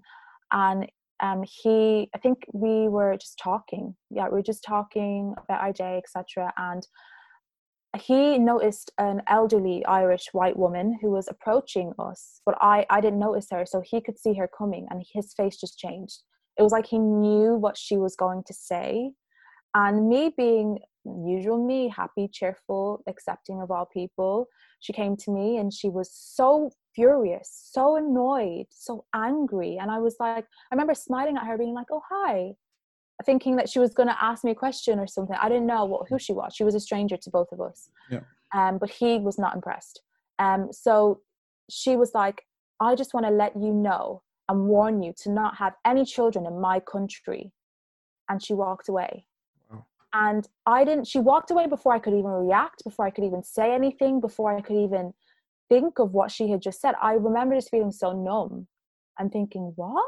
and 0.53 0.91
um, 1.21 1.45
he 1.45 2.09
i 2.15 2.19
think 2.19 2.45
we 2.53 2.89
were 2.89 3.17
just 3.17 3.39
talking. 3.43 3.95
Yeah 4.11 4.27
we 4.27 4.35
were 4.35 4.43
just 4.43 4.65
talking 4.65 5.35
about 5.45 5.61
our 5.61 5.73
day 5.73 5.99
etc 5.99 6.53
and 6.57 6.87
he 8.01 8.39
noticed 8.39 8.91
an 8.99 9.21
elderly 9.29 9.85
irish 9.85 10.29
white 10.33 10.57
woman 10.57 10.99
who 11.03 11.11
was 11.11 11.29
approaching 11.29 11.93
us 11.99 12.41
but 12.47 12.57
i 12.61 12.87
i 12.91 13.01
didn't 13.01 13.19
notice 13.19 13.49
her 13.51 13.67
so 13.67 13.83
he 13.85 14.01
could 14.01 14.19
see 14.19 14.35
her 14.35 14.49
coming 14.57 14.87
and 14.91 15.05
his 15.13 15.33
face 15.35 15.57
just 15.57 15.79
changed. 15.79 16.23
It 16.59 16.63
was 16.63 16.73
like 16.73 16.87
he 16.87 16.99
knew 16.99 17.55
what 17.55 17.79
she 17.79 17.97
was 17.97 18.15
going 18.15 18.43
to 18.47 18.55
say 18.55 19.13
and 19.75 20.09
me 20.09 20.33
being 20.37 20.79
usual 21.05 21.65
me 21.65 21.89
happy 21.89 22.29
cheerful 22.33 23.03
accepting 23.09 23.61
of 23.61 23.71
all 23.71 23.87
people 23.87 24.47
she 24.83 24.93
came 24.93 25.17
to 25.17 25.31
me 25.31 25.57
and 25.57 25.73
she 25.73 25.89
was 25.89 26.11
so 26.13 26.71
furious 26.95 27.49
so 27.73 27.97
annoyed 27.97 28.67
so 28.71 29.05
angry. 29.15 29.79
And 29.81 29.91
i 29.91 29.99
was 29.99 30.17
like 30.21 30.45
i 30.45 30.75
remember 30.75 30.95
smiling 30.95 31.39
at 31.39 31.47
her 31.47 31.57
being 31.57 31.75
like 31.75 31.87
oh 31.91 32.03
hi 32.11 32.53
thinking 33.25 33.57
that 33.57 33.69
she 33.69 33.79
was 33.79 33.95
going 33.95 34.09
to 34.09 34.25
ask 34.25 34.43
me 34.43 34.51
a 34.51 34.55
question 34.55 34.99
or 34.99 35.07
something. 35.07 35.37
I 35.41 35.49
didn't 35.49 35.67
know 35.67 35.85
what, 35.85 36.09
who 36.09 36.19
she 36.19 36.33
was. 36.33 36.55
She 36.57 36.65
was 36.65 36.75
a 36.75 36.81
stranger 36.81 37.17
to 37.17 37.31
both 37.31 37.53
of 37.53 37.61
us. 37.61 37.89
Yeah. 38.11 38.21
um, 38.53 38.79
but 38.79 38.91
he 38.91 39.19
was 39.19 39.39
not 39.39 39.55
impressed. 39.55 40.03
Um, 40.41 40.73
so 40.73 41.21
she 41.71 41.97
was 41.97 42.13
like 42.15 42.43
i 42.81 42.95
just 42.95 43.15
want 43.15 43.25
to 43.25 43.33
let 43.33 43.55
you 43.57 43.73
know 43.73 44.23
and 44.49 44.67
warn 44.67 45.03
you 45.03 45.13
to 45.23 45.31
not 45.31 45.57
have 45.57 45.75
any 45.87 46.05
children 46.05 46.47
in 46.47 46.61
my 46.61 46.81
country. 46.81 47.53
And 48.29 48.43
she 48.45 48.55
walked 48.55 48.89
away. 48.89 49.27
And 50.15 50.49
i 50.67 50.85
didn't 50.85 51.07
she 51.07 51.19
walked 51.19 51.51
away 51.51 51.67
before 51.67 51.93
i 51.95 51.99
could 51.99 52.13
even 52.15 52.31
react 52.31 52.83
before 52.85 53.07
i 53.07 53.11
could 53.11 53.25
even 53.25 53.43
say 53.43 53.73
anything 53.75 54.21
before 54.21 54.55
i 54.57 54.61
could 54.61 54.77
even 54.77 55.13
think 55.69 55.99
of 55.99 56.13
what 56.13 56.31
she 56.31 56.51
had 56.51 56.61
just 56.61 56.83
said. 56.83 56.95
I 57.01 57.15
remember 57.15 57.55
just 57.55 57.71
feeling 57.71 57.93
so 57.93 58.13
numb 58.13 58.67
and 59.19 59.33
thinking 59.33 59.73
what? 59.77 60.05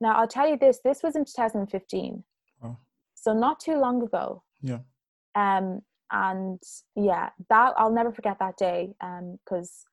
Now 0.00 0.14
i'll 0.16 0.28
tell 0.28 0.48
you 0.48 0.58
this 0.58 0.80
this 0.84 1.02
was 1.02 1.16
in 1.16 1.24
2015 1.24 2.22
Wow. 2.62 2.76
so 3.14 3.32
not 3.32 3.60
too 3.60 3.76
long 3.78 4.02
ago. 4.02 4.42
Yeah. 4.60 4.80
um 5.34 5.80
and 6.12 6.60
yeah 6.96 7.30
that 7.48 7.72
i'll 7.78 7.92
never 7.92 8.12
forget 8.12 8.38
that 8.40 8.56
day 8.56 8.92
um 9.00 9.38
because 9.44 9.84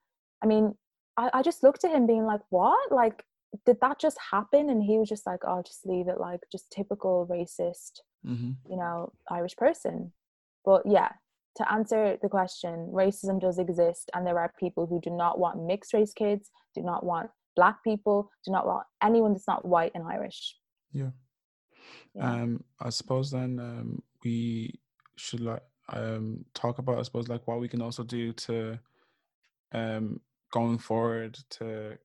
i 0.43 0.48
mean 0.48 0.76
I, 1.16 1.30
I 1.36 1.41
just 1.41 1.64
looked 1.64 1.84
at 1.86 1.91
him 1.91 2.06
being 2.06 2.26
like 2.26 2.41
what? 2.50 2.91
Like 2.91 3.24
did 3.66 3.78
that 3.82 4.00
just 4.00 4.18
happen? 4.32 4.70
And 4.70 4.84
he 4.84 4.98
was 4.98 5.08
just 5.10 5.26
like 5.26 5.39
oh 5.48 5.62
just 5.66 5.86
leave 5.86 6.08
it 6.10 6.20
like 6.20 6.41
just 6.52 6.70
typical 6.72 7.28
racist 7.32 8.02
hmm 8.26 8.51
you 8.70 8.78
know 8.78 9.11
irish 9.30 9.55
person 9.55 10.11
but 10.65 10.82
yeah 10.86 11.09
to 11.55 11.72
answer 11.72 12.18
the 12.22 12.30
question 12.30 12.89
racism 12.93 13.39
does 13.39 13.57
exist 13.59 14.09
and 14.13 14.26
there 14.26 14.39
are 14.39 14.53
people 14.59 14.86
who 14.86 14.99
do 15.01 15.09
not 15.09 15.39
want 15.39 15.65
mixed 15.65 15.93
race 15.93 16.13
kids 16.13 16.51
do 16.76 16.82
not 16.82 17.05
want 17.05 17.30
black 17.55 17.84
people 17.84 18.30
do 18.45 18.51
not 18.51 18.65
want 18.68 18.86
anyone 19.01 19.34
that's 19.34 19.47
not 19.47 19.65
white 19.65 19.91
and 19.95 20.05
irish 20.07 20.55
Yeah. 20.91 21.11
yeah 22.15 22.43
Um, 22.43 22.63
I 22.80 22.89
suppose 22.89 23.32
then 23.32 23.59
um, 23.59 24.03
we 24.24 24.80
should 25.15 25.41
like 25.41 25.63
um 25.89 26.43
talk 26.53 26.80
about 26.80 26.99
I 26.99 27.03
suppose 27.03 27.30
like 27.30 27.47
what 27.47 27.59
we 27.61 27.70
can 27.70 27.82
also 27.82 28.03
do 28.03 28.34
to 28.34 28.78
um 29.72 30.20
going 30.51 30.78
forward 30.78 31.38
to 31.49 31.97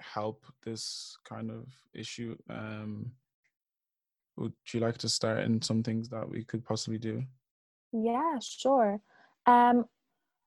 help 0.00 0.44
this 0.64 1.16
kind 1.24 1.50
of 1.50 1.66
issue. 1.94 2.36
Um, 2.50 3.12
would 4.36 4.52
you 4.72 4.80
like 4.80 4.98
to 4.98 5.08
start 5.08 5.40
in 5.40 5.60
some 5.62 5.82
things 5.82 6.08
that 6.08 6.28
we 6.28 6.44
could 6.44 6.64
possibly 6.64 6.98
do? 6.98 7.22
Yeah, 7.92 8.38
sure. 8.40 9.00
Um, 9.46 9.84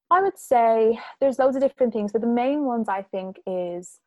I 0.09 0.21
would 0.21 0.37
say 0.37 0.99
there's 1.19 1.39
loads 1.39 1.55
of 1.55 1.61
different 1.61 1.93
things, 1.93 2.11
but 2.11 2.21
the 2.21 2.27
main 2.27 2.65
ones 2.65 2.87
I 2.89 3.03
think 3.03 3.37
is 3.47 3.99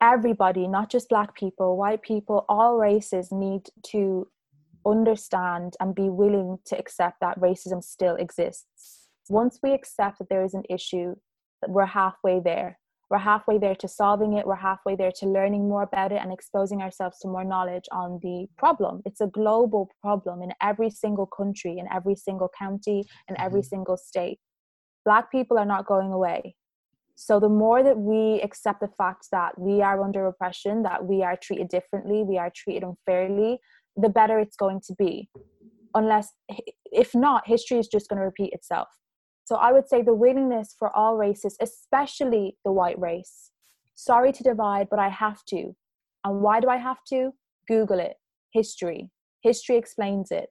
everybody, 0.00 0.68
not 0.68 0.90
just 0.90 1.08
black 1.08 1.34
people, 1.34 1.76
white 1.76 2.02
people, 2.02 2.44
all 2.48 2.76
races 2.76 3.32
need 3.32 3.62
to 3.90 4.28
understand 4.86 5.74
and 5.80 5.94
be 5.94 6.10
willing 6.10 6.58
to 6.66 6.78
accept 6.78 7.20
that 7.20 7.40
racism 7.40 7.82
still 7.82 8.16
exists. 8.16 9.08
Once 9.28 9.58
we 9.62 9.72
accept 9.72 10.18
that 10.18 10.28
there 10.28 10.44
is 10.44 10.54
an 10.54 10.64
issue, 10.68 11.14
that 11.62 11.70
we're 11.70 11.86
halfway 11.86 12.40
there. 12.40 12.78
We're 13.14 13.20
halfway 13.20 13.58
there 13.58 13.76
to 13.76 13.86
solving 13.86 14.32
it. 14.32 14.44
We're 14.44 14.56
halfway 14.56 14.96
there 14.96 15.12
to 15.20 15.26
learning 15.26 15.68
more 15.68 15.84
about 15.84 16.10
it 16.10 16.18
and 16.20 16.32
exposing 16.32 16.82
ourselves 16.82 17.20
to 17.20 17.28
more 17.28 17.44
knowledge 17.44 17.84
on 17.92 18.18
the 18.24 18.48
problem. 18.58 19.02
It's 19.04 19.20
a 19.20 19.28
global 19.28 19.88
problem 20.02 20.42
in 20.42 20.50
every 20.60 20.90
single 20.90 21.26
country, 21.26 21.78
in 21.78 21.86
every 21.94 22.16
single 22.16 22.50
county, 22.58 23.04
in 23.28 23.40
every 23.40 23.60
mm-hmm. 23.60 23.68
single 23.68 23.96
state. 23.96 24.40
Black 25.04 25.30
people 25.30 25.56
are 25.56 25.64
not 25.64 25.86
going 25.86 26.10
away. 26.10 26.56
So, 27.14 27.38
the 27.38 27.48
more 27.48 27.84
that 27.84 27.96
we 27.96 28.40
accept 28.42 28.80
the 28.80 28.90
fact 28.98 29.28
that 29.30 29.56
we 29.60 29.80
are 29.80 30.02
under 30.02 30.26
oppression, 30.26 30.82
that 30.82 31.06
we 31.06 31.22
are 31.22 31.36
treated 31.40 31.68
differently, 31.68 32.24
we 32.24 32.36
are 32.36 32.50
treated 32.52 32.82
unfairly, 32.82 33.60
the 33.96 34.08
better 34.08 34.40
it's 34.40 34.56
going 34.56 34.80
to 34.88 34.94
be. 34.98 35.28
Unless, 35.94 36.32
if 36.86 37.14
not, 37.14 37.46
history 37.46 37.78
is 37.78 37.86
just 37.86 38.08
going 38.08 38.18
to 38.18 38.24
repeat 38.24 38.52
itself. 38.52 38.88
So 39.44 39.56
I 39.56 39.72
would 39.72 39.88
say 39.88 40.02
the 40.02 40.14
willingness 40.14 40.74
for 40.78 40.94
all 40.96 41.16
races, 41.16 41.56
especially 41.60 42.56
the 42.64 42.72
white 42.72 42.98
race. 42.98 43.50
Sorry 43.94 44.32
to 44.32 44.42
divide, 44.42 44.88
but 44.90 44.98
I 44.98 45.08
have 45.08 45.44
to. 45.46 45.76
And 46.24 46.40
why 46.40 46.60
do 46.60 46.68
I 46.68 46.78
have 46.78 47.04
to? 47.10 47.32
Google 47.68 47.98
it. 47.98 48.16
History. 48.52 49.10
History 49.42 49.76
explains 49.76 50.30
it. 50.30 50.48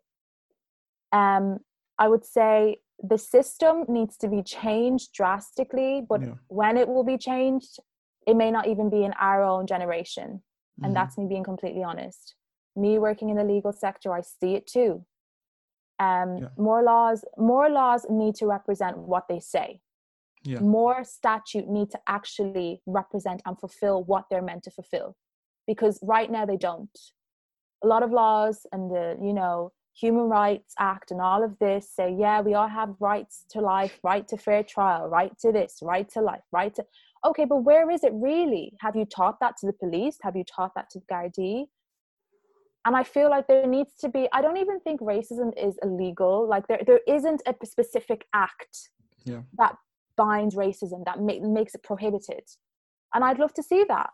Um, 1.12 1.60
I 1.98 2.08
would 2.08 2.26
say 2.26 2.78
the 3.02 3.18
system 3.18 3.86
needs 3.88 4.16
to 4.18 4.28
be 4.28 4.44
changed 4.44 5.14
drastically, 5.14 6.04
but 6.08 6.22
yeah. 6.22 6.34
when 6.48 6.78
it 6.78 6.88
will 6.88 7.04
be 7.04 7.18
changed, 7.18 7.80
it 8.28 8.36
may 8.36 8.52
not 8.52 8.68
even 8.68 8.90
be 8.90 9.04
in 9.04 9.14
our 9.20 9.44
own 9.44 9.68
generation. 9.68 10.42
And 10.78 10.86
mm-hmm. 10.86 10.94
that's 10.94 11.18
me 11.18 11.28
being 11.28 11.44
completely 11.44 11.84
honest. 11.84 12.36
Me 12.76 12.98
working 13.00 13.30
in 13.30 13.38
the 13.38 13.44
legal 13.44 13.74
sector, 13.74 14.14
I 14.14 14.22
see 14.22 14.56
it 14.56 14.68
too 14.68 15.06
um, 16.04 16.38
yeah. 16.38 16.48
more 16.58 16.82
laws 16.84 17.20
more 17.38 17.70
laws 17.70 18.06
need 18.10 18.36
to 18.36 18.46
represent 18.46 18.98
what 18.98 19.26
they 19.28 19.40
say. 19.40 19.70
Yeah. 20.46 20.60
more 20.60 21.06
statute 21.06 21.70
need 21.70 21.90
to 21.92 22.00
actually 22.06 22.82
represent 22.86 23.42
and 23.46 23.58
fulfill 23.58 24.04
what 24.04 24.26
they're 24.30 24.48
meant 24.52 24.64
to 24.64 24.72
fulfill 24.72 25.16
because 25.72 25.96
right 26.16 26.30
now 26.30 26.46
they 26.46 26.58
don't. 26.58 26.96
A 27.86 27.88
lot 27.88 28.04
of 28.04 28.12
laws 28.12 28.58
and 28.74 28.92
the 28.92 29.18
you 29.28 29.34
know 29.34 29.72
human 29.96 30.28
rights 30.42 30.74
act 30.80 31.12
and 31.12 31.22
all 31.22 31.44
of 31.44 31.58
this 31.60 31.84
say 31.98 32.16
yeah 32.18 32.42
we 32.42 32.56
all 32.56 32.68
have 32.68 32.96
rights 33.00 33.46
to 33.52 33.62
life 33.62 34.00
right 34.04 34.28
to 34.28 34.36
fair 34.38 34.64
trial 34.64 35.08
right 35.08 35.38
to 35.38 35.52
this 35.52 35.80
right 35.84 36.10
to 36.10 36.20
life 36.20 36.42
right 36.52 36.74
to 36.74 36.84
okay 37.24 37.46
but 37.46 37.58
where 37.58 37.90
is 37.92 38.04
it 38.04 38.14
really? 38.14 38.74
Have 38.80 38.96
you 38.96 39.06
taught 39.06 39.40
that 39.40 39.56
to 39.58 39.66
the 39.68 39.78
police? 39.84 40.18
Have 40.24 40.36
you 40.36 40.44
taught 40.44 40.74
that 40.76 40.90
to 40.92 41.00
the 41.00 41.06
gardaí 41.14 41.68
and 42.86 42.96
i 42.96 43.04
feel 43.04 43.30
like 43.30 43.48
there 43.48 43.68
needs 43.68 43.94
to 44.00 44.10
be 44.10 44.28
i 44.34 44.42
don't 44.42 44.58
even 44.58 44.80
think 44.82 45.00
racism 45.02 45.52
is 45.58 45.78
illegal 45.84 46.48
like 46.48 46.68
there 46.68 46.82
there 46.86 47.02
isn't 47.08 47.42
a 47.48 47.66
specific 47.66 48.26
act 48.34 48.90
yeah. 49.26 49.42
that 49.58 49.76
binds 50.18 50.56
racism 50.56 51.04
that 51.06 51.20
ma- 51.20 51.48
makes 51.48 51.74
it 51.76 51.84
prohibited 51.84 52.44
and 53.14 53.24
i'd 53.24 53.40
love 53.40 53.54
to 53.54 53.64
see 53.64 53.84
that 53.88 54.10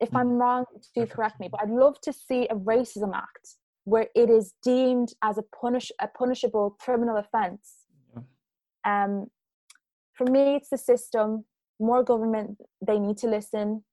if 0.00 0.10
mm. 0.10 0.20
i'm 0.20 0.30
wrong 0.30 0.64
do 0.94 1.06
correct 1.06 1.38
me 1.40 1.48
but 1.50 1.60
i'd 1.62 1.70
love 1.70 2.00
to 2.00 2.12
see 2.12 2.46
a 2.48 2.54
racism 2.54 3.14
act 3.14 3.56
where 3.84 4.06
it 4.14 4.30
is 4.30 4.54
deemed 4.62 5.12
as 5.22 5.36
a 5.36 5.42
punish 5.60 5.90
a 6.00 6.08
punishable 6.08 6.76
criminal 6.80 7.16
offense 7.16 7.84
yeah. 8.14 8.22
um 9.04 9.26
for 10.14 10.26
me 10.26 10.56
it's 10.56 10.70
the 10.70 10.78
system 10.78 11.44
more 11.80 12.02
government 12.02 12.56
they 12.86 12.98
need 12.98 13.16
to 13.16 13.26
listen 13.26 13.84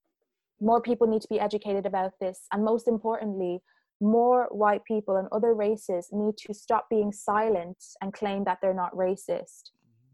more 0.62 0.82
people 0.82 1.08
need 1.08 1.22
to 1.22 1.28
be 1.28 1.40
educated 1.40 1.86
about 1.86 2.14
this. 2.20 2.46
And 2.52 2.64
most 2.64 2.88
importantly 2.88 3.62
more 4.04 4.48
white 4.50 4.84
people 4.86 5.18
and 5.18 5.28
other 5.32 5.54
races 5.54 6.10
need 6.12 6.36
to 6.36 6.54
stop 6.54 6.88
being 6.90 7.12
silent 7.12 7.78
and 8.02 8.12
claim 8.12 8.44
that 8.46 8.58
they're 8.60 8.74
not 8.74 8.96
racist. 8.96 9.70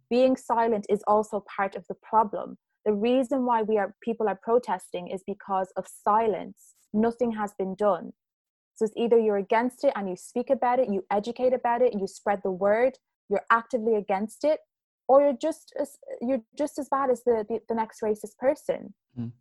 Being 0.09 0.35
silent 0.35 0.85
is 0.89 1.03
also 1.07 1.45
part 1.55 1.75
of 1.75 1.85
the 1.87 1.95
problem. 1.95 2.57
The 2.85 2.93
reason 2.93 3.45
why 3.45 3.61
we 3.61 3.77
are 3.77 3.95
people 4.01 4.27
are 4.27 4.39
protesting 4.41 5.07
is 5.07 5.23
because 5.25 5.71
of 5.77 5.85
silence. 5.87 6.75
Nothing 6.93 7.31
has 7.31 7.53
been 7.57 7.75
done. 7.75 8.11
So 8.75 8.85
it's 8.85 8.93
either 8.97 9.17
you're 9.17 9.37
against 9.37 9.83
it 9.85 9.93
and 9.95 10.09
you 10.09 10.15
speak 10.15 10.49
about 10.49 10.79
it 10.79 10.89
you 10.89 11.03
educate 11.11 11.53
about 11.53 11.81
it 11.81 11.93
you 11.93 12.07
spread 12.07 12.41
the 12.43 12.51
word 12.51 12.97
you're 13.27 13.45
actively 13.49 13.95
against 13.95 14.43
it 14.43 14.59
or 15.07 15.21
you're 15.21 15.37
just 15.41 15.73
as 15.79 15.97
you're 16.21 16.43
just 16.57 16.77
as 16.77 16.87
bad 16.89 17.09
as 17.09 17.23
the 17.23 17.45
the, 17.47 17.59
the 17.67 17.75
next 17.75 18.01
racist 18.01 18.37
person. 18.37 18.93
Mm. 19.19 19.31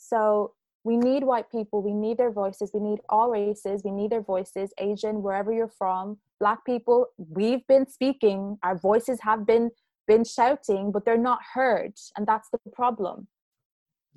So 0.00 0.54
we 0.82 0.96
need 0.96 1.24
white 1.24 1.50
people, 1.50 1.82
we 1.82 1.92
need 1.92 2.16
their 2.16 2.32
voices, 2.32 2.70
we 2.72 2.80
need 2.80 3.00
all 3.10 3.30
races, 3.30 3.82
we 3.84 3.90
need 3.90 4.10
their 4.10 4.22
voices, 4.22 4.72
Asian, 4.78 5.22
wherever 5.22 5.52
you're 5.52 5.68
from, 5.68 6.18
black 6.38 6.64
people, 6.64 7.08
we've 7.18 7.66
been 7.66 7.86
speaking, 7.86 8.58
our 8.62 8.76
voices 8.76 9.20
have 9.22 9.46
been 9.46 9.70
been 10.06 10.24
shouting, 10.24 10.90
but 10.90 11.04
they're 11.04 11.16
not 11.16 11.38
heard, 11.54 11.92
and 12.16 12.26
that's 12.26 12.48
the 12.50 12.58
problem. 12.72 13.28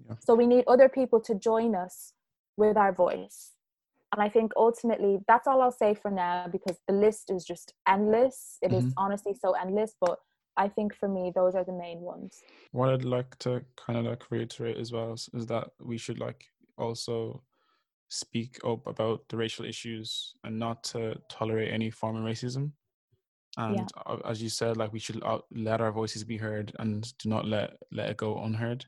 Yeah. 0.07 0.15
So 0.25 0.33
we 0.33 0.47
need 0.47 0.63
other 0.65 0.89
people 0.89 1.19
to 1.21 1.35
join 1.35 1.75
us 1.75 2.13
with 2.57 2.77
our 2.77 2.93
voice. 2.93 3.51
And 4.11 4.21
I 4.21 4.29
think 4.29 4.53
ultimately 4.55 5.19
that's 5.27 5.47
all 5.47 5.61
I'll 5.61 5.71
say 5.71 5.93
for 5.93 6.09
now 6.09 6.47
because 6.51 6.77
the 6.87 6.93
list 6.93 7.29
is 7.29 7.43
just 7.43 7.73
endless. 7.87 8.57
It 8.61 8.71
mm-hmm. 8.71 8.87
is 8.87 8.93
honestly 8.97 9.33
so 9.39 9.51
endless, 9.53 9.95
but 9.99 10.19
I 10.57 10.67
think 10.67 10.95
for 10.95 11.07
me, 11.07 11.31
those 11.33 11.55
are 11.55 11.63
the 11.63 11.73
main 11.73 12.01
ones. 12.01 12.41
What 12.71 12.89
I'd 12.89 13.05
like 13.05 13.37
to 13.39 13.63
kind 13.75 13.99
of 13.99 14.05
like 14.05 14.29
reiterate 14.29 14.77
as 14.77 14.91
well 14.91 15.13
is, 15.13 15.29
is 15.33 15.47
that 15.47 15.69
we 15.81 15.97
should 15.97 16.19
like 16.19 16.45
also 16.77 17.41
speak 18.09 18.59
up 18.63 18.85
about 18.85 19.27
the 19.29 19.37
racial 19.37 19.65
issues 19.65 20.35
and 20.43 20.59
not 20.59 20.83
to 20.83 21.15
tolerate 21.29 21.73
any 21.73 21.89
form 21.89 22.15
of 22.15 22.23
racism. 22.23 22.71
And 23.57 23.91
yeah. 24.07 24.15
as 24.25 24.41
you 24.41 24.49
said, 24.49 24.77
like 24.77 24.93
we 24.93 24.99
should 24.99 25.21
let 25.51 25.81
our 25.81 25.91
voices 25.91 26.23
be 26.23 26.37
heard 26.37 26.71
and 26.79 27.11
do 27.19 27.29
not 27.29 27.47
let 27.47 27.73
let 27.91 28.09
it 28.09 28.17
go 28.17 28.43
unheard. 28.43 28.85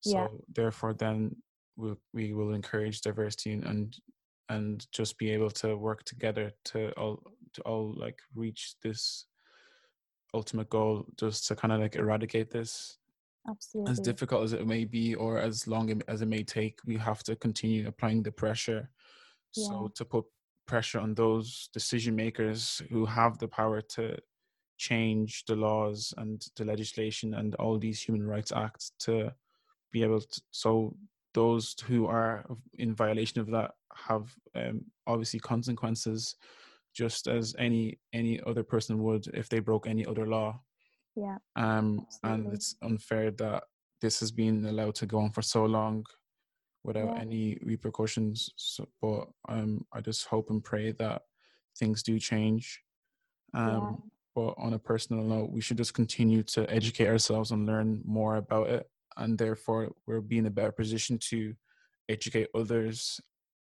So 0.00 0.10
yeah. 0.10 0.26
therefore, 0.54 0.94
then 0.94 1.36
we'll, 1.76 1.98
we 2.12 2.32
will 2.32 2.54
encourage 2.54 3.00
diversity 3.00 3.52
and 3.52 3.96
and 4.48 4.86
just 4.92 5.16
be 5.18 5.30
able 5.30 5.50
to 5.50 5.76
work 5.76 6.04
together 6.04 6.52
to 6.66 6.90
all 6.92 7.22
to 7.54 7.62
all 7.62 7.94
like 7.96 8.18
reach 8.34 8.74
this 8.82 9.26
ultimate 10.34 10.70
goal 10.70 11.06
just 11.16 11.46
to 11.48 11.56
kind 11.56 11.72
of 11.72 11.80
like 11.80 11.96
eradicate 11.96 12.50
this? 12.50 12.98
Absolutely. 13.48 13.90
as 13.90 14.00
difficult 14.00 14.44
as 14.44 14.52
it 14.52 14.66
may 14.66 14.84
be 14.84 15.14
or 15.14 15.38
as 15.38 15.66
long 15.66 16.02
as 16.08 16.20
it 16.20 16.28
may 16.28 16.42
take 16.42 16.78
we 16.84 16.96
have 16.98 17.22
to 17.22 17.34
continue 17.36 17.88
applying 17.88 18.22
the 18.22 18.30
pressure. 18.30 18.90
Yeah. 19.56 19.68
so 19.68 19.92
to 19.94 20.04
put 20.04 20.24
pressure 20.66 21.00
on 21.00 21.14
those 21.14 21.68
decision 21.72 22.14
makers 22.14 22.82
who 22.90 23.04
have 23.06 23.38
the 23.38 23.48
power 23.48 23.80
to 23.80 24.16
change 24.76 25.44
the 25.46 25.56
laws 25.56 26.14
and 26.18 26.46
the 26.56 26.64
legislation 26.64 27.34
and 27.34 27.54
all 27.56 27.78
these 27.78 28.00
human 28.00 28.26
rights 28.26 28.52
acts 28.52 28.92
to 28.98 29.32
be 29.90 30.02
able 30.02 30.20
to 30.20 30.40
so 30.50 30.94
those 31.34 31.74
who 31.86 32.06
are 32.06 32.44
in 32.74 32.94
violation 32.94 33.40
of 33.40 33.48
that 33.50 33.72
have 33.94 34.34
um, 34.54 34.82
obviously 35.06 35.40
consequences 35.40 36.36
just 36.94 37.26
as 37.26 37.54
any 37.58 37.98
any 38.12 38.40
other 38.46 38.62
person 38.62 39.02
would 39.02 39.26
if 39.28 39.48
they 39.48 39.60
broke 39.60 39.86
any 39.86 40.04
other 40.06 40.26
law. 40.26 40.60
Yeah. 41.16 41.38
Um, 41.56 42.06
Absolutely. 42.06 42.46
and 42.46 42.54
it's 42.54 42.76
unfair 42.82 43.30
that 43.32 43.64
this 44.00 44.20
has 44.20 44.30
been 44.30 44.64
allowed 44.66 44.94
to 44.96 45.06
go 45.06 45.18
on 45.18 45.30
for 45.30 45.42
so 45.42 45.64
long 45.64 46.04
without 46.84 47.14
yeah. 47.14 47.20
any 47.20 47.58
repercussions. 47.62 48.50
So, 48.56 48.88
but 49.02 49.28
um, 49.48 49.84
I 49.92 50.00
just 50.00 50.26
hope 50.26 50.50
and 50.50 50.62
pray 50.62 50.92
that 50.92 51.22
things 51.78 52.02
do 52.02 52.18
change. 52.18 52.80
Um, 53.54 53.68
yeah. 53.68 53.92
But 54.34 54.54
on 54.58 54.74
a 54.74 54.78
personal 54.78 55.24
note, 55.24 55.50
we 55.50 55.60
should 55.60 55.76
just 55.76 55.94
continue 55.94 56.42
to 56.44 56.70
educate 56.70 57.08
ourselves 57.08 57.50
and 57.50 57.66
learn 57.66 58.00
more 58.04 58.36
about 58.36 58.68
it, 58.68 58.88
and 59.16 59.36
therefore 59.36 59.90
we'll 60.06 60.20
be 60.22 60.38
in 60.38 60.46
a 60.46 60.50
better 60.50 60.72
position 60.72 61.18
to 61.30 61.54
educate 62.08 62.48
others 62.54 63.20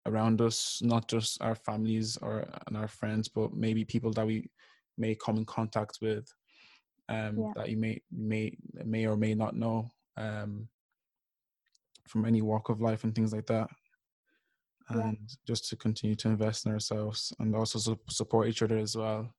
around 0.06 0.40
us, 0.40 0.80
not 0.82 1.08
just 1.08 1.40
our 1.42 1.54
families 1.54 2.16
or 2.20 2.46
and 2.66 2.76
our 2.76 2.88
friends, 2.88 3.28
but 3.28 3.54
maybe 3.54 3.84
people 3.84 4.12
that 4.12 4.26
we 4.26 4.50
may 4.96 5.14
come 5.14 5.36
in 5.36 5.44
contact 5.44 5.98
with 6.00 6.32
um, 7.08 7.38
yeah. 7.38 7.52
that 7.56 7.68
you 7.68 7.76
may 7.76 8.00
may 8.10 8.56
may 8.84 9.06
or 9.06 9.16
may 9.16 9.34
not 9.34 9.56
know 9.56 9.90
um, 10.16 10.68
from 12.08 12.24
any 12.24 12.42
walk 12.42 12.68
of 12.68 12.80
life 12.80 13.04
and 13.04 13.14
things 13.14 13.32
like 13.32 13.46
that. 13.46 13.68
And 14.90 15.16
yeah. 15.18 15.34
just 15.46 15.68
to 15.70 15.76
continue 15.76 16.14
to 16.16 16.28
invest 16.28 16.66
in 16.66 16.72
ourselves 16.72 17.32
and 17.38 17.56
also 17.56 17.78
su- 17.78 17.98
support 18.10 18.48
each 18.48 18.60
other 18.60 18.76
as 18.76 18.94
well. 18.94 19.32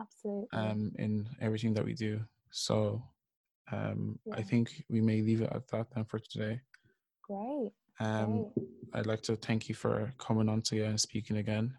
Absolutely. 0.00 0.48
Um, 0.58 0.92
in 0.98 1.28
everything 1.42 1.74
that 1.74 1.84
we 1.84 1.92
do. 1.92 2.20
So 2.50 3.02
um, 3.70 4.18
yeah. 4.24 4.36
I 4.36 4.42
think 4.42 4.82
we 4.88 5.02
may 5.02 5.20
leave 5.20 5.42
it 5.42 5.52
at 5.52 5.68
that 5.68 5.88
then 5.94 6.04
for 6.06 6.18
today. 6.18 6.60
Great. 7.22 7.72
Um, 8.02 8.46
I'd 8.94 9.06
like 9.06 9.22
to 9.22 9.36
thank 9.36 9.68
you 9.68 9.74
for 9.74 10.12
coming 10.18 10.48
on 10.48 10.62
today 10.62 10.86
and 10.86 11.00
speaking 11.00 11.36
again. 11.38 11.74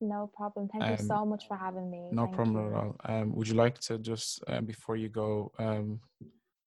No 0.00 0.30
problem. 0.34 0.68
Thank 0.68 0.84
you 0.86 0.96
Um, 0.96 1.06
so 1.06 1.24
much 1.24 1.46
for 1.48 1.56
having 1.56 1.90
me. 1.90 2.08
No 2.12 2.22
Thank 2.24 2.34
problem 2.34 2.56
you. 2.56 2.68
at 2.74 2.74
all. 2.82 2.96
Um, 3.04 3.34
would 3.34 3.48
you 3.48 3.54
like 3.54 3.78
to 3.80 3.98
just 3.98 4.42
um, 4.48 4.64
before 4.64 4.96
you 4.96 5.08
go, 5.08 5.52
um, 5.58 6.00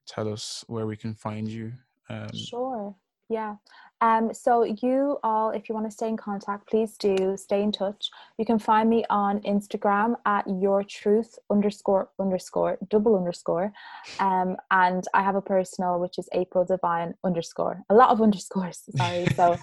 tell 0.08 0.32
us 0.32 0.64
where 0.68 0.86
we 0.86 0.98
can 0.98 1.14
find 1.16 1.48
you? 1.48 1.74
Um, 2.10 2.30
Sure. 2.34 2.96
Yeah. 3.30 3.56
Um, 4.02 4.34
so 4.34 4.64
you 4.64 5.18
all, 5.24 5.52
if 5.52 5.68
you 5.68 5.76
want 5.76 5.86
to 5.86 5.92
stay 5.92 6.08
in 6.08 6.18
contact, 6.18 6.70
please 6.70 6.96
do 6.98 7.36
stay 7.36 7.62
in 7.62 7.72
touch. 7.72 8.10
You 8.38 8.46
can 8.46 8.58
find 8.58 8.90
me 8.90 9.04
on 9.10 9.42
Instagram 9.42 10.16
at 10.26 10.46
your 10.48 10.84
truth 10.84 11.38
underscore 11.50 12.10
underscore 12.20 12.78
double 12.90 13.18
underscore. 13.18 13.74
Um, 14.20 14.56
and 14.72 15.04
I 15.14 15.22
have 15.22 15.36
a 15.36 15.42
personal 15.42 16.00
which 16.00 16.18
is 16.18 16.30
April 16.32 16.64
Divine 16.64 17.14
underscore. 17.24 17.84
A 17.90 17.94
lot 17.94 18.10
of 18.10 18.22
underscores, 18.22 18.84
sorry. 18.98 19.26
So 19.36 19.58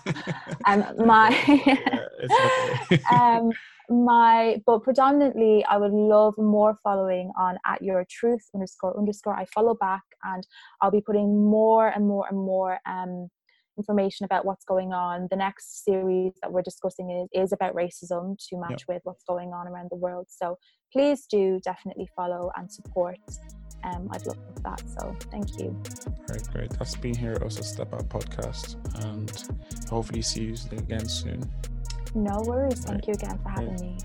um 0.66 0.84
my 0.98 1.30
Yeah, 1.48 2.06
it's 2.20 2.92
okay. 2.92 3.02
um 3.10 3.50
my 3.88 4.60
but 4.66 4.82
predominantly 4.82 5.64
i 5.66 5.76
would 5.76 5.92
love 5.92 6.34
more 6.36 6.76
following 6.82 7.30
on 7.38 7.56
at 7.64 7.80
your 7.80 8.04
truth 8.10 8.50
underscore 8.52 8.98
underscore 8.98 9.32
i 9.34 9.44
follow 9.44 9.74
back 9.74 10.02
and 10.24 10.44
i'll 10.82 10.90
be 10.90 11.00
putting 11.00 11.44
more 11.44 11.88
and 11.90 12.04
more 12.04 12.26
and 12.28 12.36
more 12.36 12.80
um 12.84 13.30
information 13.76 14.24
about 14.24 14.44
what's 14.44 14.64
going 14.64 14.92
on. 14.92 15.28
The 15.30 15.36
next 15.36 15.84
series 15.84 16.32
that 16.42 16.52
we're 16.52 16.62
discussing 16.62 17.10
is, 17.10 17.44
is 17.44 17.52
about 17.52 17.74
racism 17.74 18.36
to 18.48 18.56
match 18.58 18.84
with 18.88 19.00
what's 19.04 19.24
going 19.24 19.50
on 19.52 19.66
around 19.68 19.88
the 19.90 19.96
world. 19.96 20.26
So 20.28 20.58
please 20.92 21.26
do 21.26 21.60
definitely 21.64 22.08
follow 22.16 22.50
and 22.56 22.70
support. 22.70 23.18
Um 23.84 24.08
i'd 24.12 24.26
love 24.26 24.38
that. 24.64 24.82
So 24.98 25.14
thank 25.30 25.58
you. 25.58 25.76
Great, 26.26 26.48
great. 26.52 26.70
That's 26.78 26.96
been 26.96 27.14
here 27.14 27.36
at 27.40 27.52
Step 27.52 27.92
Out 27.92 28.08
Podcast, 28.08 28.76
and 29.04 29.30
hopefully 29.90 30.22
see 30.22 30.44
you 30.44 30.54
again 30.72 31.06
soon. 31.06 31.40
no 32.14 32.40
worries. 32.46 32.80
Thank 32.84 33.06
Right. 33.06 33.08
you 33.08 33.14
again 33.14 33.38
for 33.42 33.48
having 33.50 33.74
me 33.80 33.98